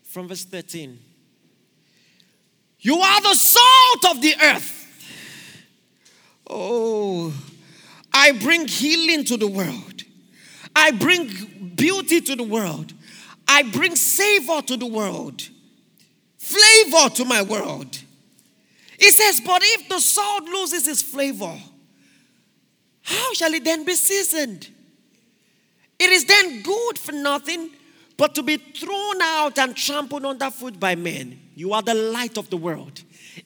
From 0.03 0.27
verse 0.27 0.45
13 0.45 0.97
You 2.79 2.97
are 2.99 3.21
the 3.21 3.35
salt 3.35 4.15
of 4.15 4.21
the 4.21 4.35
earth. 4.41 4.79
Oh, 6.49 7.33
I 8.13 8.31
bring 8.31 8.67
healing 8.67 9.25
to 9.25 9.37
the 9.37 9.47
world. 9.47 9.92
I 10.75 10.91
bring 10.91 11.73
beauty 11.75 12.21
to 12.21 12.35
the 12.35 12.43
world. 12.43 12.93
I 13.47 13.63
bring 13.63 13.95
savor 13.95 14.61
to 14.61 14.77
the 14.77 14.85
world, 14.85 15.41
flavor 16.37 17.09
to 17.15 17.25
my 17.25 17.41
world. 17.41 17.99
He 18.97 19.11
says, 19.11 19.41
But 19.41 19.61
if 19.63 19.89
the 19.89 19.99
salt 19.99 20.43
loses 20.45 20.87
its 20.87 21.01
flavor, 21.01 21.55
how 23.01 23.33
shall 23.33 23.53
it 23.53 23.63
then 23.63 23.83
be 23.83 23.95
seasoned? 23.95 24.69
It 25.99 26.09
is 26.09 26.25
then 26.25 26.61
good 26.61 26.97
for 26.97 27.11
nothing 27.11 27.69
but 28.17 28.33
to 28.35 28.43
be 28.43 28.57
thrown 28.57 29.21
out 29.21 29.57
and 29.59 29.75
trampled 29.75 30.25
underfoot 30.25 30.79
by 30.79 30.95
men. 30.95 31.39
You 31.55 31.73
are 31.73 31.81
the 31.81 31.93
light 31.93 32.37
of 32.37 32.49
the 32.49 32.57
world. 32.57 33.01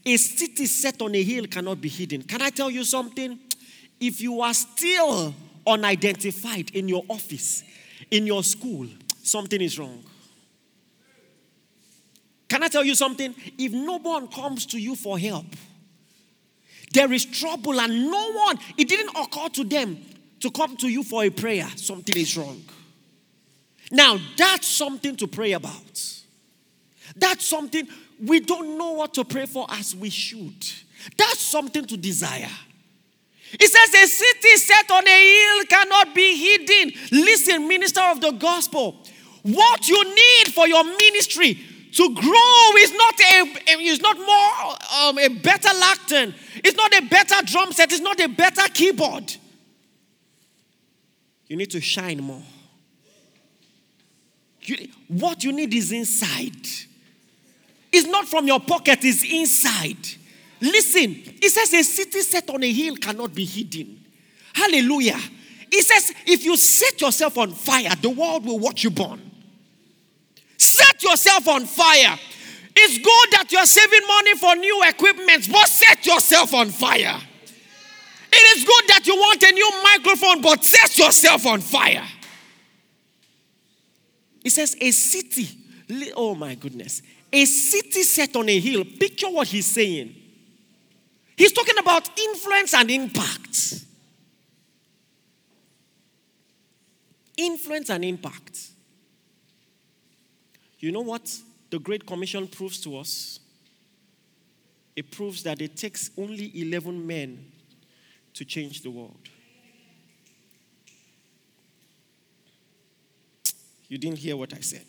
A 0.06 0.18
city 0.18 0.66
set 0.66 1.02
on 1.02 1.16
a 1.16 1.24
hill 1.24 1.48
cannot 1.48 1.82
be 1.82 1.90
hidden. 1.90 2.22
Can 2.24 2.42
I 2.42 2.50
tell 2.50 2.70
you 2.70 2.84
something? 2.84 3.40
If 4.00 4.22
you 4.22 4.42
are 4.42 4.54
still 4.54 5.34
unidentified 5.68 6.72
in 6.72 6.88
your 6.88 7.04
office, 7.10 7.64
in 8.10 8.26
your 8.26 8.44
school, 8.44 8.88
something 9.22 9.62
is 9.62 9.78
wrong. 9.78 10.04
Can 12.48 12.64
I 12.64 12.70
tell 12.70 12.84
you 12.84 12.96
something? 12.96 13.36
If 13.58 13.74
no 13.74 13.98
one 14.00 14.28
comes 14.30 14.66
to 14.68 14.80
you 14.80 14.96
for 14.96 15.20
help, 15.20 15.46
there 16.94 17.12
is 17.12 17.26
trouble, 17.26 17.80
and 17.80 18.10
no 18.10 18.32
one, 18.32 18.58
it 18.78 18.88
didn't 18.88 19.10
occur 19.10 19.50
to 19.50 19.64
them 19.66 19.98
to 20.40 20.50
come 20.52 20.78
to 20.78 20.88
you 20.88 21.04
for 21.04 21.24
a 21.26 21.30
prayer, 21.30 21.68
something 21.76 22.16
is 22.16 22.38
wrong. 22.38 22.64
Now, 23.92 24.18
that's 24.38 24.68
something 24.68 25.16
to 25.18 25.28
pray 25.28 25.54
about. 25.54 26.24
That's 27.16 27.46
something 27.46 27.88
we 28.24 28.40
don't 28.40 28.78
know 28.78 28.92
what 28.92 29.14
to 29.16 29.26
pray 29.26 29.46
for 29.46 29.66
as 29.70 29.96
we 29.96 30.10
should. 30.10 30.66
That's 31.18 31.40
something 31.40 31.86
to 31.86 31.98
desire. 31.98 32.50
It 33.54 33.70
says, 33.70 34.04
A 34.04 34.08
city 34.08 34.56
set 34.58 34.92
on 34.92 35.08
a 35.08 35.10
hill 35.10 35.66
cannot 35.70 36.14
be 36.14 36.36
hidden. 36.36 36.92
Listen, 37.12 37.68
minister 37.68 38.02
of 38.02 38.22
the 38.22 38.32
gospel, 38.32 39.04
what 39.44 39.88
you 39.88 40.04
need 40.04 40.54
for 40.54 40.68
your 40.68 40.84
ministry 40.84 41.58
to 41.94 42.14
grow 42.14 42.78
is 42.80 42.94
not 42.94 43.20
a 43.20 43.82
is 43.82 44.02
not 44.02 44.18
more 44.18 44.76
um, 45.02 45.18
a 45.20 45.30
better 45.30 45.70
lectern. 45.80 46.36
It's 46.56 46.76
not 46.76 46.94
a 46.94 47.02
better 47.04 47.36
drum 47.46 47.72
set. 47.72 47.92
It's 47.92 48.02
not 48.02 48.20
a 48.20 48.28
better 48.28 48.64
keyboard. 48.74 49.36
You 51.48 51.56
need 51.56 51.72
to 51.72 51.82
shine 51.82 52.22
more. 52.22 52.44
You, 54.62 54.90
what 55.08 55.44
you 55.44 55.54
need 55.54 55.74
is 55.74 55.92
inside. 55.94 56.68
It's 57.92 58.06
not 58.08 58.28
from 58.28 58.48
your 58.48 58.60
pocket, 58.60 59.00
it's 59.04 59.24
inside. 59.24 60.08
Listen, 60.60 61.22
it 61.42 61.50
says 61.50 61.74
a 61.74 61.84
city 61.84 62.22
set 62.22 62.50
on 62.50 62.64
a 62.64 62.72
hill 62.72 62.96
cannot 62.98 63.34
be 63.34 63.46
hidden. 63.46 64.04
Hallelujah. 64.54 65.20
It 65.72 65.84
says 65.84 66.14
if 66.26 66.44
you 66.44 66.58
set 66.58 67.00
yourself 67.00 67.38
on 67.38 67.52
fire, 67.52 67.94
the 68.02 68.10
world 68.10 68.46
will 68.46 68.60
watch 68.60 68.84
you 68.84 68.90
burn. 68.90 69.22
Set 70.58 71.04
yourself 71.04 71.48
on 71.48 71.66
fire. 71.66 72.18
It's 72.76 72.98
good 72.98 73.32
that 73.32 73.52
you're 73.52 73.66
saving 73.66 74.08
money 74.08 74.36
for 74.36 74.56
new 74.56 74.84
equipment, 74.88 75.52
but 75.52 75.68
set 75.68 76.06
yourself 76.06 76.54
on 76.54 76.70
fire. 76.70 77.20
It 78.32 78.58
is 78.58 78.64
good 78.64 78.84
that 78.88 79.08
you 79.08 79.16
want 79.16 79.42
a 79.42 79.52
new 79.52 79.84
microphone, 79.84 80.42
but 80.42 80.64
set 80.64 80.98
yourself 80.98 81.46
on 81.46 81.62
fire. 81.62 82.06
It 84.44 84.52
says, 84.52 84.76
a 84.80 84.92
city, 84.92 85.50
oh 86.16 86.36
my 86.36 86.56
goodness, 86.56 87.02
a 87.34 87.46
city 87.46 88.04
set 88.04 88.36
on 88.36 88.48
a 88.48 88.60
hill. 88.60 88.86
Picture 88.86 89.30
what 89.30 89.48
he's 89.48 89.66
saying. 89.66 90.16
He's 91.38 91.54
talking 91.54 91.78
about 91.78 92.10
influence 92.20 92.74
and 92.74 92.90
impact. 92.90 93.86
Influence 97.38 97.92
and 97.92 98.04
impact. 98.04 98.60
You 100.80 100.92
know 100.92 101.02
what 101.02 101.32
the 101.70 101.78
Great 101.78 102.08
Commission 102.08 102.48
proves 102.48 102.80
to 102.82 102.98
us? 102.98 103.40
It 104.96 105.12
proves 105.12 105.44
that 105.44 105.62
it 105.62 105.78
takes 105.78 106.10
only 106.18 106.52
11 106.60 107.06
men 107.06 107.52
to 108.34 108.44
change 108.44 108.82
the 108.82 108.90
world. 108.90 109.30
You 113.88 114.00
didn't 114.00 114.18
hear 114.18 114.36
what 114.36 114.54
I 114.54 114.60
said. 114.60 114.86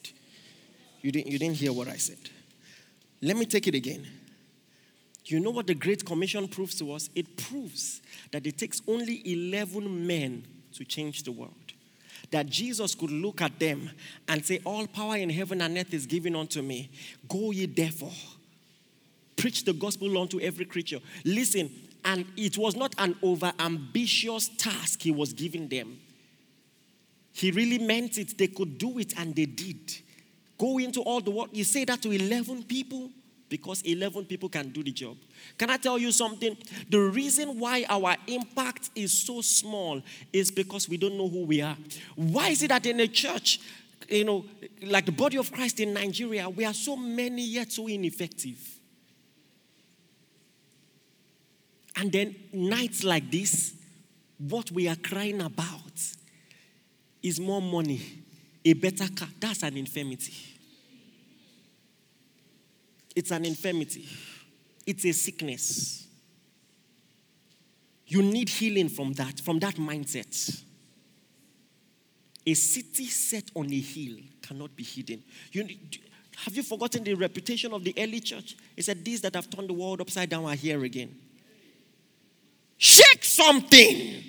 You 1.02 1.12
didn't, 1.12 1.30
you 1.30 1.38
didn't 1.38 1.56
hear 1.56 1.74
what 1.74 1.88
I 1.88 1.96
said. 1.96 2.18
Let 3.20 3.36
me 3.36 3.44
take 3.44 3.66
it 3.66 3.74
again. 3.74 4.06
You 5.30 5.40
know 5.40 5.50
what 5.50 5.66
the 5.66 5.74
Great 5.74 6.06
Commission 6.06 6.48
proves 6.48 6.74
to 6.76 6.92
us? 6.92 7.10
It 7.14 7.36
proves 7.36 8.00
that 8.30 8.46
it 8.46 8.56
takes 8.56 8.80
only 8.88 9.22
11 9.30 10.06
men 10.06 10.46
to 10.72 10.84
change 10.84 11.22
the 11.22 11.32
world. 11.32 11.52
That 12.30 12.46
Jesus 12.46 12.94
could 12.94 13.10
look 13.10 13.42
at 13.42 13.58
them 13.58 13.90
and 14.26 14.44
say, 14.44 14.60
All 14.64 14.86
power 14.86 15.16
in 15.16 15.28
heaven 15.30 15.60
and 15.60 15.76
earth 15.76 15.92
is 15.92 16.06
given 16.06 16.34
unto 16.34 16.62
me. 16.62 16.90
Go 17.28 17.50
ye 17.50 17.66
therefore. 17.66 18.12
Preach 19.36 19.64
the 19.64 19.72
gospel 19.72 20.16
unto 20.18 20.40
every 20.40 20.64
creature. 20.64 20.98
Listen, 21.24 21.70
and 22.04 22.24
it 22.36 22.56
was 22.56 22.74
not 22.74 22.94
an 22.98 23.14
over 23.22 23.52
ambitious 23.58 24.48
task 24.56 25.02
he 25.02 25.10
was 25.10 25.32
giving 25.32 25.68
them. 25.68 25.98
He 27.32 27.50
really 27.50 27.78
meant 27.78 28.18
it. 28.18 28.36
They 28.36 28.48
could 28.48 28.78
do 28.78 28.98
it, 28.98 29.14
and 29.18 29.34
they 29.34 29.46
did. 29.46 29.94
Go 30.58 30.78
into 30.78 31.00
all 31.02 31.20
the 31.20 31.30
world. 31.30 31.50
You 31.52 31.64
say 31.64 31.84
that 31.84 32.02
to 32.02 32.10
11 32.10 32.64
people 32.64 33.10
because 33.48 33.82
11 33.82 34.26
people 34.26 34.48
can 34.48 34.68
do 34.70 34.82
the 34.82 34.92
job. 34.92 35.16
Can 35.56 35.70
I 35.70 35.76
tell 35.76 35.98
you 35.98 36.12
something? 36.12 36.56
The 36.88 37.00
reason 37.00 37.58
why 37.58 37.84
our 37.88 38.16
impact 38.26 38.90
is 38.94 39.12
so 39.12 39.40
small 39.40 40.02
is 40.32 40.50
because 40.50 40.88
we 40.88 40.96
don't 40.96 41.16
know 41.16 41.28
who 41.28 41.44
we 41.44 41.62
are. 41.62 41.76
Why 42.16 42.48
is 42.48 42.62
it 42.62 42.68
that 42.68 42.86
in 42.86 43.00
a 43.00 43.08
church, 43.08 43.60
you 44.08 44.24
know, 44.24 44.44
like 44.82 45.06
the 45.06 45.12
body 45.12 45.38
of 45.38 45.50
Christ 45.52 45.80
in 45.80 45.94
Nigeria, 45.94 46.48
we 46.48 46.64
are 46.64 46.74
so 46.74 46.96
many 46.96 47.44
yet 47.44 47.72
so 47.72 47.86
ineffective? 47.86 48.58
And 51.96 52.12
then 52.12 52.36
nights 52.52 53.02
like 53.02 53.30
this, 53.30 53.74
what 54.38 54.70
we 54.70 54.86
are 54.88 54.96
crying 54.96 55.40
about 55.40 55.82
is 57.22 57.40
more 57.40 57.60
money, 57.60 58.00
a 58.64 58.72
better 58.74 59.08
car. 59.14 59.28
That's 59.40 59.64
an 59.64 59.76
infirmity. 59.76 60.57
It's 63.14 63.30
an 63.30 63.44
infirmity, 63.44 64.08
it's 64.86 65.04
a 65.04 65.12
sickness. 65.12 66.06
You 68.06 68.22
need 68.22 68.48
healing 68.48 68.88
from 68.88 69.12
that, 69.14 69.38
from 69.40 69.58
that 69.58 69.74
mindset. 69.74 70.62
A 72.46 72.54
city 72.54 73.04
set 73.04 73.50
on 73.54 73.70
a 73.70 73.78
hill 73.78 74.16
cannot 74.40 74.74
be 74.74 74.82
hidden. 74.82 75.22
You, 75.52 75.68
have 76.44 76.56
you 76.56 76.62
forgotten 76.62 77.04
the 77.04 77.12
reputation 77.12 77.74
of 77.74 77.84
the 77.84 77.92
early 77.98 78.20
church? 78.20 78.56
It 78.74 78.86
said, 78.86 79.04
These 79.04 79.20
that 79.20 79.34
have 79.34 79.50
turned 79.50 79.68
the 79.68 79.74
world 79.74 80.00
upside 80.00 80.30
down 80.30 80.46
are 80.46 80.54
here 80.54 80.82
again. 80.84 81.14
Shake 82.78 83.24
something. 83.24 84.24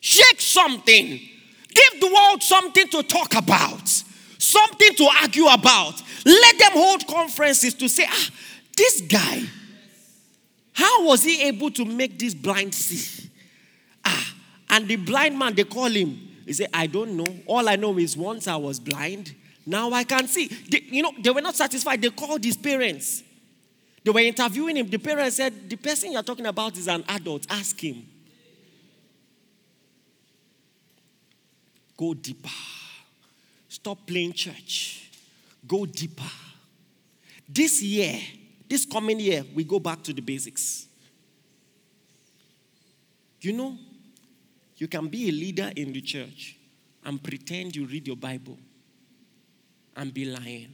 Shake 0.00 0.40
something. 0.40 1.20
Give 1.68 2.00
the 2.00 2.12
world 2.12 2.42
something 2.42 2.88
to 2.88 3.02
talk 3.02 3.34
about, 3.36 4.02
something 4.50 4.94
to 4.94 5.08
argue 5.22 5.46
about. 5.46 6.02
Let 6.24 6.58
them 6.58 6.72
hold 6.72 7.06
conferences 7.06 7.74
to 7.74 7.88
say, 7.88 8.04
ah, 8.08 8.30
this 8.76 9.00
guy, 9.02 9.42
how 10.72 11.06
was 11.06 11.22
he 11.22 11.42
able 11.42 11.70
to 11.72 11.84
make 11.84 12.18
this 12.18 12.34
blind 12.34 12.74
see? 12.74 13.30
Ah, 14.04 14.34
and 14.70 14.86
the 14.86 14.96
blind 14.96 15.38
man, 15.38 15.54
they 15.54 15.64
call 15.64 15.86
him. 15.90 16.18
He 16.44 16.52
said, 16.52 16.68
I 16.72 16.86
don't 16.86 17.16
know. 17.16 17.26
All 17.46 17.68
I 17.68 17.76
know 17.76 17.96
is 17.98 18.16
once 18.16 18.46
I 18.46 18.56
was 18.56 18.78
blind, 18.78 19.34
now 19.66 19.90
I 19.90 20.04
can 20.04 20.28
see. 20.28 20.46
They, 20.46 20.82
you 20.88 21.02
know, 21.02 21.12
they 21.20 21.30
were 21.30 21.40
not 21.40 21.56
satisfied. 21.56 22.00
They 22.00 22.10
called 22.10 22.44
his 22.44 22.56
parents. 22.56 23.22
They 24.04 24.12
were 24.12 24.20
interviewing 24.20 24.76
him. 24.76 24.88
The 24.88 24.98
parents 24.98 25.36
said, 25.36 25.68
The 25.68 25.76
person 25.76 26.12
you're 26.12 26.22
talking 26.22 26.46
about 26.46 26.76
is 26.76 26.86
an 26.86 27.04
adult. 27.08 27.46
Ask 27.50 27.82
him. 27.82 28.06
Go 31.96 32.14
deeper. 32.14 32.48
Stop 33.76 34.06
playing 34.06 34.32
church. 34.32 35.10
Go 35.68 35.84
deeper. 35.84 36.30
This 37.46 37.82
year, 37.82 38.18
this 38.68 38.86
coming 38.86 39.20
year, 39.20 39.44
we 39.54 39.64
go 39.64 39.78
back 39.78 40.02
to 40.04 40.12
the 40.12 40.22
basics. 40.22 40.86
You 43.40 43.52
know, 43.52 43.76
you 44.76 44.88
can 44.88 45.08
be 45.08 45.28
a 45.28 45.32
leader 45.32 45.70
in 45.76 45.92
the 45.92 46.00
church 46.00 46.56
and 47.04 47.22
pretend 47.22 47.76
you 47.76 47.84
read 47.84 48.06
your 48.06 48.16
Bible 48.16 48.58
and 49.94 50.12
be 50.12 50.24
lying 50.24 50.72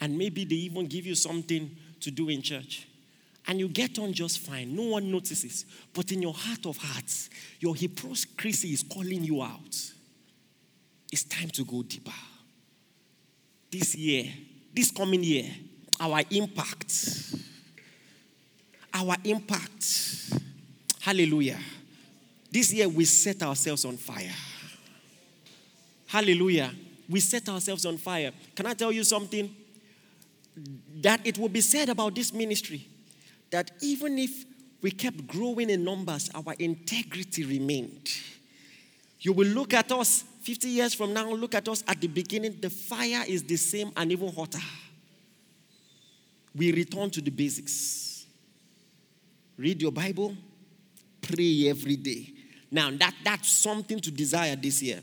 and 0.00 0.16
maybe 0.16 0.44
they 0.44 0.56
even 0.56 0.86
give 0.86 1.06
you 1.06 1.14
something 1.14 1.76
to 2.00 2.10
do 2.10 2.28
in 2.30 2.40
church. 2.40 2.88
And 3.50 3.58
you 3.58 3.66
get 3.66 3.98
on 3.98 4.12
just 4.12 4.38
fine. 4.38 4.76
No 4.76 4.84
one 4.84 5.10
notices. 5.10 5.64
But 5.92 6.12
in 6.12 6.22
your 6.22 6.32
heart 6.32 6.64
of 6.66 6.76
hearts, 6.76 7.28
your 7.58 7.74
hypocrisy 7.74 8.68
is 8.68 8.84
calling 8.84 9.24
you 9.24 9.42
out. 9.42 9.76
It's 11.10 11.24
time 11.24 11.48
to 11.50 11.64
go 11.64 11.82
deeper. 11.82 12.12
This 13.68 13.96
year, 13.96 14.26
this 14.72 14.92
coming 14.92 15.24
year, 15.24 15.46
our 15.98 16.20
impact, 16.30 17.34
our 18.94 19.16
impact, 19.24 20.32
hallelujah. 21.00 21.58
This 22.52 22.72
year, 22.72 22.88
we 22.88 23.04
set 23.04 23.42
ourselves 23.42 23.84
on 23.84 23.96
fire. 23.96 24.30
Hallelujah. 26.06 26.70
We 27.08 27.18
set 27.18 27.48
ourselves 27.48 27.84
on 27.84 27.96
fire. 27.96 28.30
Can 28.54 28.66
I 28.66 28.74
tell 28.74 28.92
you 28.92 29.02
something? 29.02 29.52
That 31.00 31.26
it 31.26 31.36
will 31.36 31.48
be 31.48 31.62
said 31.62 31.88
about 31.88 32.14
this 32.14 32.32
ministry 32.32 32.86
that 33.50 33.70
even 33.80 34.18
if 34.18 34.44
we 34.82 34.90
kept 34.90 35.26
growing 35.26 35.70
in 35.70 35.84
numbers, 35.84 36.30
our 36.34 36.54
integrity 36.58 37.44
remained. 37.44 38.08
You 39.20 39.32
will 39.32 39.48
look 39.48 39.74
at 39.74 39.92
us 39.92 40.24
50 40.42 40.68
years 40.68 40.94
from 40.94 41.12
now, 41.12 41.30
look 41.30 41.54
at 41.54 41.68
us 41.68 41.84
at 41.86 42.00
the 42.00 42.08
beginning, 42.08 42.56
the 42.60 42.70
fire 42.70 43.24
is 43.28 43.42
the 43.42 43.56
same 43.56 43.92
and 43.96 44.10
even 44.10 44.32
hotter. 44.32 44.60
We 46.54 46.72
return 46.72 47.10
to 47.10 47.20
the 47.20 47.30
basics. 47.30 48.26
Read 49.58 49.82
your 49.82 49.92
Bible, 49.92 50.34
pray 51.20 51.68
every 51.68 51.96
day. 51.96 52.32
Now, 52.70 52.90
that, 52.90 53.14
that's 53.22 53.52
something 53.52 54.00
to 54.00 54.10
desire 54.10 54.56
this 54.56 54.82
year. 54.82 55.00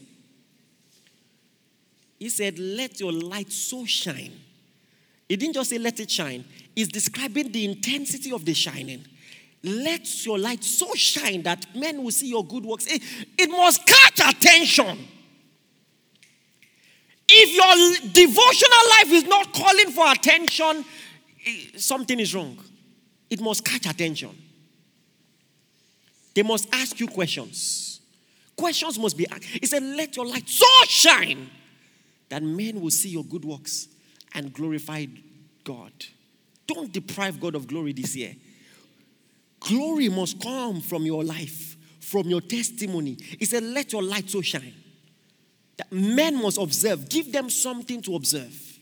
He 2.17 2.29
said, 2.29 2.57
Let 2.57 2.99
your 2.99 3.11
light 3.11 3.51
so 3.51 3.85
shine. 3.85 4.33
He 5.27 5.35
didn't 5.35 5.53
just 5.53 5.69
say, 5.69 5.77
Let 5.77 5.99
it 5.99 6.09
shine, 6.09 6.45
he's 6.75 6.87
describing 6.87 7.51
the 7.51 7.65
intensity 7.65 8.31
of 8.31 8.45
the 8.45 8.53
shining. 8.53 9.05
Let 9.63 10.25
your 10.25 10.37
light 10.37 10.63
so 10.63 10.93
shine 10.93 11.43
that 11.43 11.65
men 11.75 12.03
will 12.03 12.11
see 12.11 12.29
your 12.29 12.45
good 12.45 12.65
works. 12.65 12.85
It, 12.85 13.01
it 13.37 13.49
must 13.49 13.85
catch 13.85 14.35
attention. 14.35 15.07
If 17.27 17.55
your 17.55 18.11
devotional 18.13 18.89
life 18.89 19.11
is 19.11 19.23
not 19.25 19.53
calling 19.53 19.91
for 19.91 20.09
attention, 20.09 20.85
eh, 21.45 21.65
something 21.75 22.19
is 22.19 22.33
wrong. 22.33 22.57
It 23.29 23.41
must 23.41 23.65
catch 23.65 23.85
attention. 23.85 24.29
They 26.33 26.43
must 26.43 26.69
ask 26.71 26.97
you 26.99 27.07
questions. 27.07 27.99
Questions 28.55 28.97
must 28.97 29.17
be 29.17 29.27
asked. 29.27 29.43
He 29.43 29.65
said, 29.65 29.83
Let 29.83 30.15
your 30.15 30.25
light 30.27 30.47
so 30.47 30.65
shine 30.87 31.49
that 32.29 32.43
men 32.43 32.79
will 32.79 32.91
see 32.91 33.09
your 33.09 33.25
good 33.25 33.43
works 33.43 33.89
and 34.33 34.53
glorify 34.53 35.05
God. 35.63 35.91
Don't 36.67 36.91
deprive 36.91 37.39
God 37.39 37.55
of 37.55 37.67
glory 37.67 37.93
this 37.93 38.15
year. 38.15 38.35
Glory 39.59 40.09
must 40.09 40.41
come 40.41 40.81
from 40.81 41.03
your 41.03 41.23
life, 41.23 41.75
from 41.99 42.27
your 42.27 42.41
testimony. 42.41 43.17
He 43.39 43.45
said, 43.45 43.63
Let 43.63 43.91
your 43.91 44.03
light 44.03 44.29
so 44.29 44.41
shine 44.41 44.73
that 45.77 45.91
men 45.91 46.41
must 46.41 46.57
observe. 46.57 47.07
Give 47.07 47.31
them 47.31 47.49
something 47.49 48.01
to 48.03 48.15
observe. 48.15 48.79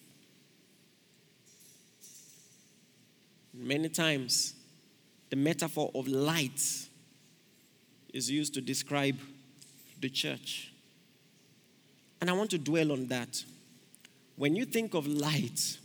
Many 3.53 3.89
times, 3.89 4.53
the 5.29 5.35
metaphor 5.35 5.91
of 5.95 6.07
light 6.07 6.61
is 8.13 8.31
used 8.31 8.53
to 8.53 8.61
describe 8.61 9.17
the 9.99 10.09
church. 10.09 10.71
And 12.21 12.29
I 12.29 12.33
want 12.33 12.49
to 12.51 12.57
dwell 12.57 12.91
on 12.91 13.07
that. 13.07 13.43
When 14.35 14.55
you 14.55 14.65
think 14.65 14.93
of 14.93 15.07
light, 15.07 15.77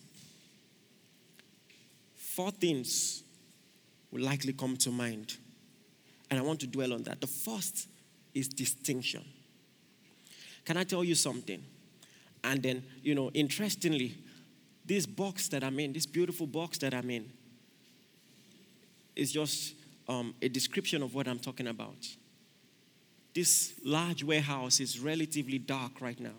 four 2.17 2.51
things 2.51 3.23
will 4.11 4.23
likely 4.23 4.53
come 4.53 4.77
to 4.79 4.91
mind. 4.91 5.37
And 6.31 6.39
I 6.39 6.43
want 6.43 6.61
to 6.61 6.67
dwell 6.67 6.93
on 6.93 7.03
that. 7.05 7.21
The 7.21 7.27
first 7.27 7.89
is 8.35 8.49
distinction. 8.49 9.25
Can 10.65 10.77
I 10.77 10.85
tell 10.85 11.03
you 11.05 11.15
something? 11.15 11.63
And 12.43 12.63
then, 12.63 12.83
you 13.03 13.15
know, 13.15 13.31
interestingly, 13.35 14.17
this 14.85 15.07
box 15.07 15.49
that 15.49 15.63
I'm 15.63 15.79
in, 15.79 15.93
this 15.93 16.07
beautiful 16.07 16.47
box 16.47 16.79
that 16.79 16.95
I'm 16.95 17.11
in, 17.11 17.31
is 19.15 19.33
just 19.33 19.75
um, 20.09 20.35
a 20.41 20.49
description 20.49 21.03
of 21.03 21.15
what 21.15 21.29
I'm 21.29 21.39
talking 21.39 21.69
about. 21.69 22.09
This 23.35 23.75
large 23.85 24.25
warehouse 24.25 24.81
is 24.81 24.99
relatively 24.99 25.59
dark 25.59 26.01
right 26.01 26.19
now. 26.19 26.35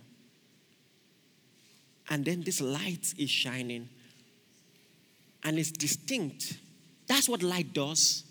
And 2.12 2.26
then 2.26 2.42
this 2.42 2.60
light 2.60 3.14
is 3.18 3.30
shining 3.30 3.88
and 5.44 5.58
it's 5.58 5.72
distinct. 5.72 6.58
That's 7.08 7.30
what 7.30 7.42
light 7.42 7.72
does. 7.72 8.26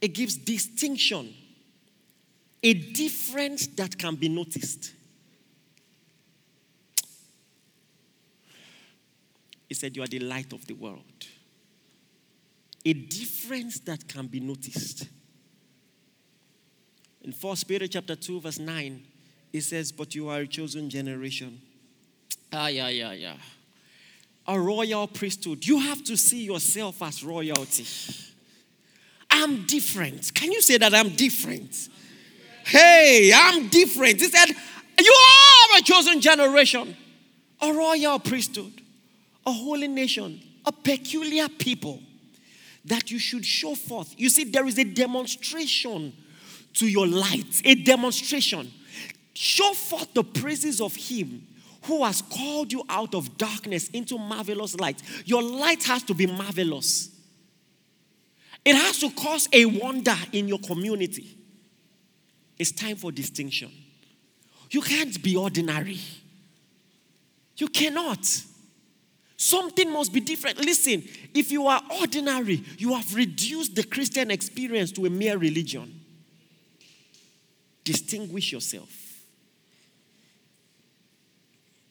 It 0.00 0.14
gives 0.14 0.36
distinction, 0.36 1.34
a 2.62 2.72
difference 2.72 3.66
that 3.66 3.98
can 3.98 4.14
be 4.14 4.28
noticed. 4.28 4.92
He 9.68 9.74
said, 9.74 9.96
You 9.96 10.04
are 10.04 10.08
the 10.08 10.20
light 10.20 10.52
of 10.52 10.64
the 10.68 10.74
world. 10.74 11.26
A 12.84 12.92
difference 12.92 13.80
that 13.80 14.06
can 14.06 14.28
be 14.28 14.38
noticed. 14.38 15.08
In 17.22 17.32
1 17.32 17.56
Peter 17.66 17.88
chapter 17.88 18.14
2, 18.14 18.40
verse 18.40 18.60
9, 18.60 19.02
it 19.52 19.60
says, 19.62 19.90
But 19.90 20.14
you 20.14 20.28
are 20.28 20.38
a 20.38 20.46
chosen 20.46 20.88
generation. 20.88 21.60
Ah, 22.52 22.68
yeah, 22.68 22.88
yeah, 22.88 23.12
yeah. 23.12 23.34
A 24.46 24.58
royal 24.58 25.06
priesthood. 25.06 25.66
You 25.66 25.78
have 25.78 26.02
to 26.04 26.16
see 26.16 26.44
yourself 26.44 27.02
as 27.02 27.22
royalty. 27.22 27.86
I'm 29.30 29.64
different. 29.66 30.32
Can 30.34 30.50
you 30.50 30.60
say 30.60 30.76
that 30.78 30.92
I'm 30.92 31.10
different? 31.10 31.88
Hey, 32.64 33.32
I'm 33.34 33.68
different. 33.68 34.20
He 34.20 34.28
said, 34.28 34.48
You 34.98 35.14
are 35.14 35.78
a 35.78 35.82
chosen 35.82 36.20
generation, 36.20 36.96
a 37.60 37.72
royal 37.72 38.18
priesthood, 38.18 38.72
a 39.46 39.52
holy 39.52 39.88
nation, 39.88 40.40
a 40.66 40.72
peculiar 40.72 41.48
people 41.48 42.00
that 42.84 43.10
you 43.10 43.18
should 43.18 43.44
show 43.44 43.74
forth. 43.74 44.14
You 44.18 44.28
see, 44.28 44.44
there 44.44 44.66
is 44.66 44.78
a 44.78 44.84
demonstration 44.84 46.12
to 46.74 46.88
your 46.88 47.06
light, 47.06 47.62
a 47.64 47.74
demonstration. 47.76 48.70
Show 49.34 49.72
forth 49.74 50.12
the 50.12 50.24
praises 50.24 50.80
of 50.80 50.94
Him 50.94 51.46
who 51.90 52.04
has 52.04 52.22
called 52.22 52.72
you 52.72 52.84
out 52.88 53.16
of 53.16 53.36
darkness 53.36 53.88
into 53.88 54.16
marvelous 54.16 54.76
light. 54.76 55.02
Your 55.24 55.42
light 55.42 55.82
has 55.82 56.04
to 56.04 56.14
be 56.14 56.24
marvelous, 56.24 57.10
it 58.64 58.76
has 58.76 58.98
to 59.00 59.10
cause 59.10 59.48
a 59.52 59.64
wonder 59.66 60.16
in 60.32 60.46
your 60.46 60.60
community. 60.60 61.36
It's 62.58 62.72
time 62.72 62.96
for 62.96 63.10
distinction. 63.10 63.72
You 64.70 64.82
can't 64.82 65.20
be 65.22 65.34
ordinary. 65.34 65.98
You 67.56 67.68
cannot. 67.68 68.24
Something 69.36 69.90
must 69.90 70.12
be 70.12 70.20
different. 70.20 70.58
Listen, 70.58 71.02
if 71.34 71.50
you 71.50 71.66
are 71.66 71.82
ordinary, 71.98 72.62
you 72.76 72.94
have 72.94 73.14
reduced 73.14 73.74
the 73.74 73.82
Christian 73.82 74.30
experience 74.30 74.92
to 74.92 75.06
a 75.06 75.10
mere 75.10 75.38
religion. 75.38 76.00
Distinguish 77.82 78.52
yourself. 78.52 79.09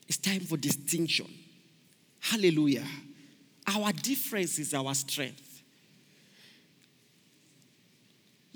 It's 0.10 0.18
time 0.18 0.40
for 0.40 0.58
distinction. 0.58 1.28
Hallelujah. 2.20 2.86
Our 3.68 3.94
difference 3.94 4.58
is 4.58 4.74
our 4.74 4.96
strength. 4.96 5.62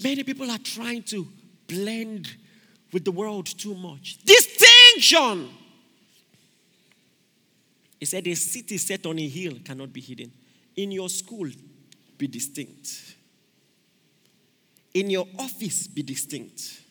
Many 0.04 0.24
people 0.24 0.50
are 0.50 0.58
trying 0.58 1.04
to 1.04 1.28
blend 1.68 2.36
with 2.92 3.06
the 3.06 3.12
world 3.12 3.46
too 3.46 3.76
much. 3.76 4.18
Distinction. 4.26 5.50
He 8.00 8.06
said, 8.08 8.28
A 8.28 8.34
city 8.34 8.78
set 8.80 9.06
on 9.06 9.20
a 9.20 9.28
hill 9.28 9.54
cannot 9.64 9.94
be 9.94 10.02
hidden. 10.02 10.32
In 10.76 10.92
your 10.92 11.08
school, 11.08 11.50
be 12.18 12.28
distinct. 12.28 13.16
In 14.96 15.12
your 15.12 15.28
office, 15.38 15.88
be 15.88 16.02
distinct. 16.02 16.82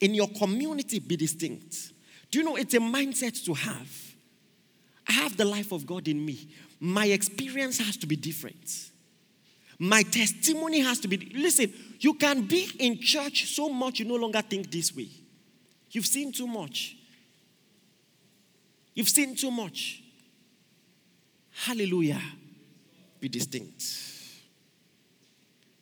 In 0.00 0.14
your 0.14 0.28
community, 0.28 0.98
be 0.98 1.16
distinct. 1.16 1.92
Do 2.34 2.40
you 2.40 2.44
know 2.44 2.56
it's 2.56 2.74
a 2.74 2.78
mindset 2.78 3.44
to 3.44 3.54
have? 3.54 3.88
I 5.08 5.12
have 5.12 5.36
the 5.36 5.44
life 5.44 5.70
of 5.70 5.86
God 5.86 6.08
in 6.08 6.26
me. 6.26 6.48
My 6.80 7.06
experience 7.06 7.78
has 7.78 7.96
to 7.98 8.08
be 8.08 8.16
different. 8.16 8.90
My 9.78 10.02
testimony 10.02 10.80
has 10.80 10.98
to 10.98 11.06
be. 11.06 11.16
Listen, 11.32 11.72
you 12.00 12.14
can 12.14 12.42
be 12.42 12.68
in 12.80 12.98
church 12.98 13.46
so 13.46 13.68
much 13.68 14.00
you 14.00 14.04
no 14.04 14.16
longer 14.16 14.42
think 14.42 14.68
this 14.68 14.92
way. 14.96 15.10
You've 15.92 16.06
seen 16.06 16.32
too 16.32 16.48
much. 16.48 16.96
You've 18.94 19.10
seen 19.10 19.36
too 19.36 19.52
much. 19.52 20.02
Hallelujah. 21.52 22.20
Be 23.20 23.28
distinct. 23.28 23.84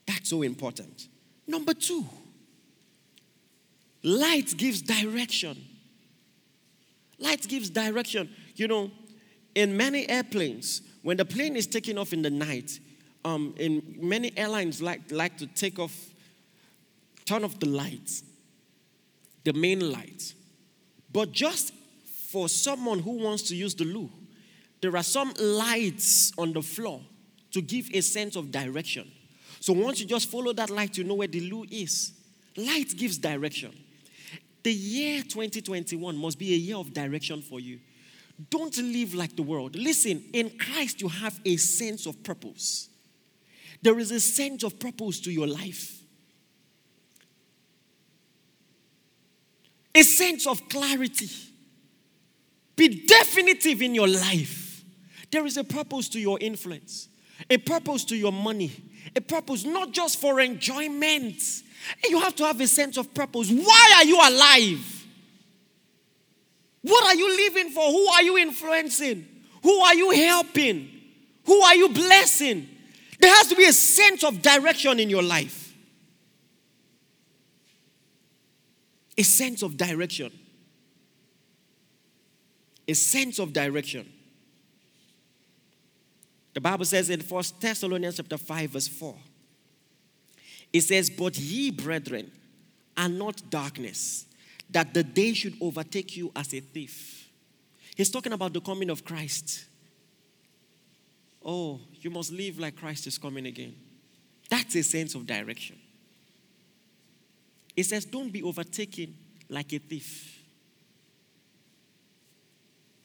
That's 0.05 0.29
so 0.29 0.43
important. 0.43 1.09
Number 1.47 1.73
two, 1.73 2.05
light 4.03 4.55
gives 4.55 4.83
direction. 4.83 5.57
Light 7.23 7.47
gives 7.49 7.71
direction. 7.71 8.29
You 8.57 8.69
know, 8.69 8.91
in 9.55 9.77
many 9.77 10.09
airplanes, 10.09 10.83
when 11.03 11.17
the 11.17 11.25
plane 11.25 11.57
is 11.57 11.67
taking 11.67 11.97
off 11.97 12.13
in 12.13 12.23
the 12.23 12.31
night, 12.31 12.81
um, 13.25 13.55
in 13.59 13.97
many 14.01 14.37
airlines 14.37 14.83
like, 14.83 15.11
like 15.11 15.39
to 15.39 15.47
take 15.47 15.79
off, 15.79 15.95
turn 17.25 17.45
off 17.45 17.59
the 17.61 17.69
lights, 17.69 18.25
the 19.45 19.53
main 19.53 19.93
lights. 19.93 20.35
But 21.13 21.33
just 21.33 21.73
for 22.31 22.49
someone 22.49 22.99
who 22.99 23.13
wants 23.23 23.45
to 23.45 23.57
use 23.57 23.75
the 23.75 23.85
loo, 23.85 24.11
there 24.81 24.97
are 24.97 25.03
some 25.05 25.33
lights 25.39 26.33
on 26.37 26.53
the 26.53 26.63
floor 26.63 27.01
to 27.53 27.63
give 27.63 27.89
a 27.95 28.01
sense 28.01 28.35
of 28.35 28.51
direction. 28.51 29.11
So 29.61 29.73
once 29.73 30.01
you 30.01 30.07
just 30.07 30.29
follow 30.29 30.53
that 30.55 30.71
light, 30.71 30.99
you 30.99 31.05
know 31.05 31.15
where 31.15 31.29
the 31.29 31.41
loo 31.41 31.65
is. 31.71 32.13
Light 32.57 32.97
gives 32.97 33.19
direction. 33.19 33.73
The 34.63 34.73
year 34.73 35.23
2021 35.23 36.17
must 36.17 36.39
be 36.39 36.55
a 36.55 36.57
year 36.57 36.77
of 36.77 36.93
direction 36.93 37.43
for 37.43 37.61
you. 37.61 37.81
Don't 38.51 38.77
live 38.79 39.15
like 39.15 39.37
the 39.37 39.43
world. 39.43 39.77
Listen, 39.77 40.23
in 40.33 40.51
Christ, 40.59 41.01
you 41.01 41.09
have 41.09 41.41
a 41.45 41.57
sense 41.57 42.07
of 42.07 42.23
purpose. 42.23 42.89
There 43.83 43.99
is 43.99 44.11
a 44.11 44.21
sense 44.21 44.63
of 44.63 44.79
purpose 44.79 45.21
to 45.21 45.33
your 45.33 45.49
life, 45.49 46.01
a 49.95 50.03
sense 50.03 50.47
of 50.47 50.69
clarity. 50.69 51.29
Be 52.77 53.05
definitive 53.07 53.83
in 53.83 53.95
your 53.95 54.09
life. 54.09 54.85
There 55.31 55.45
is 55.45 55.57
a 55.57 55.65
purpose 55.65 56.09
to 56.11 56.21
your 56.21 56.39
influence, 56.41 57.09
a 57.51 57.59
purpose 57.59 58.05
to 58.07 58.17
your 58.17 58.33
money, 58.33 58.73
a 59.17 59.21
purpose 59.21 59.65
not 59.65 59.93
just 59.93 60.21
for 60.21 60.41
enjoyment. 60.41 61.43
You 62.09 62.21
have 62.21 62.35
to 62.37 62.45
have 62.45 62.61
a 62.61 62.67
sense 62.67 62.97
of 62.97 63.13
purpose. 63.13 63.51
Why 63.51 63.95
are 63.97 64.05
you 64.05 64.17
alive? 64.17 65.07
What 66.83 67.05
are 67.05 67.15
you 67.15 67.29
living 67.37 67.71
for? 67.71 67.85
Who 67.91 68.07
are 68.09 68.23
you 68.23 68.39
influencing? 68.39 69.27
Who 69.63 69.81
are 69.81 69.95
you 69.95 70.11
helping? 70.11 70.89
Who 71.45 71.61
are 71.61 71.75
you 71.75 71.89
blessing? 71.89 72.69
There 73.21 73.33
has 73.35 73.47
to 73.49 73.57
be 73.57 73.65
a 73.65 73.73
sense 73.73 74.25
of 74.25 74.43
direction 74.43 74.99
in 74.99 75.09
your 75.09 75.23
life. 75.23 75.75
A 79.17 79.23
sense 79.23 79.63
of 79.63 79.77
direction. 79.77 80.33
A 82.89 82.95
sense 82.95 83.39
of 83.39 83.53
direction. 83.53 84.11
The 86.55 86.61
Bible 86.61 86.85
says 86.85 87.11
in 87.11 87.21
1 87.21 87.45
Thessalonians 87.61 88.17
chapter 88.17 88.37
5, 88.37 88.71
verse 88.71 88.89
4, 88.89 89.15
it 90.73 90.81
says, 90.81 91.11
But 91.11 91.39
ye, 91.39 91.71
brethren, 91.71 92.31
are 92.97 93.09
not 93.09 93.43
darkness, 93.51 94.27
that 94.71 94.95
the 94.95 95.03
day 95.03 95.33
should 95.35 95.55
overtake 95.61 96.17
you 96.17 96.33
as 96.35 96.55
a 96.55 96.61
thief. 96.61 97.29
He's 97.95 98.11
talking 98.11 98.33
about 98.33 98.53
the 98.53 98.61
coming 98.61 98.91
of 98.91 99.05
Christ. 99.05 99.67
Oh, 101.45 101.81
you 102.01 102.11
must 102.11 102.33
live 102.33 102.59
like 102.59 102.77
Christ 102.77 103.07
is 103.07 103.19
coming 103.19 103.47
again. 103.47 103.75
That's 104.49 104.75
a 104.77 104.83
sense 104.83 105.15
of 105.15 105.27
direction. 105.27 105.79
It 107.77 107.85
says, 107.85 108.05
Don't 108.05 108.31
be 108.31 108.43
overtaken 108.43 109.15
like 109.49 109.73
a 109.73 109.79
thief. 109.79 110.43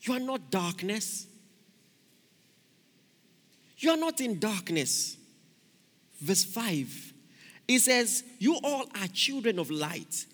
You 0.02 0.14
are 0.14 0.20
not 0.20 0.50
darkness. 0.50 1.26
You 3.78 3.90
are 3.90 3.96
not 3.96 4.20
in 4.20 4.38
darkness. 4.38 5.16
Verse 6.20 6.44
5 6.44 7.12
it 7.68 7.80
says, 7.80 8.24
You 8.38 8.58
all 8.64 8.86
are 9.00 9.06
children 9.08 9.58
of 9.58 9.70
light 9.70 10.26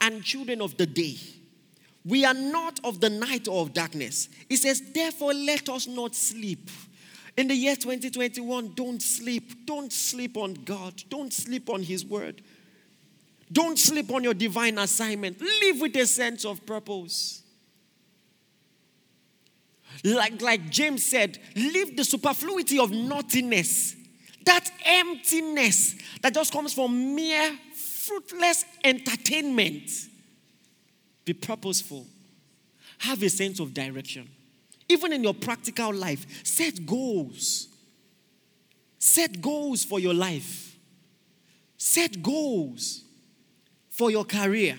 and 0.00 0.24
children 0.24 0.62
of 0.62 0.76
the 0.76 0.86
day. 0.86 1.16
We 2.04 2.24
are 2.24 2.34
not 2.34 2.80
of 2.84 3.00
the 3.00 3.10
night 3.10 3.46
or 3.46 3.60
of 3.62 3.74
darkness. 3.74 4.30
It 4.48 4.56
says, 4.56 4.82
Therefore, 4.94 5.34
let 5.34 5.68
us 5.68 5.86
not 5.86 6.14
sleep. 6.14 6.70
In 7.36 7.46
the 7.46 7.54
year 7.54 7.76
2021, 7.76 8.72
don't 8.74 9.00
sleep. 9.00 9.66
Don't 9.66 9.92
sleep 9.92 10.36
on 10.36 10.54
God. 10.54 11.02
Don't 11.08 11.32
sleep 11.32 11.68
on 11.68 11.82
His 11.82 12.04
word. 12.04 12.42
Don't 13.52 13.78
sleep 13.78 14.10
on 14.10 14.24
your 14.24 14.34
divine 14.34 14.78
assignment. 14.78 15.40
Live 15.40 15.80
with 15.80 15.96
a 15.96 16.06
sense 16.06 16.44
of 16.44 16.64
purpose. 16.66 17.42
Like, 20.04 20.40
like 20.40 20.70
James 20.70 21.04
said, 21.04 21.38
leave 21.54 21.96
the 21.96 22.04
superfluity 22.04 22.78
of 22.78 22.90
nothingness, 22.90 23.96
that 24.44 24.70
emptiness 24.84 25.94
that 26.22 26.34
just 26.34 26.52
comes 26.52 26.72
from 26.72 27.14
mere 27.14 27.58
fruitless 27.74 28.64
entertainment. 28.84 29.90
Be 31.24 31.34
purposeful, 31.34 32.06
have 32.98 33.22
a 33.22 33.28
sense 33.28 33.60
of 33.60 33.74
direction. 33.74 34.28
Even 34.88 35.12
in 35.12 35.22
your 35.22 35.34
practical 35.34 35.92
life, 35.92 36.44
set 36.44 36.86
goals. 36.86 37.68
Set 38.98 39.40
goals 39.40 39.84
for 39.84 40.00
your 40.00 40.14
life. 40.14 40.76
Set 41.76 42.22
goals 42.22 43.04
for 43.90 44.10
your 44.10 44.24
career. 44.24 44.76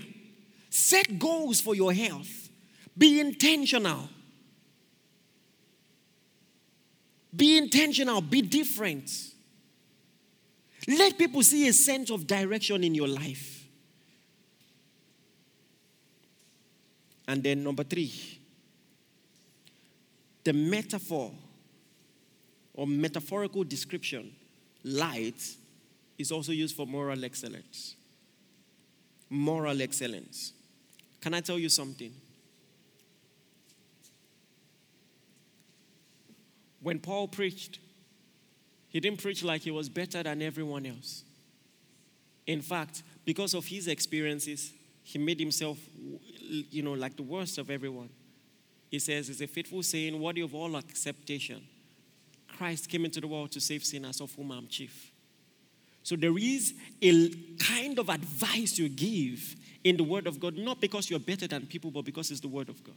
Set 0.69 1.19
goals 1.19 1.61
for 1.61 1.75
your 1.75 1.93
health. 1.93 2.49
Be 2.97 3.19
intentional. 3.19 4.09
Be 7.35 7.57
intentional, 7.57 8.21
be 8.21 8.41
different. 8.41 9.11
Let 10.87 11.17
people 11.17 11.43
see 11.43 11.67
a 11.67 11.73
sense 11.73 12.09
of 12.09 12.25
direction 12.25 12.83
in 12.83 12.95
your 12.95 13.07
life. 13.07 13.67
And 17.27 17.43
then, 17.43 17.63
number 17.63 17.83
three, 17.83 18.11
the 20.43 20.53
metaphor 20.53 21.31
or 22.73 22.87
metaphorical 22.87 23.63
description, 23.63 24.33
light, 24.83 25.55
is 26.17 26.31
also 26.31 26.51
used 26.51 26.75
for 26.75 26.87
moral 26.87 27.23
excellence. 27.23 27.95
Moral 29.29 29.81
excellence. 29.81 30.53
Can 31.21 31.33
I 31.33 31.41
tell 31.41 31.59
you 31.59 31.69
something? 31.69 32.13
When 36.81 36.99
Paul 36.99 37.27
preached, 37.27 37.79
he 38.89 38.99
didn't 38.99 39.21
preach 39.21 39.43
like 39.43 39.61
he 39.61 39.71
was 39.71 39.87
better 39.89 40.21
than 40.23 40.41
everyone 40.41 40.85
else. 40.85 41.23
In 42.45 42.61
fact, 42.61 43.03
because 43.25 43.53
of 43.53 43.65
his 43.65 43.87
experiences, 43.87 44.73
he 45.03 45.19
made 45.19 45.39
himself, 45.39 45.77
you 46.71 46.81
know, 46.81 46.93
like 46.93 47.15
the 47.15 47.23
worst 47.23 47.57
of 47.57 47.69
everyone. 47.69 48.09
He 48.89 48.99
says, 48.99 49.29
it's 49.29 49.41
a 49.41 49.47
faithful 49.47 49.83
saying, 49.83 50.19
worthy 50.19 50.41
of 50.41 50.55
all 50.55 50.75
acceptation. 50.75 51.61
Christ 52.57 52.89
came 52.89 53.05
into 53.05 53.21
the 53.21 53.27
world 53.27 53.51
to 53.51 53.61
save 53.61 53.85
sinners, 53.85 54.19
of 54.19 54.33
whom 54.33 54.51
I'm 54.51 54.67
chief. 54.67 55.11
So 56.01 56.15
there 56.15 56.37
is 56.37 56.73
a 57.01 57.29
kind 57.59 57.99
of 57.99 58.09
advice 58.09 58.79
you 58.79 58.89
give 58.89 59.55
in 59.83 59.95
the 59.95 60.03
Word 60.03 60.25
of 60.25 60.39
God, 60.39 60.57
not 60.57 60.81
because 60.81 61.09
you're 61.09 61.19
better 61.19 61.47
than 61.47 61.67
people, 61.67 61.91
but 61.91 62.03
because 62.03 62.31
it's 62.31 62.39
the 62.39 62.47
Word 62.47 62.69
of 62.69 62.83
God. 62.83 62.95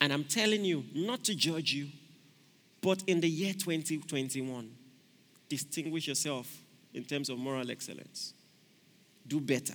And 0.00 0.12
I'm 0.12 0.24
telling 0.24 0.64
you, 0.64 0.84
not 0.94 1.24
to 1.24 1.34
judge 1.34 1.72
you, 1.74 1.88
but 2.84 3.02
in 3.06 3.18
the 3.18 3.28
year 3.28 3.54
2021, 3.54 4.70
distinguish 5.48 6.06
yourself 6.06 6.46
in 6.92 7.02
terms 7.02 7.30
of 7.30 7.38
moral 7.38 7.70
excellence. 7.70 8.34
Do 9.26 9.40
better. 9.40 9.74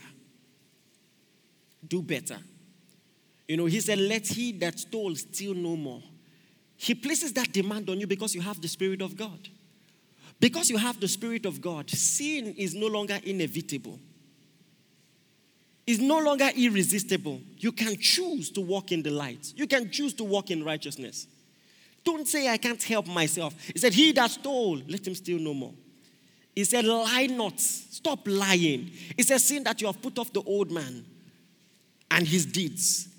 Do 1.85 2.03
better. 2.03 2.37
You 3.47 3.57
know, 3.57 3.65
he 3.65 3.79
said, 3.79 3.97
Let 3.97 4.27
he 4.27 4.51
that 4.59 4.77
stole 4.77 5.15
steal 5.15 5.55
no 5.55 5.75
more. 5.75 6.03
He 6.77 6.93
places 6.93 7.33
that 7.33 7.51
demand 7.51 7.89
on 7.89 7.99
you 7.99 8.05
because 8.05 8.35
you 8.35 8.41
have 8.41 8.61
the 8.61 8.67
Spirit 8.67 9.01
of 9.01 9.17
God. 9.17 9.39
Because 10.39 10.69
you 10.69 10.77
have 10.77 10.99
the 10.99 11.07
Spirit 11.07 11.47
of 11.47 11.59
God, 11.59 11.89
sin 11.89 12.53
is 12.57 12.75
no 12.75 12.87
longer 12.87 13.19
inevitable. 13.23 13.99
It's 15.87 15.99
no 15.99 16.19
longer 16.19 16.49
irresistible. 16.55 17.41
You 17.57 17.71
can 17.71 17.97
choose 17.97 18.51
to 18.51 18.61
walk 18.61 18.91
in 18.91 19.01
the 19.01 19.09
light. 19.09 19.51
You 19.55 19.65
can 19.65 19.89
choose 19.89 20.13
to 20.13 20.23
walk 20.23 20.51
in 20.51 20.63
righteousness. 20.63 21.25
Don't 22.11 22.27
say, 22.27 22.49
I 22.49 22.57
can't 22.57 22.81
help 22.81 23.05
myself. 23.05 23.53
He 23.71 23.77
said, 23.77 23.93
He 23.93 24.11
that 24.13 24.31
stole, 24.31 24.81
let 24.87 25.05
him 25.05 25.13
steal 25.13 25.37
no 25.37 25.53
more. 25.53 25.73
He 26.55 26.63
said, 26.63 26.83
Lie 26.83 27.27
not. 27.27 27.59
Stop 27.59 28.27
lying. 28.27 28.89
It's 29.15 29.29
a 29.29 29.37
Sin 29.37 29.63
that 29.65 29.79
you 29.79 29.85
have 29.85 30.01
put 30.01 30.17
off 30.17 30.33
the 30.33 30.41
old 30.41 30.71
man 30.71 31.05
and 32.09 32.27
his 32.27 32.47
deeds. 32.47 33.09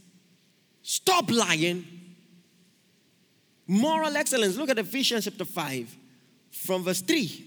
Stop 0.83 1.31
lying. 1.31 1.87
Moral 3.69 4.17
excellence. 4.17 4.57
Look 4.57 4.71
at 4.71 4.79
Ephesians 4.81 5.25
chapter 5.25 5.45
5 5.45 5.97
from 6.51 6.83
verse 6.83 7.03
3. 7.03 7.47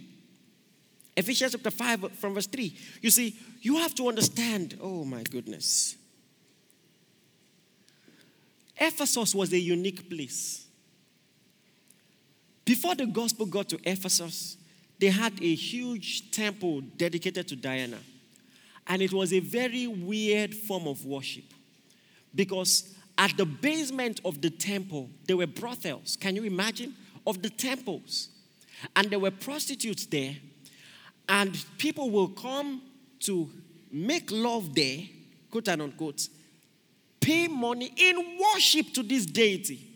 Ephesians 1.18 1.52
chapter 1.52 1.72
5 1.72 2.14
from 2.14 2.36
verse 2.36 2.48
3. 2.48 2.74
You 3.02 3.10
see, 3.10 3.36
you 3.62 3.76
have 3.80 3.94
to 3.96 4.08
understand. 4.08 4.80
Oh 4.82 5.04
my 5.04 5.24
goodness. 5.24 5.98
Ephesus 8.78 9.36
was 9.36 9.52
a 9.52 9.60
unique 9.60 10.10
place. 10.10 10.68
Before 12.66 12.95
the 12.95 13.05
gospel 13.05 13.45
got 13.45 13.70
to 13.70 13.80
Ephesus, 13.84 14.57
they 14.99 15.07
had 15.07 15.34
a 15.41 15.55
huge 15.55 16.32
temple 16.32 16.82
dedicated 16.82 17.47
to 17.49 17.55
Diana. 17.55 17.97
And 18.88 19.01
it 19.01 19.14
was 19.14 19.34
a 19.34 19.39
very 19.39 19.88
weird 19.88 20.53
form 20.53 20.88
of 20.88 21.05
worship 21.05 21.45
because 22.36 22.93
at 23.18 23.36
the 23.38 23.45
basement 23.45 24.22
of 24.26 24.41
the 24.41 24.49
temple, 24.49 25.09
there 25.28 25.38
were 25.38 25.47
brothels. 25.47 26.18
Can 26.20 26.36
you 26.36 26.43
imagine? 26.43 26.95
Of 27.26 27.41
the 27.41 27.49
temples. 27.49 28.30
And 28.95 29.09
there 29.09 29.20
were 29.20 29.32
prostitutes 29.32 30.05
there, 30.07 30.36
and 31.30 31.64
people 31.78 32.09
will 32.09 32.28
come 32.28 32.82
to 33.22 33.49
make 33.91 34.30
love 34.32 34.76
there, 34.76 34.99
quote 35.49 35.70
unquote, 35.70 36.28
pay 37.22 37.47
money 37.47 37.93
in 37.95 38.39
worship 38.39 38.93
to 38.93 39.03
this 39.03 39.26
deity. 39.26 39.93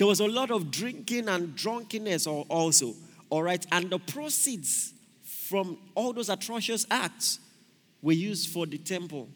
There 0.00 0.06
was 0.06 0.20
a 0.20 0.26
lot 0.26 0.50
of 0.50 0.70
drinking 0.70 1.28
and 1.28 1.54
drunkenness 1.54 2.26
also, 2.26 2.94
all 3.28 3.42
right, 3.42 3.66
and 3.70 3.90
the 3.90 3.98
proceeds 3.98 4.94
from 5.22 5.76
all 5.94 6.14
those 6.14 6.30
atrocious 6.30 6.86
acts 6.90 7.38
were 8.00 8.14
used 8.14 8.48
for 8.48 8.64
the 8.64 8.78
temple. 8.78 9.28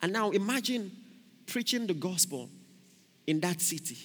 And 0.00 0.12
now 0.12 0.30
imagine 0.30 0.92
preaching 1.46 1.88
the 1.88 1.94
gospel 1.94 2.48
in 3.26 3.40
that 3.40 3.60
city. 3.60 3.98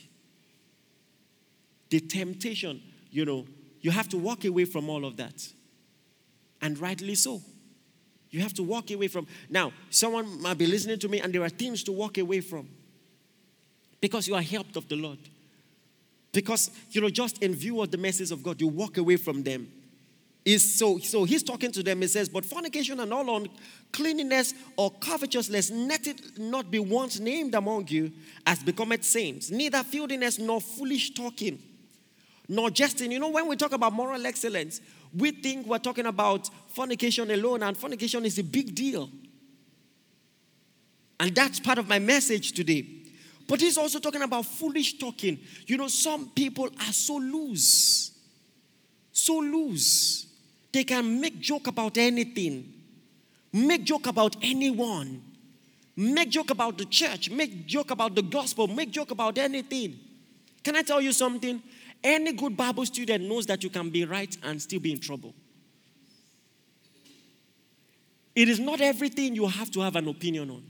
The 1.92 2.00
temptation, 2.00 2.82
you 3.12 3.24
know, 3.24 3.46
you 3.82 3.92
have 3.92 4.10
to 4.10 4.18
walk 4.18 4.46
away 4.46 4.66
from 4.66 4.90
all 4.90 5.06
of 5.06 5.18
that. 5.18 5.48
And 6.60 6.80
rightly 6.80 7.14
so. 7.14 7.44
You 8.32 8.42
have 8.42 8.56
to 8.56 8.64
walk 8.64 8.90
away 8.90 9.10
from. 9.10 9.28
Now, 9.48 9.74
someone 9.92 10.42
might 10.42 10.58
be 10.58 10.66
listening 10.66 10.98
to 10.98 11.08
me 11.08 11.22
and 11.22 11.32
there 11.32 11.44
are 11.44 11.50
things 11.50 11.84
to 11.84 11.92
walk 11.92 12.18
away 12.18 12.42
from 12.42 12.68
because 14.00 14.28
you 14.28 14.36
are 14.36 14.42
helped 14.42 14.76
of 14.76 14.88
the 14.88 14.96
Lord. 14.96 15.20
Because, 16.32 16.70
you 16.92 17.02
know, 17.02 17.10
just 17.10 17.42
in 17.42 17.56
view 17.56 17.82
of 17.82 17.92
the 17.92 17.98
message 17.98 18.32
of 18.32 18.44
God, 18.44 18.62
you 18.62 18.68
walk 18.68 18.98
away 18.98 19.18
from 19.18 19.44
them. 19.44 19.72
Is 20.46 20.78
so 20.78 20.98
so 21.00 21.26
he's 21.26 21.44
talking 21.44 21.74
to 21.74 21.84
them. 21.84 22.00
He 22.00 22.08
says 22.08 22.30
but 22.30 22.46
fornication 22.46 23.02
and 23.02 23.14
all 23.14 23.36
uncleanness 23.36 24.54
or 24.78 24.92
covetousness 24.92 25.72
let 25.72 26.08
it 26.08 26.40
not 26.40 26.72
be 26.72 26.80
once 26.80 27.20
named 27.20 27.54
among 27.54 27.90
you 27.90 28.14
as 28.46 28.64
becometh 28.64 29.04
saints 29.04 29.52
neither 29.52 29.84
filthiness 29.84 30.40
nor 30.40 30.62
foolish 30.62 31.14
talking 31.14 31.60
nor 32.48 32.70
jesting. 32.70 33.12
You 33.12 33.20
know 33.20 33.28
when 33.28 33.50
we 33.50 33.58
talk 33.58 33.74
about 33.74 33.92
moral 33.92 34.26
excellence 34.26 34.80
we 35.14 35.32
think 35.32 35.68
we're 35.68 35.80
talking 35.80 36.06
about 36.06 36.50
fornication 36.70 37.30
alone 37.30 37.64
and 37.64 37.76
fornication 37.76 38.24
is 38.24 38.40
a 38.40 38.44
big 38.44 38.74
deal. 38.74 39.10
And 41.20 41.36
that's 41.36 41.60
part 41.60 41.78
of 41.78 41.90
my 41.90 42.00
message 42.00 42.54
today 42.54 42.86
but 43.48 43.62
he's 43.62 43.78
also 43.78 44.00
talking 44.00 44.22
about 44.22 44.46
foolish 44.46 44.98
talking 44.98 45.40
you 45.66 45.78
know 45.78 45.88
some 45.88 46.30
people 46.30 46.66
are 46.66 46.94
so 46.94 47.16
loose 47.18 48.12
so 49.12 49.38
loose 49.40 50.28
they 50.78 50.84
can 50.84 51.20
make 51.20 51.40
joke 51.40 51.66
about 51.66 51.98
anything, 51.98 52.72
make 53.52 53.84
joke 53.84 54.06
about 54.06 54.36
anyone, 54.44 55.24
make 55.96 56.30
joke 56.30 56.52
about 56.52 56.78
the 56.78 56.86
church, 56.86 57.30
make 57.30 57.66
joke 57.66 57.90
about 57.90 58.14
the 58.14 58.22
gospel, 58.22 58.68
make 58.68 58.92
joke 58.92 59.10
about 59.10 59.40
anything. 59.40 59.98
Can 60.64 60.76
I 60.76 60.82
tell 60.82 61.02
you 61.02 61.12
something? 61.12 61.64
Any 62.04 62.34
good 62.34 62.56
Bible 62.56 62.86
student 62.86 63.24
knows 63.24 63.46
that 63.48 63.64
you 63.64 63.72
can 63.72 63.90
be 63.90 64.06
right 64.06 64.38
and 64.44 64.62
still 64.62 64.80
be 64.80 64.92
in 64.92 65.00
trouble. 65.00 65.34
It 68.36 68.50
is 68.50 68.60
not 68.60 68.80
everything 68.80 69.34
you 69.34 69.48
have 69.48 69.72
to 69.72 69.82
have 69.82 69.96
an 69.96 70.08
opinion 70.08 70.52
on. 70.52 70.64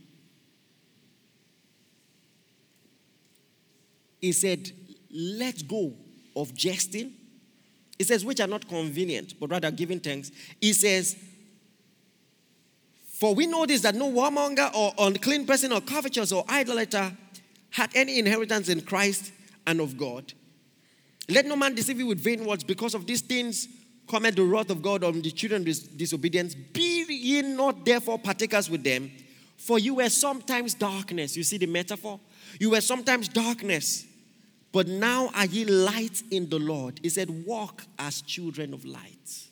He 4.22 4.32
said, 4.32 4.72
Let 5.12 5.68
go 5.68 5.94
of 6.36 6.54
jesting 6.54 7.14
He 7.98 8.04
says, 8.04 8.24
which 8.24 8.40
are 8.40 8.48
not 8.48 8.68
convenient, 8.68 9.40
but 9.40 9.50
rather 9.50 9.72
giving 9.72 10.00
thanks. 10.00 10.32
He 10.62 10.74
says, 10.74 11.16
For 13.14 13.34
we 13.34 13.48
know 13.48 13.66
this 13.66 13.82
that 13.82 13.96
no 13.96 14.12
whoremonger 14.12 14.74
or 14.76 14.94
unclean 15.00 15.46
person 15.46 15.72
or 15.72 15.82
covetous 15.82 16.32
or 16.32 16.46
idolater 16.50 17.12
had 17.72 17.90
any 17.96 18.20
inheritance 18.20 18.70
in 18.70 18.82
Christ 18.82 19.32
and 19.66 19.82
of 19.82 19.98
God. 19.98 20.34
Let 21.30 21.46
no 21.46 21.56
man 21.56 21.76
deceive 21.76 22.00
you 22.00 22.08
with 22.08 22.20
vain 22.20 22.46
words, 22.46 22.64
because 22.64 22.94
of 22.94 23.06
these 23.06 23.22
things 23.22 23.68
cometh 24.08 24.36
the 24.36 24.44
wrath 24.44 24.70
of 24.70 24.82
God 24.82 25.04
on 25.04 25.22
the 25.22 25.32
children 25.32 25.68
of 25.68 25.98
disobedience. 25.98 26.56
Be 26.56 27.06
ye 27.10 27.42
not 27.42 27.84
therefore 27.84 28.18
partakers 28.18 28.70
with 28.70 28.84
them, 28.84 29.12
for 29.58 29.78
you 29.78 29.96
were 29.96 30.10
sometimes 30.10 30.74
darkness. 30.74 31.36
You 31.36 31.44
see 31.44 31.58
the 31.58 31.66
metaphor? 31.66 32.20
You 32.60 32.70
were 32.70 32.82
sometimes 32.82 33.28
darkness 33.28 34.07
but 34.72 34.88
now 34.88 35.30
are 35.34 35.46
ye 35.46 35.66
light 35.66 36.24
in 36.32 36.50
the 36.50 36.60
Lord. 36.60 37.00
He 37.02 37.10
said, 37.10 37.46
Walk 37.46 37.84
as 37.98 38.22
children 38.22 38.74
of 38.74 38.86
light. 38.86 39.48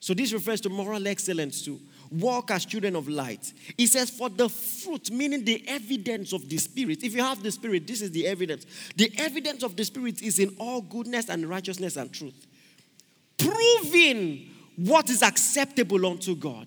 So 0.00 0.14
this 0.14 0.32
refers 0.32 0.60
to 0.62 0.68
moral 0.68 1.06
excellence 1.06 1.62
too. 1.62 1.80
Walk 2.10 2.50
as 2.50 2.64
children 2.64 2.96
of 2.96 3.08
light. 3.08 3.52
He 3.76 3.86
says, 3.86 4.08
For 4.08 4.30
the 4.30 4.48
fruit, 4.48 5.10
meaning 5.10 5.44
the 5.44 5.62
evidence 5.68 6.32
of 6.32 6.48
the 6.48 6.56
Spirit. 6.56 7.02
If 7.02 7.14
you 7.14 7.22
have 7.22 7.42
the 7.42 7.50
Spirit, 7.50 7.86
this 7.86 8.00
is 8.00 8.10
the 8.10 8.26
evidence. 8.26 8.64
The 8.96 9.12
evidence 9.18 9.62
of 9.62 9.76
the 9.76 9.84
Spirit 9.84 10.22
is 10.22 10.38
in 10.38 10.56
all 10.58 10.80
goodness 10.80 11.28
and 11.28 11.44
righteousness 11.46 11.96
and 11.96 12.10
truth, 12.12 12.46
proving 13.36 14.48
what 14.76 15.10
is 15.10 15.22
acceptable 15.22 16.06
unto 16.06 16.34
God. 16.34 16.66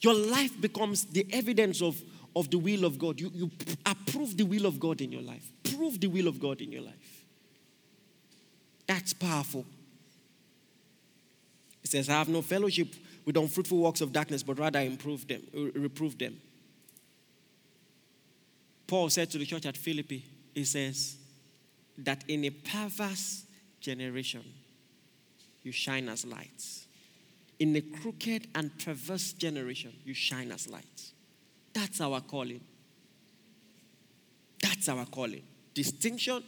Your 0.00 0.14
life 0.14 0.60
becomes 0.60 1.04
the 1.06 1.26
evidence 1.32 1.80
of 1.80 2.00
of 2.38 2.50
the 2.50 2.58
will 2.58 2.84
of 2.84 2.98
God. 2.98 3.20
You, 3.20 3.30
you 3.34 3.50
approve 3.84 4.36
the 4.36 4.44
will 4.44 4.66
of 4.66 4.78
God 4.78 5.00
in 5.00 5.10
your 5.10 5.22
life. 5.22 5.44
Prove 5.74 6.00
the 6.00 6.06
will 6.06 6.28
of 6.28 6.38
God 6.38 6.60
in 6.60 6.70
your 6.70 6.82
life. 6.82 7.24
That's 8.86 9.12
powerful. 9.12 9.66
It 11.82 11.90
says, 11.90 12.08
I 12.08 12.12
have 12.12 12.28
no 12.28 12.42
fellowship 12.42 12.94
with 13.24 13.36
unfruitful 13.36 13.78
works 13.78 14.00
of 14.00 14.12
darkness, 14.12 14.42
but 14.42 14.58
rather 14.58 14.80
improve 14.80 15.26
them, 15.26 15.42
uh, 15.54 15.78
reprove 15.78 16.16
them. 16.16 16.40
Paul 18.86 19.10
said 19.10 19.30
to 19.30 19.38
the 19.38 19.44
church 19.44 19.66
at 19.66 19.76
Philippi, 19.76 20.24
he 20.54 20.64
says, 20.64 21.16
that 21.98 22.24
in 22.28 22.44
a 22.44 22.50
perverse 22.50 23.44
generation, 23.80 24.44
you 25.62 25.72
shine 25.72 26.08
as 26.08 26.24
lights. 26.24 26.86
In 27.58 27.74
a 27.74 27.80
crooked 27.80 28.46
and 28.54 28.70
perverse 28.78 29.32
generation, 29.32 29.92
you 30.04 30.14
shine 30.14 30.52
as 30.52 30.68
lights. 30.68 31.12
That's 31.78 32.00
our 32.00 32.20
calling. 32.20 32.60
That's 34.60 34.88
our 34.88 35.06
calling. 35.06 35.44
Distinction, 35.74 36.42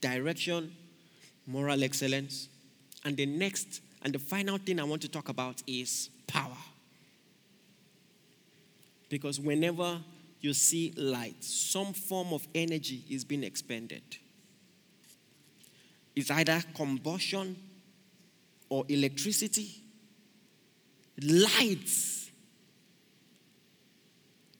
direction, 0.00 0.72
moral 1.48 1.82
excellence. 1.82 2.48
And 3.04 3.16
the 3.16 3.26
next 3.26 3.80
and 4.02 4.12
the 4.12 4.20
final 4.20 4.58
thing 4.58 4.78
I 4.78 4.84
want 4.84 5.02
to 5.02 5.08
talk 5.08 5.28
about 5.28 5.60
is 5.66 6.10
power. 6.28 6.56
Because 9.08 9.40
whenever 9.40 9.98
you 10.40 10.54
see 10.54 10.92
light, 10.96 11.42
some 11.42 11.92
form 11.92 12.32
of 12.32 12.46
energy 12.54 13.02
is 13.10 13.24
being 13.24 13.42
expended. 13.42 14.02
It's 16.14 16.30
either 16.30 16.62
combustion 16.76 17.56
or 18.68 18.84
electricity. 18.88 19.82
Lights 21.20 22.21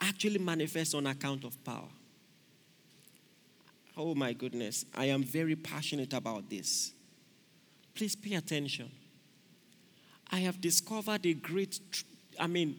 actually 0.02 0.38
manifests 0.38 0.94
on 0.94 1.06
account 1.06 1.44
of 1.44 1.62
power. 1.64 1.88
Oh 3.96 4.14
my 4.14 4.32
goodness, 4.32 4.84
I 4.94 5.06
am 5.06 5.22
very 5.22 5.56
passionate 5.56 6.12
about 6.12 6.50
this. 6.50 6.92
Please 7.94 8.16
pay 8.16 8.34
attention. 8.34 8.90
I 10.30 10.38
have 10.40 10.60
discovered 10.60 11.24
a 11.26 11.34
great, 11.34 11.78
I 12.40 12.46
mean, 12.46 12.76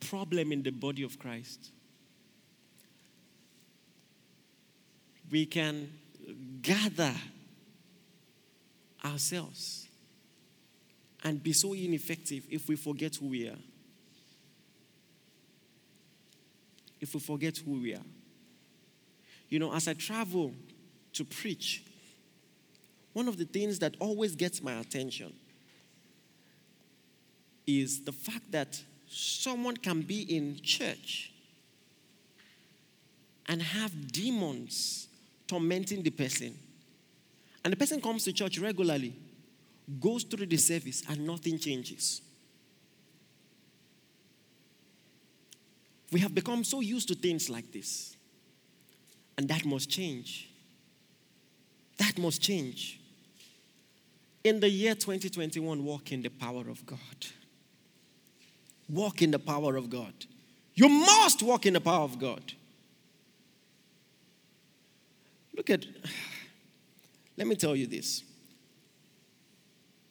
problem 0.00 0.52
in 0.52 0.62
the 0.62 0.70
body 0.70 1.02
of 1.02 1.18
Christ. 1.18 1.70
We 5.30 5.44
can 5.46 5.92
gather 6.62 7.14
ourselves 9.04 9.88
and 11.24 11.42
be 11.42 11.52
so 11.52 11.72
ineffective 11.72 12.44
if 12.48 12.68
we 12.68 12.76
forget 12.76 13.16
who 13.16 13.26
we 13.26 13.48
are. 13.48 13.58
If 17.00 17.14
we 17.14 17.20
forget 17.20 17.58
who 17.58 17.80
we 17.80 17.94
are. 17.94 18.06
You 19.48 19.58
know, 19.58 19.72
as 19.72 19.88
I 19.88 19.94
travel 19.94 20.52
to 21.14 21.24
preach, 21.24 21.84
one 23.12 23.26
of 23.26 23.36
the 23.36 23.44
things 23.44 23.78
that 23.80 23.96
always 23.98 24.36
gets 24.36 24.62
my 24.62 24.74
attention 24.74 25.32
is 27.66 28.02
the 28.02 28.12
fact 28.12 28.52
that 28.52 28.80
someone 29.08 29.76
can 29.76 30.02
be 30.02 30.22
in 30.22 30.60
church 30.62 31.32
and 33.48 33.60
have 33.60 34.12
demons 34.12 35.08
tormenting 35.48 36.02
the 36.02 36.10
person. 36.10 36.56
And 37.64 37.72
the 37.72 37.76
person 37.76 38.00
comes 38.00 38.24
to 38.24 38.32
church 38.32 38.58
regularly, 38.58 39.14
goes 39.98 40.22
through 40.22 40.46
the 40.46 40.56
service, 40.56 41.02
and 41.08 41.26
nothing 41.26 41.58
changes. 41.58 42.22
We 46.12 46.20
have 46.20 46.34
become 46.34 46.64
so 46.64 46.80
used 46.80 47.08
to 47.08 47.14
things 47.14 47.48
like 47.48 47.70
this. 47.72 48.16
And 49.38 49.48
that 49.48 49.64
must 49.64 49.88
change. 49.88 50.50
That 51.98 52.18
must 52.18 52.42
change. 52.42 53.00
In 54.42 54.60
the 54.60 54.68
year 54.68 54.94
2021, 54.94 55.84
walk 55.84 56.12
in 56.12 56.22
the 56.22 56.30
power 56.30 56.68
of 56.68 56.84
God. 56.86 56.98
Walk 58.88 59.22
in 59.22 59.30
the 59.30 59.38
power 59.38 59.76
of 59.76 59.88
God. 59.88 60.12
You 60.74 60.88
must 60.88 61.42
walk 61.42 61.66
in 61.66 61.74
the 61.74 61.80
power 61.80 62.04
of 62.04 62.18
God. 62.18 62.54
Look 65.54 65.70
at, 65.70 65.84
let 67.36 67.46
me 67.46 67.54
tell 67.54 67.76
you 67.76 67.86
this 67.86 68.24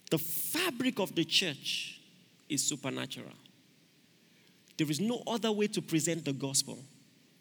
the 0.09 0.17
fabric 0.17 0.99
of 0.99 1.13
the 1.13 1.23
church 1.23 1.99
is 2.47 2.63
supernatural. 2.63 3.33
There 4.79 4.89
is 4.89 5.01
no 5.01 5.21
other 5.27 5.51
way 5.51 5.67
to 5.67 5.81
present 5.81 6.23
the 6.23 6.31
gospel 6.31 6.79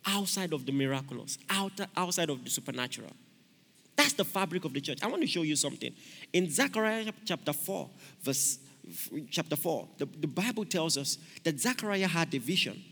outside 0.04 0.52
of 0.52 0.66
the 0.66 0.72
miraculous, 0.72 1.38
outside 1.48 2.30
of 2.30 2.42
the 2.42 2.50
supernatural. 2.50 3.12
That's 3.94 4.12
the 4.12 4.24
fabric 4.24 4.64
of 4.64 4.72
the 4.72 4.80
church. 4.80 4.98
I 5.04 5.06
want 5.06 5.22
to 5.22 5.28
show 5.28 5.42
you 5.42 5.54
something. 5.54 5.94
In 6.32 6.50
Zechariah 6.50 7.12
chapter 7.24 7.52
4, 7.52 7.88
verse 8.24 8.58
chapter 9.30 9.54
4, 9.54 9.86
the, 9.98 10.06
the 10.06 10.26
Bible 10.26 10.64
tells 10.64 10.98
us 10.98 11.18
that 11.44 11.60
Zechariah 11.60 12.08
had 12.08 12.34
a 12.34 12.38
vision. 12.38 12.82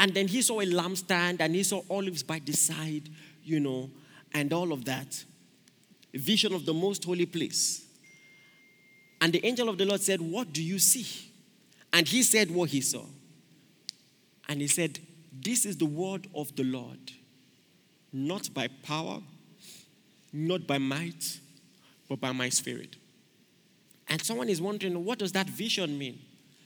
And 0.00 0.12
then 0.12 0.26
he 0.26 0.42
saw 0.42 0.60
a 0.60 0.66
lampstand 0.66 1.36
and 1.38 1.54
he 1.54 1.62
saw 1.62 1.82
olives 1.88 2.24
by 2.24 2.40
the 2.44 2.54
side, 2.54 3.08
you 3.44 3.60
know, 3.60 3.88
and 4.34 4.52
all 4.52 4.72
of 4.72 4.84
that. 4.86 5.24
A 6.12 6.18
vision 6.18 6.52
of 6.52 6.66
the 6.66 6.74
most 6.74 7.04
holy 7.04 7.26
place. 7.26 7.86
And 9.20 9.32
the 9.32 9.46
angel 9.46 9.68
of 9.68 9.78
the 9.78 9.84
Lord 9.84 10.00
said, 10.00 10.20
What 10.20 10.52
do 10.52 10.60
you 10.60 10.80
see? 10.80 11.27
And 11.92 12.06
he 12.06 12.22
said 12.22 12.50
what 12.50 12.70
he 12.70 12.80
saw. 12.80 13.04
And 14.48 14.60
he 14.60 14.66
said, 14.66 14.98
This 15.32 15.64
is 15.64 15.76
the 15.76 15.86
word 15.86 16.26
of 16.34 16.54
the 16.56 16.64
Lord, 16.64 17.12
not 18.12 18.52
by 18.52 18.68
power, 18.82 19.20
not 20.32 20.66
by 20.66 20.78
might, 20.78 21.40
but 22.08 22.20
by 22.20 22.32
my 22.32 22.48
spirit. 22.48 22.96
And 24.08 24.22
someone 24.22 24.48
is 24.48 24.60
wondering, 24.60 25.04
what 25.04 25.18
does 25.18 25.32
that 25.32 25.48
vision 25.48 25.98
mean? 25.98 26.18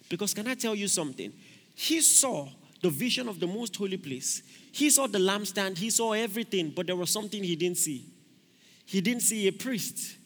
Because 0.08 0.32
can 0.32 0.46
I 0.46 0.54
tell 0.54 0.74
you 0.74 0.88
something? 0.88 1.32
He 1.74 2.00
saw 2.00 2.48
the 2.82 2.90
vision 2.90 3.28
of 3.28 3.40
the 3.40 3.46
most 3.46 3.74
holy 3.76 3.96
place. 3.96 4.42
He 4.72 4.90
saw 4.90 5.06
the 5.06 5.18
lampstand, 5.18 5.78
he 5.78 5.90
saw 5.90 6.12
everything, 6.12 6.70
but 6.74 6.86
there 6.86 6.96
was 6.96 7.10
something 7.10 7.42
he 7.42 7.56
didn't 7.56 7.78
see. 7.78 8.06
He 8.86 9.00
didn't 9.00 9.22
see 9.22 9.48
a 9.48 9.52
priest. 9.52 10.16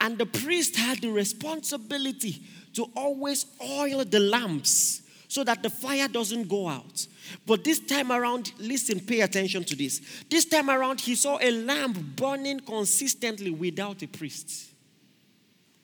And 0.00 0.16
the 0.16 0.26
priest 0.26 0.76
had 0.76 1.00
the 1.00 1.10
responsibility 1.10 2.42
to 2.74 2.90
always 2.96 3.46
oil 3.62 4.04
the 4.04 4.20
lamps 4.20 5.02
so 5.28 5.44
that 5.44 5.62
the 5.62 5.70
fire 5.70 6.08
doesn't 6.08 6.48
go 6.48 6.68
out. 6.68 7.06
But 7.46 7.62
this 7.62 7.78
time 7.78 8.10
around, 8.10 8.52
listen, 8.58 9.00
pay 9.00 9.20
attention 9.20 9.64
to 9.64 9.76
this. 9.76 10.00
This 10.30 10.46
time 10.46 10.70
around, 10.70 11.00
he 11.00 11.14
saw 11.14 11.38
a 11.40 11.50
lamp 11.50 11.98
burning 12.16 12.60
consistently 12.60 13.50
without 13.50 14.02
a 14.02 14.08
priest. 14.08 14.70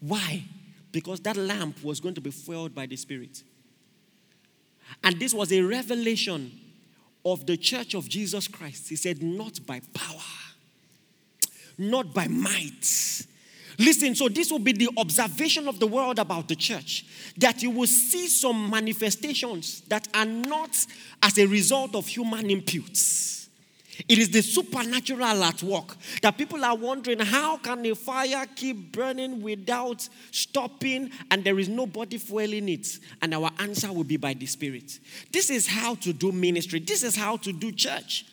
Why? 0.00 0.44
Because 0.92 1.20
that 1.20 1.36
lamp 1.36 1.82
was 1.84 2.00
going 2.00 2.14
to 2.14 2.20
be 2.20 2.30
fueled 2.30 2.74
by 2.74 2.86
the 2.86 2.96
Spirit. 2.96 3.42
And 5.02 5.18
this 5.18 5.34
was 5.34 5.52
a 5.52 5.60
revelation 5.60 6.52
of 7.24 7.46
the 7.46 7.56
church 7.56 7.94
of 7.94 8.08
Jesus 8.08 8.48
Christ. 8.48 8.88
He 8.88 8.96
said, 8.96 9.22
Not 9.22 9.66
by 9.66 9.80
power, 9.92 10.20
not 11.78 12.14
by 12.14 12.28
might, 12.28 13.26
Listen, 13.78 14.14
so 14.14 14.28
this 14.28 14.50
will 14.50 14.58
be 14.58 14.72
the 14.72 14.90
observation 14.96 15.68
of 15.68 15.78
the 15.80 15.86
world 15.86 16.18
about 16.18 16.48
the 16.48 16.56
church 16.56 17.04
that 17.36 17.62
you 17.62 17.70
will 17.70 17.86
see 17.86 18.28
some 18.28 18.70
manifestations 18.70 19.80
that 19.88 20.06
are 20.14 20.24
not 20.24 20.70
as 21.22 21.38
a 21.38 21.46
result 21.46 21.94
of 21.94 22.06
human 22.06 22.50
imputes. 22.50 23.34
It 24.08 24.18
is 24.18 24.30
the 24.30 24.42
supernatural 24.42 25.44
at 25.44 25.62
work 25.62 25.96
that 26.22 26.36
people 26.36 26.64
are 26.64 26.76
wondering 26.76 27.20
how 27.20 27.56
can 27.58 27.86
a 27.86 27.94
fire 27.94 28.44
keep 28.54 28.92
burning 28.92 29.40
without 29.40 30.08
stopping 30.30 31.10
and 31.30 31.44
there 31.44 31.58
is 31.58 31.68
nobody 31.68 32.18
fueling 32.18 32.68
it? 32.68 32.98
And 33.22 33.34
our 33.34 33.50
answer 33.58 33.92
will 33.92 34.04
be 34.04 34.16
by 34.16 34.34
the 34.34 34.46
Spirit. 34.46 34.98
This 35.32 35.50
is 35.50 35.66
how 35.66 35.94
to 35.96 36.12
do 36.12 36.32
ministry, 36.32 36.80
this 36.80 37.02
is 37.02 37.14
how 37.14 37.36
to 37.38 37.52
do 37.52 37.72
church. 37.72 38.26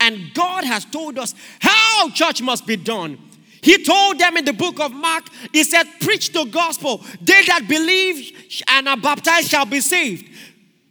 And 0.00 0.34
God 0.34 0.64
has 0.64 0.84
told 0.84 1.18
us 1.18 1.34
how 1.60 2.10
church 2.10 2.42
must 2.42 2.66
be 2.66 2.76
done. 2.76 3.18
He 3.62 3.82
told 3.82 4.18
them 4.18 4.36
in 4.36 4.44
the 4.44 4.52
book 4.52 4.80
of 4.80 4.92
Mark, 4.92 5.28
He 5.52 5.64
said, 5.64 5.84
Preach 6.00 6.32
the 6.32 6.44
gospel. 6.44 7.02
They 7.20 7.42
that 7.46 7.66
believe 7.68 8.62
and 8.68 8.88
are 8.88 8.96
baptized 8.96 9.50
shall 9.50 9.66
be 9.66 9.80
saved. 9.80 10.28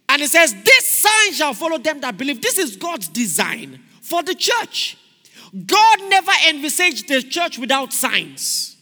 And 0.09 0.21
He 0.21 0.27
says, 0.27 0.53
This 0.63 1.01
sign 1.01 1.33
shall 1.33 1.53
follow 1.53 1.77
them 1.77 2.01
that 2.01 2.17
believe. 2.17 2.41
This 2.41 2.57
is 2.57 2.75
God's 2.75 3.07
design 3.07 3.81
for 4.01 4.23
the 4.23 4.35
church. 4.35 4.97
God 5.65 5.99
never 6.09 6.31
envisaged 6.49 7.07
the 7.07 7.21
church 7.21 7.57
without 7.57 7.93
signs. 7.93 8.75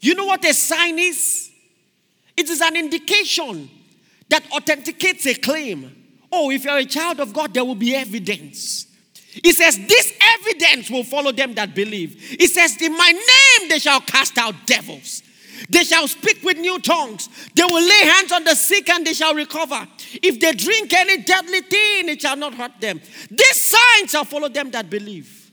You 0.00 0.14
know 0.14 0.26
what 0.26 0.44
a 0.44 0.54
sign 0.54 0.98
is? 0.98 1.50
It 2.36 2.48
is 2.48 2.60
an 2.60 2.76
indication 2.76 3.70
that 4.28 4.50
authenticates 4.50 5.26
a 5.26 5.34
claim. 5.34 5.94
Oh, 6.30 6.50
if 6.50 6.64
you're 6.64 6.78
a 6.78 6.84
child 6.84 7.20
of 7.20 7.32
God, 7.32 7.52
there 7.52 7.64
will 7.64 7.74
be 7.74 7.94
evidence. 7.94 8.86
He 9.42 9.52
says, 9.52 9.78
This 9.86 10.12
evidence 10.38 10.90
will 10.90 11.04
follow 11.04 11.32
them 11.32 11.54
that 11.54 11.74
believe. 11.74 12.20
He 12.38 12.46
says, 12.46 12.76
In 12.80 12.96
my 12.96 13.10
name 13.10 13.68
they 13.68 13.78
shall 13.78 14.00
cast 14.00 14.36
out 14.38 14.54
devils. 14.66 15.22
They 15.70 15.84
shall 15.84 16.08
speak 16.08 16.42
with 16.42 16.58
new 16.58 16.78
tongues. 16.80 17.28
They 17.54 17.62
will 17.62 17.80
lay 17.82 18.04
hands 18.04 18.32
on 18.32 18.44
the 18.44 18.54
sick 18.54 18.90
and 18.90 19.06
they 19.06 19.14
shall 19.14 19.34
recover. 19.34 19.86
If 20.22 20.40
they 20.40 20.52
drink 20.52 20.92
any 20.92 21.22
deadly 21.22 21.60
thing, 21.60 22.08
it 22.08 22.20
shall 22.20 22.36
not 22.36 22.54
hurt 22.54 22.80
them. 22.80 23.00
These 23.30 23.60
signs 23.60 24.10
shall 24.10 24.24
follow 24.24 24.48
them 24.48 24.70
that 24.72 24.90
believe. 24.90 25.50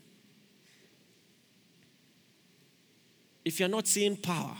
If 3.45 3.59
you're 3.59 3.69
not 3.69 3.87
seeing 3.87 4.17
power, 4.17 4.55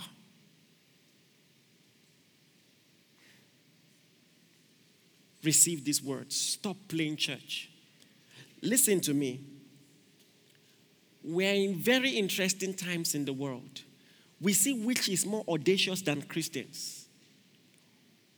receive 5.44 5.84
these 5.84 6.02
words. 6.02 6.36
Stop 6.36 6.78
playing 6.88 7.18
church. 7.18 7.69
Listen 8.62 9.00
to 9.02 9.14
me. 9.14 9.42
We're 11.24 11.54
in 11.54 11.76
very 11.76 12.12
interesting 12.12 12.74
times 12.74 13.16
in 13.16 13.26
the 13.26 13.34
world. 13.34 13.82
We 14.42 14.54
see 14.54 14.74
which 14.74 15.10
is 15.10 15.26
more 15.26 15.44
audacious 15.48 16.02
than 16.02 16.22
Christians. 16.24 17.08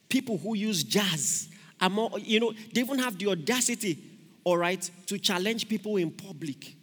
People 0.10 0.38
who 0.38 0.56
use 0.56 0.84
jazz 0.84 1.50
are 1.80 1.90
more, 1.90 2.12
you 2.20 2.40
know, 2.40 2.54
they 2.74 2.82
even 2.82 3.00
have 3.00 3.18
the 3.18 3.28
audacity, 3.28 4.02
all 4.44 4.58
right, 4.58 4.90
to 5.06 5.18
challenge 5.20 5.70
people 5.70 5.98
in 5.98 6.12
public 6.12 6.76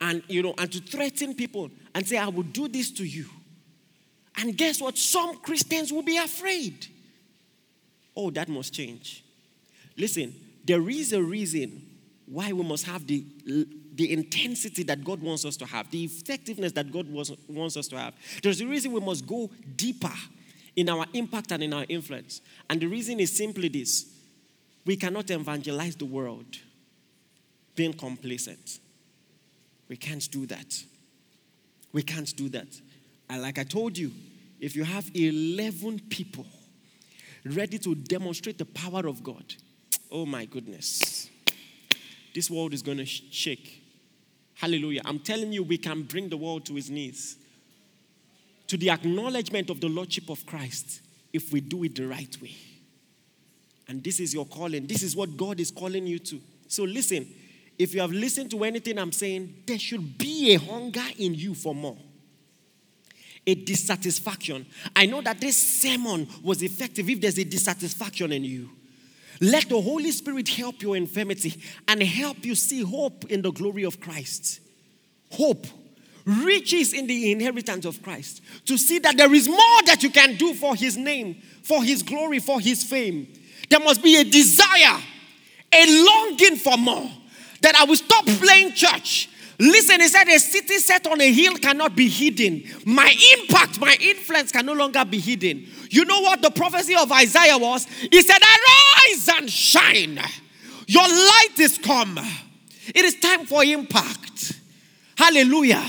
and, 0.00 0.22
you 0.28 0.42
know, 0.42 0.54
and 0.58 0.70
to 0.72 0.80
threaten 0.80 1.34
people 1.34 1.70
and 1.94 2.06
say, 2.06 2.18
I 2.18 2.28
will 2.28 2.42
do 2.42 2.68
this 2.68 2.90
to 2.92 3.04
you. 3.04 3.26
And 4.36 4.56
guess 4.56 4.80
what? 4.80 4.96
Some 4.96 5.38
Christians 5.38 5.92
will 5.92 6.02
be 6.02 6.16
afraid. 6.16 6.86
Oh, 8.16 8.30
that 8.30 8.48
must 8.48 8.74
change. 8.74 9.24
Listen, 9.96 10.34
there 10.64 10.88
is 10.88 11.12
a 11.12 11.22
reason 11.22 11.86
why 12.32 12.50
we 12.50 12.64
must 12.64 12.86
have 12.86 13.06
the, 13.06 13.24
the 13.94 14.10
intensity 14.10 14.82
that 14.84 15.04
God 15.04 15.20
wants 15.20 15.44
us 15.44 15.56
to 15.58 15.66
have, 15.66 15.90
the 15.90 16.04
effectiveness 16.04 16.72
that 16.72 16.90
God 16.90 17.06
wants, 17.10 17.30
wants 17.46 17.76
us 17.76 17.88
to 17.88 17.98
have. 17.98 18.14
There's 18.42 18.60
a 18.62 18.66
reason 18.66 18.92
we 18.92 19.00
must 19.00 19.26
go 19.26 19.50
deeper 19.76 20.12
in 20.74 20.88
our 20.88 21.04
impact 21.12 21.52
and 21.52 21.62
in 21.62 21.74
our 21.74 21.84
influence. 21.90 22.40
And 22.70 22.80
the 22.80 22.86
reason 22.86 23.20
is 23.20 23.36
simply 23.36 23.68
this 23.68 24.06
we 24.86 24.96
cannot 24.96 25.30
evangelize 25.30 25.94
the 25.94 26.06
world 26.06 26.56
being 27.76 27.92
complacent. 27.92 28.80
We 29.88 29.96
can't 29.96 30.28
do 30.30 30.46
that. 30.46 30.82
We 31.92 32.02
can't 32.02 32.34
do 32.34 32.48
that. 32.48 32.80
And 33.28 33.42
like 33.42 33.58
I 33.58 33.64
told 33.64 33.98
you, 33.98 34.10
if 34.58 34.74
you 34.74 34.84
have 34.84 35.10
11 35.14 36.00
people 36.08 36.46
ready 37.44 37.78
to 37.80 37.94
demonstrate 37.94 38.56
the 38.56 38.64
power 38.64 39.06
of 39.06 39.22
God, 39.22 39.44
oh 40.10 40.24
my 40.24 40.46
goodness 40.46 41.28
this 42.34 42.50
world 42.50 42.74
is 42.74 42.82
going 42.82 42.98
to 42.98 43.06
shake. 43.06 43.82
Hallelujah. 44.54 45.02
I'm 45.04 45.18
telling 45.18 45.52
you, 45.52 45.62
we 45.62 45.78
can 45.78 46.02
bring 46.02 46.28
the 46.28 46.36
world 46.36 46.64
to 46.66 46.74
his 46.74 46.90
knees, 46.90 47.36
to 48.68 48.76
the 48.76 48.90
acknowledgement 48.90 49.70
of 49.70 49.80
the 49.80 49.88
Lordship 49.88 50.28
of 50.30 50.46
Christ, 50.46 51.00
if 51.32 51.52
we 51.52 51.60
do 51.60 51.84
it 51.84 51.96
the 51.96 52.06
right 52.06 52.36
way. 52.40 52.54
And 53.88 54.02
this 54.02 54.20
is 54.20 54.32
your 54.32 54.46
calling. 54.46 54.86
This 54.86 55.02
is 55.02 55.16
what 55.16 55.36
God 55.36 55.60
is 55.60 55.70
calling 55.70 56.06
you 56.06 56.18
to. 56.20 56.40
So 56.68 56.84
listen, 56.84 57.26
if 57.78 57.94
you 57.94 58.00
have 58.00 58.12
listened 58.12 58.50
to 58.52 58.64
anything 58.64 58.98
I'm 58.98 59.12
saying, 59.12 59.64
there 59.66 59.78
should 59.78 60.16
be 60.16 60.54
a 60.54 60.58
hunger 60.58 61.04
in 61.18 61.34
you 61.34 61.54
for 61.54 61.74
more. 61.74 61.98
A 63.46 63.54
dissatisfaction. 63.54 64.64
I 64.94 65.06
know 65.06 65.20
that 65.22 65.40
this 65.40 65.56
sermon 65.56 66.28
was 66.44 66.62
effective 66.62 67.08
if 67.10 67.20
there's 67.20 67.38
a 67.38 67.44
dissatisfaction 67.44 68.30
in 68.30 68.44
you. 68.44 68.70
Let 69.40 69.68
the 69.68 69.80
Holy 69.80 70.10
Spirit 70.10 70.48
help 70.48 70.82
your 70.82 70.96
infirmity 70.96 71.60
and 71.88 72.02
help 72.02 72.44
you 72.44 72.54
see 72.54 72.82
hope 72.82 73.30
in 73.30 73.42
the 73.42 73.52
glory 73.52 73.84
of 73.84 74.00
Christ. 74.00 74.60
Hope, 75.30 75.66
riches 76.24 76.92
in 76.92 77.06
the 77.06 77.32
inheritance 77.32 77.84
of 77.84 78.02
Christ. 78.02 78.42
To 78.66 78.76
see 78.76 78.98
that 79.00 79.16
there 79.16 79.32
is 79.34 79.48
more 79.48 79.82
that 79.86 80.02
you 80.02 80.10
can 80.10 80.36
do 80.36 80.54
for 80.54 80.76
His 80.76 80.96
name, 80.96 81.40
for 81.62 81.82
His 81.82 82.02
glory, 82.02 82.38
for 82.38 82.60
His 82.60 82.84
fame. 82.84 83.32
There 83.68 83.80
must 83.80 84.02
be 84.02 84.16
a 84.16 84.24
desire, 84.24 85.00
a 85.72 86.04
longing 86.04 86.56
for 86.56 86.76
more. 86.76 87.10
That 87.62 87.76
I 87.76 87.84
will 87.84 87.96
stop 87.96 88.26
playing 88.26 88.72
church 88.72 89.28
Listen, 89.58 90.00
he 90.00 90.08
said, 90.08 90.28
a 90.28 90.38
city 90.38 90.78
set 90.78 91.06
on 91.06 91.20
a 91.20 91.32
hill 91.32 91.56
cannot 91.56 91.94
be 91.94 92.08
hidden. 92.08 92.64
My 92.84 93.14
impact, 93.38 93.80
my 93.80 93.96
influence 94.00 94.50
can 94.50 94.66
no 94.66 94.72
longer 94.72 95.04
be 95.04 95.18
hidden. 95.18 95.66
You 95.90 96.04
know 96.04 96.20
what 96.20 96.42
the 96.42 96.50
prophecy 96.50 96.94
of 96.94 97.10
Isaiah 97.12 97.58
was? 97.58 97.84
He 97.84 98.22
said, 98.22 98.38
Arise 98.40 99.28
and 99.36 99.50
shine. 99.50 100.18
Your 100.86 101.08
light 101.08 101.58
is 101.58 101.78
come. 101.78 102.18
It 102.88 103.04
is 103.04 103.20
time 103.20 103.46
for 103.46 103.62
impact. 103.62 104.60
Hallelujah. 105.16 105.84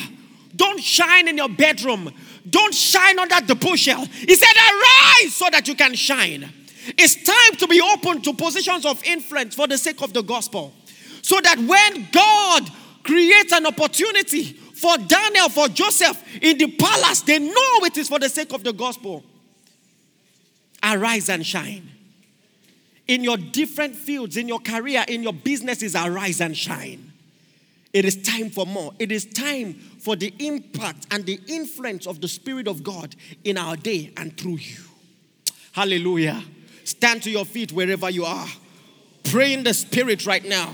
Don't 0.56 0.82
shine 0.82 1.28
in 1.28 1.38
your 1.38 1.50
bedroom. 1.50 2.12
Don't 2.48 2.74
shine 2.74 3.18
under 3.18 3.42
the 3.42 3.56
bushel. 3.56 4.06
He 4.06 4.36
said, 4.36 4.54
Arise 4.54 5.36
so 5.36 5.50
that 5.52 5.68
you 5.68 5.76
can 5.76 5.96
shine. 5.96 6.52
It's 6.98 7.24
time 7.24 7.58
to 7.58 7.68
be 7.68 7.82
open 7.82 8.22
to 8.24 8.34
positions 8.34 8.86
of 8.86 9.04
influence 9.04 9.56
for 9.56 9.68
the 9.68 9.78
sake 9.78 10.02
of 10.02 10.14
the 10.14 10.22
gospel. 10.22 10.74
So 11.22 11.40
that 11.42 11.58
when 11.58 12.10
God 12.12 12.70
creates 13.04 13.52
an 13.52 13.66
opportunity 13.66 14.44
for 14.44 14.98
Daniel, 14.98 15.50
for 15.50 15.68
Joseph 15.68 16.22
in 16.42 16.58
the 16.58 16.72
palace, 16.72 17.22
they 17.22 17.40
know 17.40 17.86
it 17.86 17.98
is 17.98 18.10
for 18.10 18.20
the 18.20 18.30
sake 18.30 18.54
of 18.54 18.64
the 18.64 18.74
gospel. 18.74 19.24
Arise 20.84 21.30
and 21.30 21.46
shine. 21.46 21.90
In 23.08 23.24
your 23.24 23.38
different 23.38 23.96
fields, 23.96 24.38
in 24.38 24.48
your 24.48 24.60
career, 24.60 25.06
in 25.08 25.24
your 25.24 25.34
businesses, 25.34 25.96
arise 25.96 26.42
and 26.42 26.56
shine. 26.56 27.12
It 27.94 28.06
is 28.06 28.22
time 28.24 28.50
for 28.50 28.66
more. 28.66 28.92
It 28.98 29.12
is 29.12 29.26
time 29.26 29.76
for 29.76 30.16
the 30.16 30.34
impact 30.40 31.08
and 31.12 31.26
the 31.26 31.40
influence 31.48 32.08
of 32.08 32.22
the 32.22 32.28
Spirit 32.28 32.68
of 32.68 32.84
God 32.84 33.16
in 33.44 33.58
our 33.58 33.76
day 33.76 34.12
and 34.18 34.36
through 34.36 34.58
you. 34.58 34.82
Hallelujah. 35.74 36.44
Stand 36.84 37.24
to 37.24 37.30
your 37.30 37.46
feet 37.46 37.72
wherever 37.72 38.10
you 38.10 38.26
are. 38.26 38.48
Pray 39.24 39.54
in 39.54 39.64
the 39.64 39.74
Spirit 39.74 40.26
right 40.26 40.44
now. 40.44 40.74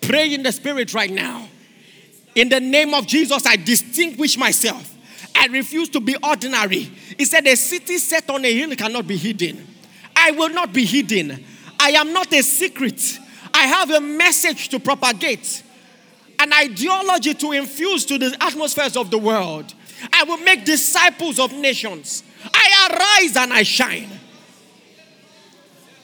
Pray 0.00 0.34
in 0.34 0.42
the 0.42 0.52
Spirit 0.52 0.94
right 0.94 1.10
now. 1.10 1.48
In 2.34 2.48
the 2.48 2.60
name 2.60 2.94
of 2.94 3.06
Jesus, 3.06 3.44
I 3.46 3.56
distinguish 3.56 4.36
myself. 4.36 4.94
I 5.34 5.46
refuse 5.46 5.88
to 5.90 6.00
be 6.00 6.16
ordinary. 6.22 6.90
He 7.16 7.24
said, 7.24 7.46
A 7.46 7.56
city 7.56 7.98
set 7.98 8.28
on 8.30 8.44
a 8.44 8.52
hill 8.52 8.74
cannot 8.76 9.06
be 9.06 9.16
hidden. 9.16 9.66
I 10.14 10.32
will 10.32 10.50
not 10.50 10.72
be 10.72 10.84
hidden. 10.84 11.44
I 11.78 11.90
am 11.90 12.12
not 12.12 12.32
a 12.32 12.42
secret. 12.42 13.18
I 13.54 13.66
have 13.66 13.90
a 13.90 14.00
message 14.00 14.68
to 14.70 14.80
propagate, 14.80 15.62
an 16.38 16.52
ideology 16.52 17.34
to 17.34 17.52
infuse 17.52 18.04
to 18.06 18.18
the 18.18 18.36
atmospheres 18.40 18.96
of 18.96 19.10
the 19.10 19.18
world. 19.18 19.74
I 20.12 20.24
will 20.24 20.38
make 20.38 20.64
disciples 20.64 21.38
of 21.38 21.52
nations. 21.52 22.22
I 22.52 22.88
arise 22.90 23.36
and 23.36 23.52
I 23.52 23.62
shine. 23.62 24.08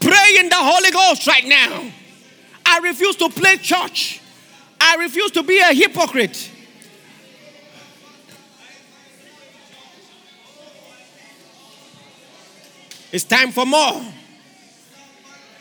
Pray 0.00 0.36
in 0.38 0.48
the 0.48 0.56
Holy 0.56 0.90
Ghost 0.90 1.26
right 1.26 1.46
now. 1.46 1.90
I 2.66 2.78
refuse 2.78 3.16
to 3.16 3.28
play 3.28 3.56
church. 3.56 4.20
I 4.80 4.96
refuse 4.96 5.30
to 5.32 5.42
be 5.42 5.58
a 5.58 5.72
hypocrite. 5.72 6.50
It's 13.12 13.24
time 13.24 13.52
for 13.52 13.64
more. 13.64 14.02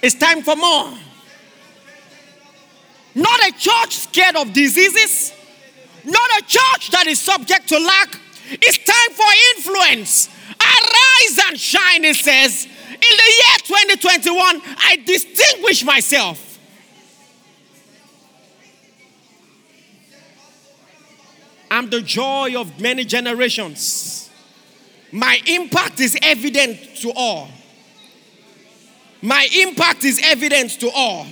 It's 0.02 0.16
time 0.16 0.42
for 0.42 0.56
more. 0.56 0.98
Not 3.16 3.40
a 3.48 3.52
church 3.52 3.96
scared 3.96 4.36
of 4.36 4.52
diseases, 4.54 5.34
not 6.04 6.30
a 6.40 6.42
church 6.42 6.90
that 6.92 7.06
is 7.08 7.20
subject 7.20 7.70
to 7.70 7.78
lack. 7.78 8.20
It's 8.50 8.78
time 8.80 9.16
for 9.16 9.26
influence. 9.56 10.30
Arise 10.60 11.40
and 11.48 11.60
shine, 11.60 12.04
it 12.06 12.16
says. 12.16 12.66
In 12.66 13.00
the 13.00 13.78
year 13.78 13.98
2021, 14.00 14.62
I 14.78 15.02
distinguish 15.06 15.84
myself. 15.84 16.43
I'm 21.84 21.90
the 21.90 22.02
joy 22.02 22.54
of 22.58 22.80
many 22.80 23.04
generations. 23.04 24.30
My 25.12 25.38
impact 25.46 26.00
is 26.00 26.18
evident 26.22 26.80
to 27.02 27.12
all. 27.14 27.50
My 29.22 29.46
impact 29.54 30.06
is 30.06 30.22
evident 30.24 30.80
to 30.80 30.90
all. 30.96 31.28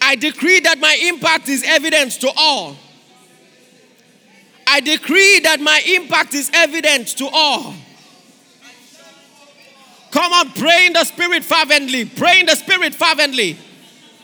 I 0.00 0.16
decree 0.16 0.60
that 0.60 0.78
my 0.78 0.98
impact 1.02 1.50
is 1.50 1.62
evident 1.62 2.12
to 2.22 2.30
all. 2.38 2.74
I 4.66 4.80
decree 4.80 5.40
that 5.40 5.60
my 5.60 5.82
impact 5.86 6.32
is 6.32 6.50
evident 6.54 7.08
to 7.18 7.28
all. 7.30 7.74
Come 10.10 10.32
on, 10.32 10.52
pray 10.52 10.86
in 10.86 10.94
the 10.94 11.04
Spirit 11.04 11.44
fervently. 11.44 12.06
Pray 12.06 12.40
in 12.40 12.46
the 12.46 12.56
Spirit 12.56 12.94
fervently. 12.94 13.58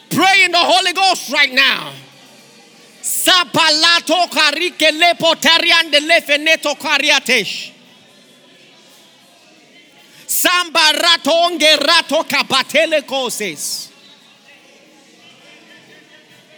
Pray 0.09 0.45
in 0.45 0.51
the 0.51 0.59
Holy 0.59 0.95
Ghost 0.95 1.31
right 1.31 1.53
now. 1.53 1.93
Sapalato 3.05 4.31
karike 4.31 4.91
lepo 4.91 5.35
teriande 5.35 6.01
lefeneto 6.01 6.75
kariatesh. 6.75 7.71
Samba 10.27 10.81
rato 10.95 11.31
onge 11.31 11.77
rato 11.77 12.25
kapatele 12.25 13.03
koses. 13.03 13.91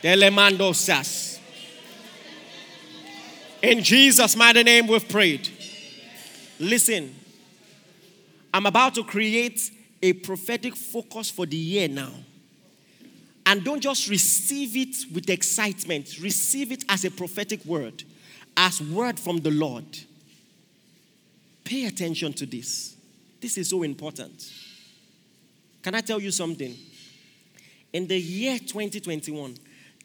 Telemandosas. 0.00 1.40
In 3.60 3.82
Jesus' 3.82 4.36
mighty 4.36 4.62
name, 4.62 4.86
we've 4.86 5.08
prayed. 5.08 5.48
Listen, 6.60 7.12
I'm 8.54 8.66
about 8.66 8.94
to 8.94 9.02
create 9.02 9.68
a 10.00 10.12
prophetic 10.12 10.76
focus 10.76 11.28
for 11.28 11.44
the 11.44 11.56
year 11.56 11.88
now. 11.88 12.12
And 13.46 13.64
don't 13.64 13.80
just 13.80 14.08
receive 14.08 14.76
it 14.76 15.12
with 15.14 15.30
excitement, 15.30 16.18
receive 16.20 16.72
it 16.72 16.84
as 16.88 17.04
a 17.04 17.10
prophetic 17.10 17.64
word, 17.64 18.02
as 18.56 18.82
word 18.82 19.20
from 19.20 19.38
the 19.38 19.52
Lord. 19.52 19.86
Pay 21.62 21.86
attention 21.86 22.32
to 22.34 22.46
this. 22.46 22.96
This 23.40 23.56
is 23.56 23.70
so 23.70 23.84
important. 23.84 24.52
Can 25.82 25.94
I 25.94 26.00
tell 26.00 26.20
you 26.20 26.32
something? 26.32 26.74
In 27.92 28.08
the 28.08 28.18
year 28.18 28.58
2021, 28.58 29.56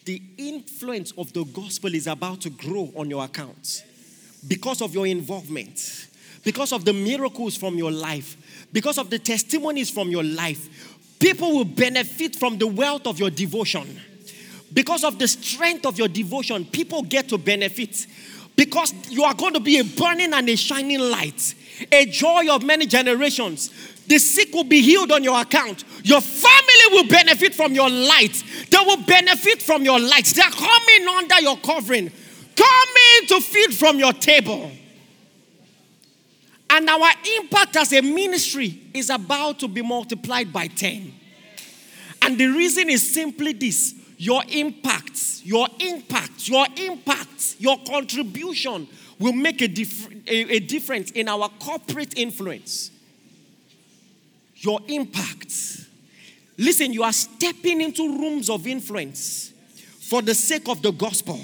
the 0.05 0.21
influence 0.37 1.11
of 1.17 1.33
the 1.33 1.43
gospel 1.43 1.93
is 1.93 2.07
about 2.07 2.41
to 2.41 2.49
grow 2.51 2.91
on 2.95 3.09
your 3.09 3.23
accounts 3.23 3.83
because 4.47 4.81
of 4.81 4.93
your 4.93 5.07
involvement, 5.07 6.07
because 6.43 6.71
of 6.71 6.85
the 6.85 6.93
miracles 6.93 7.55
from 7.55 7.75
your 7.75 7.91
life, 7.91 8.37
because 8.71 8.97
of 8.97 9.09
the 9.09 9.19
testimonies 9.19 9.89
from 9.89 10.09
your 10.09 10.23
life. 10.23 10.90
People 11.21 11.51
will 11.55 11.65
benefit 11.65 12.35
from 12.35 12.57
the 12.57 12.65
wealth 12.65 13.05
of 13.05 13.19
your 13.19 13.29
devotion. 13.29 13.87
Because 14.73 15.03
of 15.03 15.19
the 15.19 15.27
strength 15.27 15.85
of 15.85 15.99
your 15.99 16.07
devotion, 16.07 16.65
people 16.65 17.03
get 17.03 17.29
to 17.29 17.37
benefit. 17.37 18.07
Because 18.55 18.91
you 19.07 19.23
are 19.23 19.35
going 19.35 19.53
to 19.53 19.59
be 19.59 19.77
a 19.77 19.83
burning 19.83 20.33
and 20.33 20.49
a 20.49 20.55
shining 20.55 20.99
light, 20.99 21.53
a 21.91 22.07
joy 22.07 22.47
of 22.49 22.63
many 22.63 22.87
generations. 22.87 23.69
The 24.07 24.17
sick 24.17 24.51
will 24.51 24.63
be 24.63 24.81
healed 24.81 25.11
on 25.11 25.23
your 25.23 25.39
account. 25.39 25.83
Your 26.03 26.21
family 26.21 26.85
will 26.89 27.07
benefit 27.07 27.53
from 27.53 27.73
your 27.73 27.89
light. 27.89 28.43
They 28.71 28.79
will 28.79 29.03
benefit 29.03 29.61
from 29.61 29.83
your 29.83 29.99
light. 29.99 30.25
They 30.25 30.41
are 30.41 30.49
coming 30.49 31.07
under 31.07 31.39
your 31.41 31.57
covering, 31.57 32.11
coming 32.55 33.27
to 33.27 33.41
feed 33.41 33.75
from 33.75 33.99
your 33.99 34.13
table. 34.13 34.71
And 36.73 36.89
our 36.89 37.11
impact 37.37 37.75
as 37.75 37.91
a 37.91 38.01
ministry 38.01 38.81
is 38.93 39.09
about 39.09 39.59
to 39.59 39.67
be 39.67 39.81
multiplied 39.81 40.53
by 40.53 40.67
10. 40.67 41.13
And 42.21 42.37
the 42.37 42.47
reason 42.47 42.89
is 42.89 43.13
simply 43.13 43.51
this 43.51 43.93
your 44.17 44.41
impact, 44.47 45.41
your 45.43 45.67
impact, 45.79 46.47
your 46.47 46.65
impact, 46.77 47.55
your 47.59 47.77
contribution 47.85 48.87
will 49.19 49.33
make 49.33 49.61
a, 49.61 49.67
dif- 49.67 50.07
a, 50.27 50.55
a 50.55 50.59
difference 50.59 51.11
in 51.11 51.27
our 51.27 51.49
corporate 51.59 52.17
influence. 52.17 52.91
Your 54.55 54.79
impact. 54.87 55.51
Listen, 56.57 56.93
you 56.93 57.03
are 57.03 57.11
stepping 57.11 57.81
into 57.81 58.17
rooms 58.17 58.49
of 58.49 58.65
influence 58.65 59.51
for 59.99 60.21
the 60.21 60.35
sake 60.35 60.69
of 60.69 60.81
the 60.81 60.91
gospel. 60.91 61.39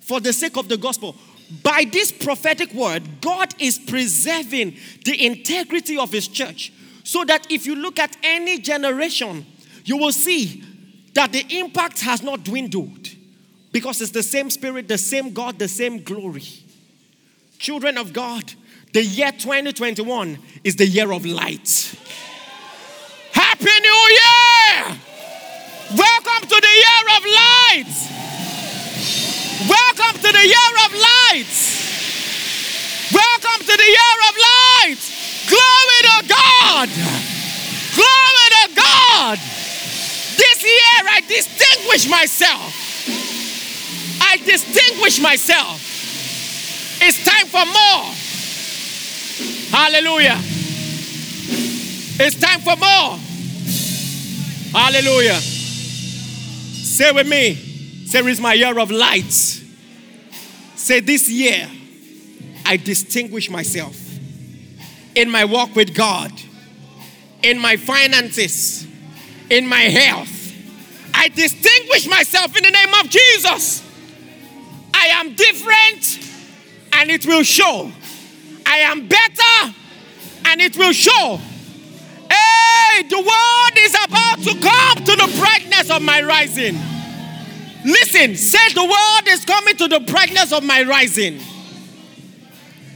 For 0.00 0.20
the 0.20 0.32
sake 0.32 0.56
of 0.56 0.68
the 0.68 0.76
gospel. 0.76 1.14
By 1.62 1.84
this 1.90 2.12
prophetic 2.12 2.72
word, 2.72 3.02
God 3.20 3.54
is 3.58 3.78
preserving 3.78 4.76
the 5.04 5.26
integrity 5.26 5.98
of 5.98 6.12
His 6.12 6.28
church 6.28 6.72
so 7.02 7.24
that 7.24 7.50
if 7.50 7.66
you 7.66 7.74
look 7.74 7.98
at 7.98 8.16
any 8.22 8.58
generation, 8.58 9.44
you 9.84 9.96
will 9.96 10.12
see 10.12 10.62
that 11.14 11.32
the 11.32 11.44
impact 11.58 12.00
has 12.02 12.22
not 12.22 12.44
dwindled 12.44 13.08
because 13.72 14.00
it's 14.00 14.12
the 14.12 14.22
same 14.22 14.48
Spirit, 14.50 14.86
the 14.86 14.98
same 14.98 15.32
God, 15.32 15.58
the 15.58 15.68
same 15.68 16.02
glory. 16.02 16.44
Children 17.58 17.98
of 17.98 18.12
God, 18.12 18.52
the 18.92 19.04
year 19.04 19.32
2021 19.32 20.38
is 20.64 20.76
the 20.76 20.86
year 20.86 21.12
of 21.12 21.26
light. 21.26 21.94
Happy 23.32 23.64
New 23.64 24.08
Year! 24.18 24.98
Welcome 25.96 26.48
to 26.48 26.60
the 26.60 26.74
year 26.84 27.16
of 27.16 27.24
light. 27.24 28.29
Welcome 29.68 30.16
to 30.22 30.32
the 30.32 30.46
year 30.46 30.72
of 30.86 30.92
light. 30.94 31.52
Welcome 33.12 33.60
to 33.66 33.76
the 33.76 33.84
year 33.84 34.16
of 34.28 34.34
light. 34.40 35.00
Glory 35.48 36.00
to 36.08 36.28
God. 36.28 36.88
Glory 37.94 38.48
to 38.56 38.74
God. 38.74 39.38
This 40.38 40.62
year 40.62 41.00
I 41.12 41.20
distinguish 41.28 42.08
myself. 42.08 42.72
I 44.22 44.38
distinguish 44.38 45.20
myself. 45.20 45.78
It's 47.02 47.22
time 47.22 47.46
for 47.46 47.66
more. 47.66 48.14
Hallelujah. 49.78 50.38
It's 52.18 52.40
time 52.40 52.60
for 52.60 52.76
more. 52.76 53.18
Hallelujah. 54.72 55.38
Say 55.40 57.12
with 57.12 57.28
me. 57.28 57.69
Say, 58.10 58.18
it's 58.22 58.40
my 58.40 58.54
year 58.54 58.76
of 58.76 58.90
light. 58.90 59.30
Say, 60.74 60.98
This 60.98 61.30
year, 61.30 61.70
I 62.66 62.76
distinguish 62.76 63.48
myself 63.48 63.96
in 65.14 65.30
my 65.30 65.44
walk 65.44 65.76
with 65.76 65.94
God, 65.94 66.32
in 67.44 67.60
my 67.60 67.76
finances, 67.76 68.84
in 69.48 69.64
my 69.64 69.82
health. 69.82 70.52
I 71.14 71.28
distinguish 71.28 72.08
myself 72.08 72.56
in 72.56 72.64
the 72.64 72.72
name 72.72 72.92
of 72.94 73.08
Jesus. 73.08 73.88
I 74.92 75.06
am 75.12 75.36
different 75.36 76.34
and 76.92 77.12
it 77.12 77.24
will 77.24 77.44
show. 77.44 77.92
I 78.66 78.78
am 78.78 79.06
better 79.06 79.74
and 80.46 80.60
it 80.60 80.76
will 80.76 80.92
show. 80.92 81.38
Hey, 82.28 83.04
the 83.08 83.18
world 83.18 83.78
is 83.78 83.94
about 84.04 84.38
to 84.42 84.60
come 84.60 85.04
to 85.04 85.14
the 85.14 85.38
brightness 85.38 85.90
of 85.90 86.02
my 86.02 86.22
rising. 86.22 86.76
Listen, 87.84 88.36
say 88.36 88.72
the 88.74 88.84
world 88.84 89.28
is 89.28 89.44
coming 89.44 89.76
to 89.76 89.88
the 89.88 90.00
brightness 90.00 90.52
of 90.52 90.62
my 90.62 90.82
rising. 90.82 91.40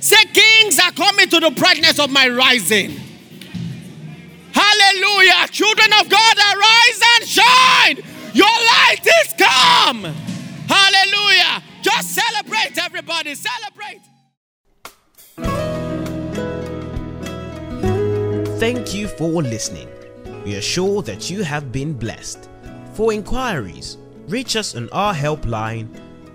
Say 0.00 0.22
kings 0.26 0.78
are 0.78 0.92
coming 0.92 1.28
to 1.30 1.40
the 1.40 1.50
brightness 1.50 1.98
of 1.98 2.10
my 2.10 2.28
rising. 2.28 3.00
Hallelujah. 4.52 5.48
Children 5.50 5.90
of 6.00 6.08
God, 6.08 6.36
arise 6.36 7.00
and 7.16 7.28
shine. 7.28 7.96
Your 8.34 8.46
light 8.46 9.00
is 9.24 9.34
come. 9.38 10.04
Hallelujah. 10.68 11.62
Just 11.82 12.14
celebrate, 12.14 12.76
everybody. 12.78 13.34
Celebrate. 13.34 14.00
Thank 18.58 18.94
you 18.94 19.08
for 19.08 19.42
listening. 19.42 19.88
We 20.44 20.56
are 20.56 20.62
sure 20.62 21.02
that 21.02 21.30
you 21.30 21.42
have 21.42 21.72
been 21.72 21.94
blessed. 21.94 22.48
For 22.92 23.12
inquiries, 23.12 23.98
reach 24.28 24.56
us 24.56 24.74
on 24.74 24.88
our 24.90 25.14
helpline 25.14 25.88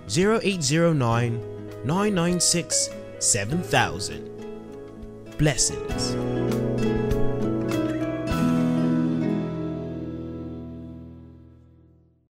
0809 0.08 1.40
996 1.84 2.90
7000. 3.18 4.30
Blessings. 5.38 6.59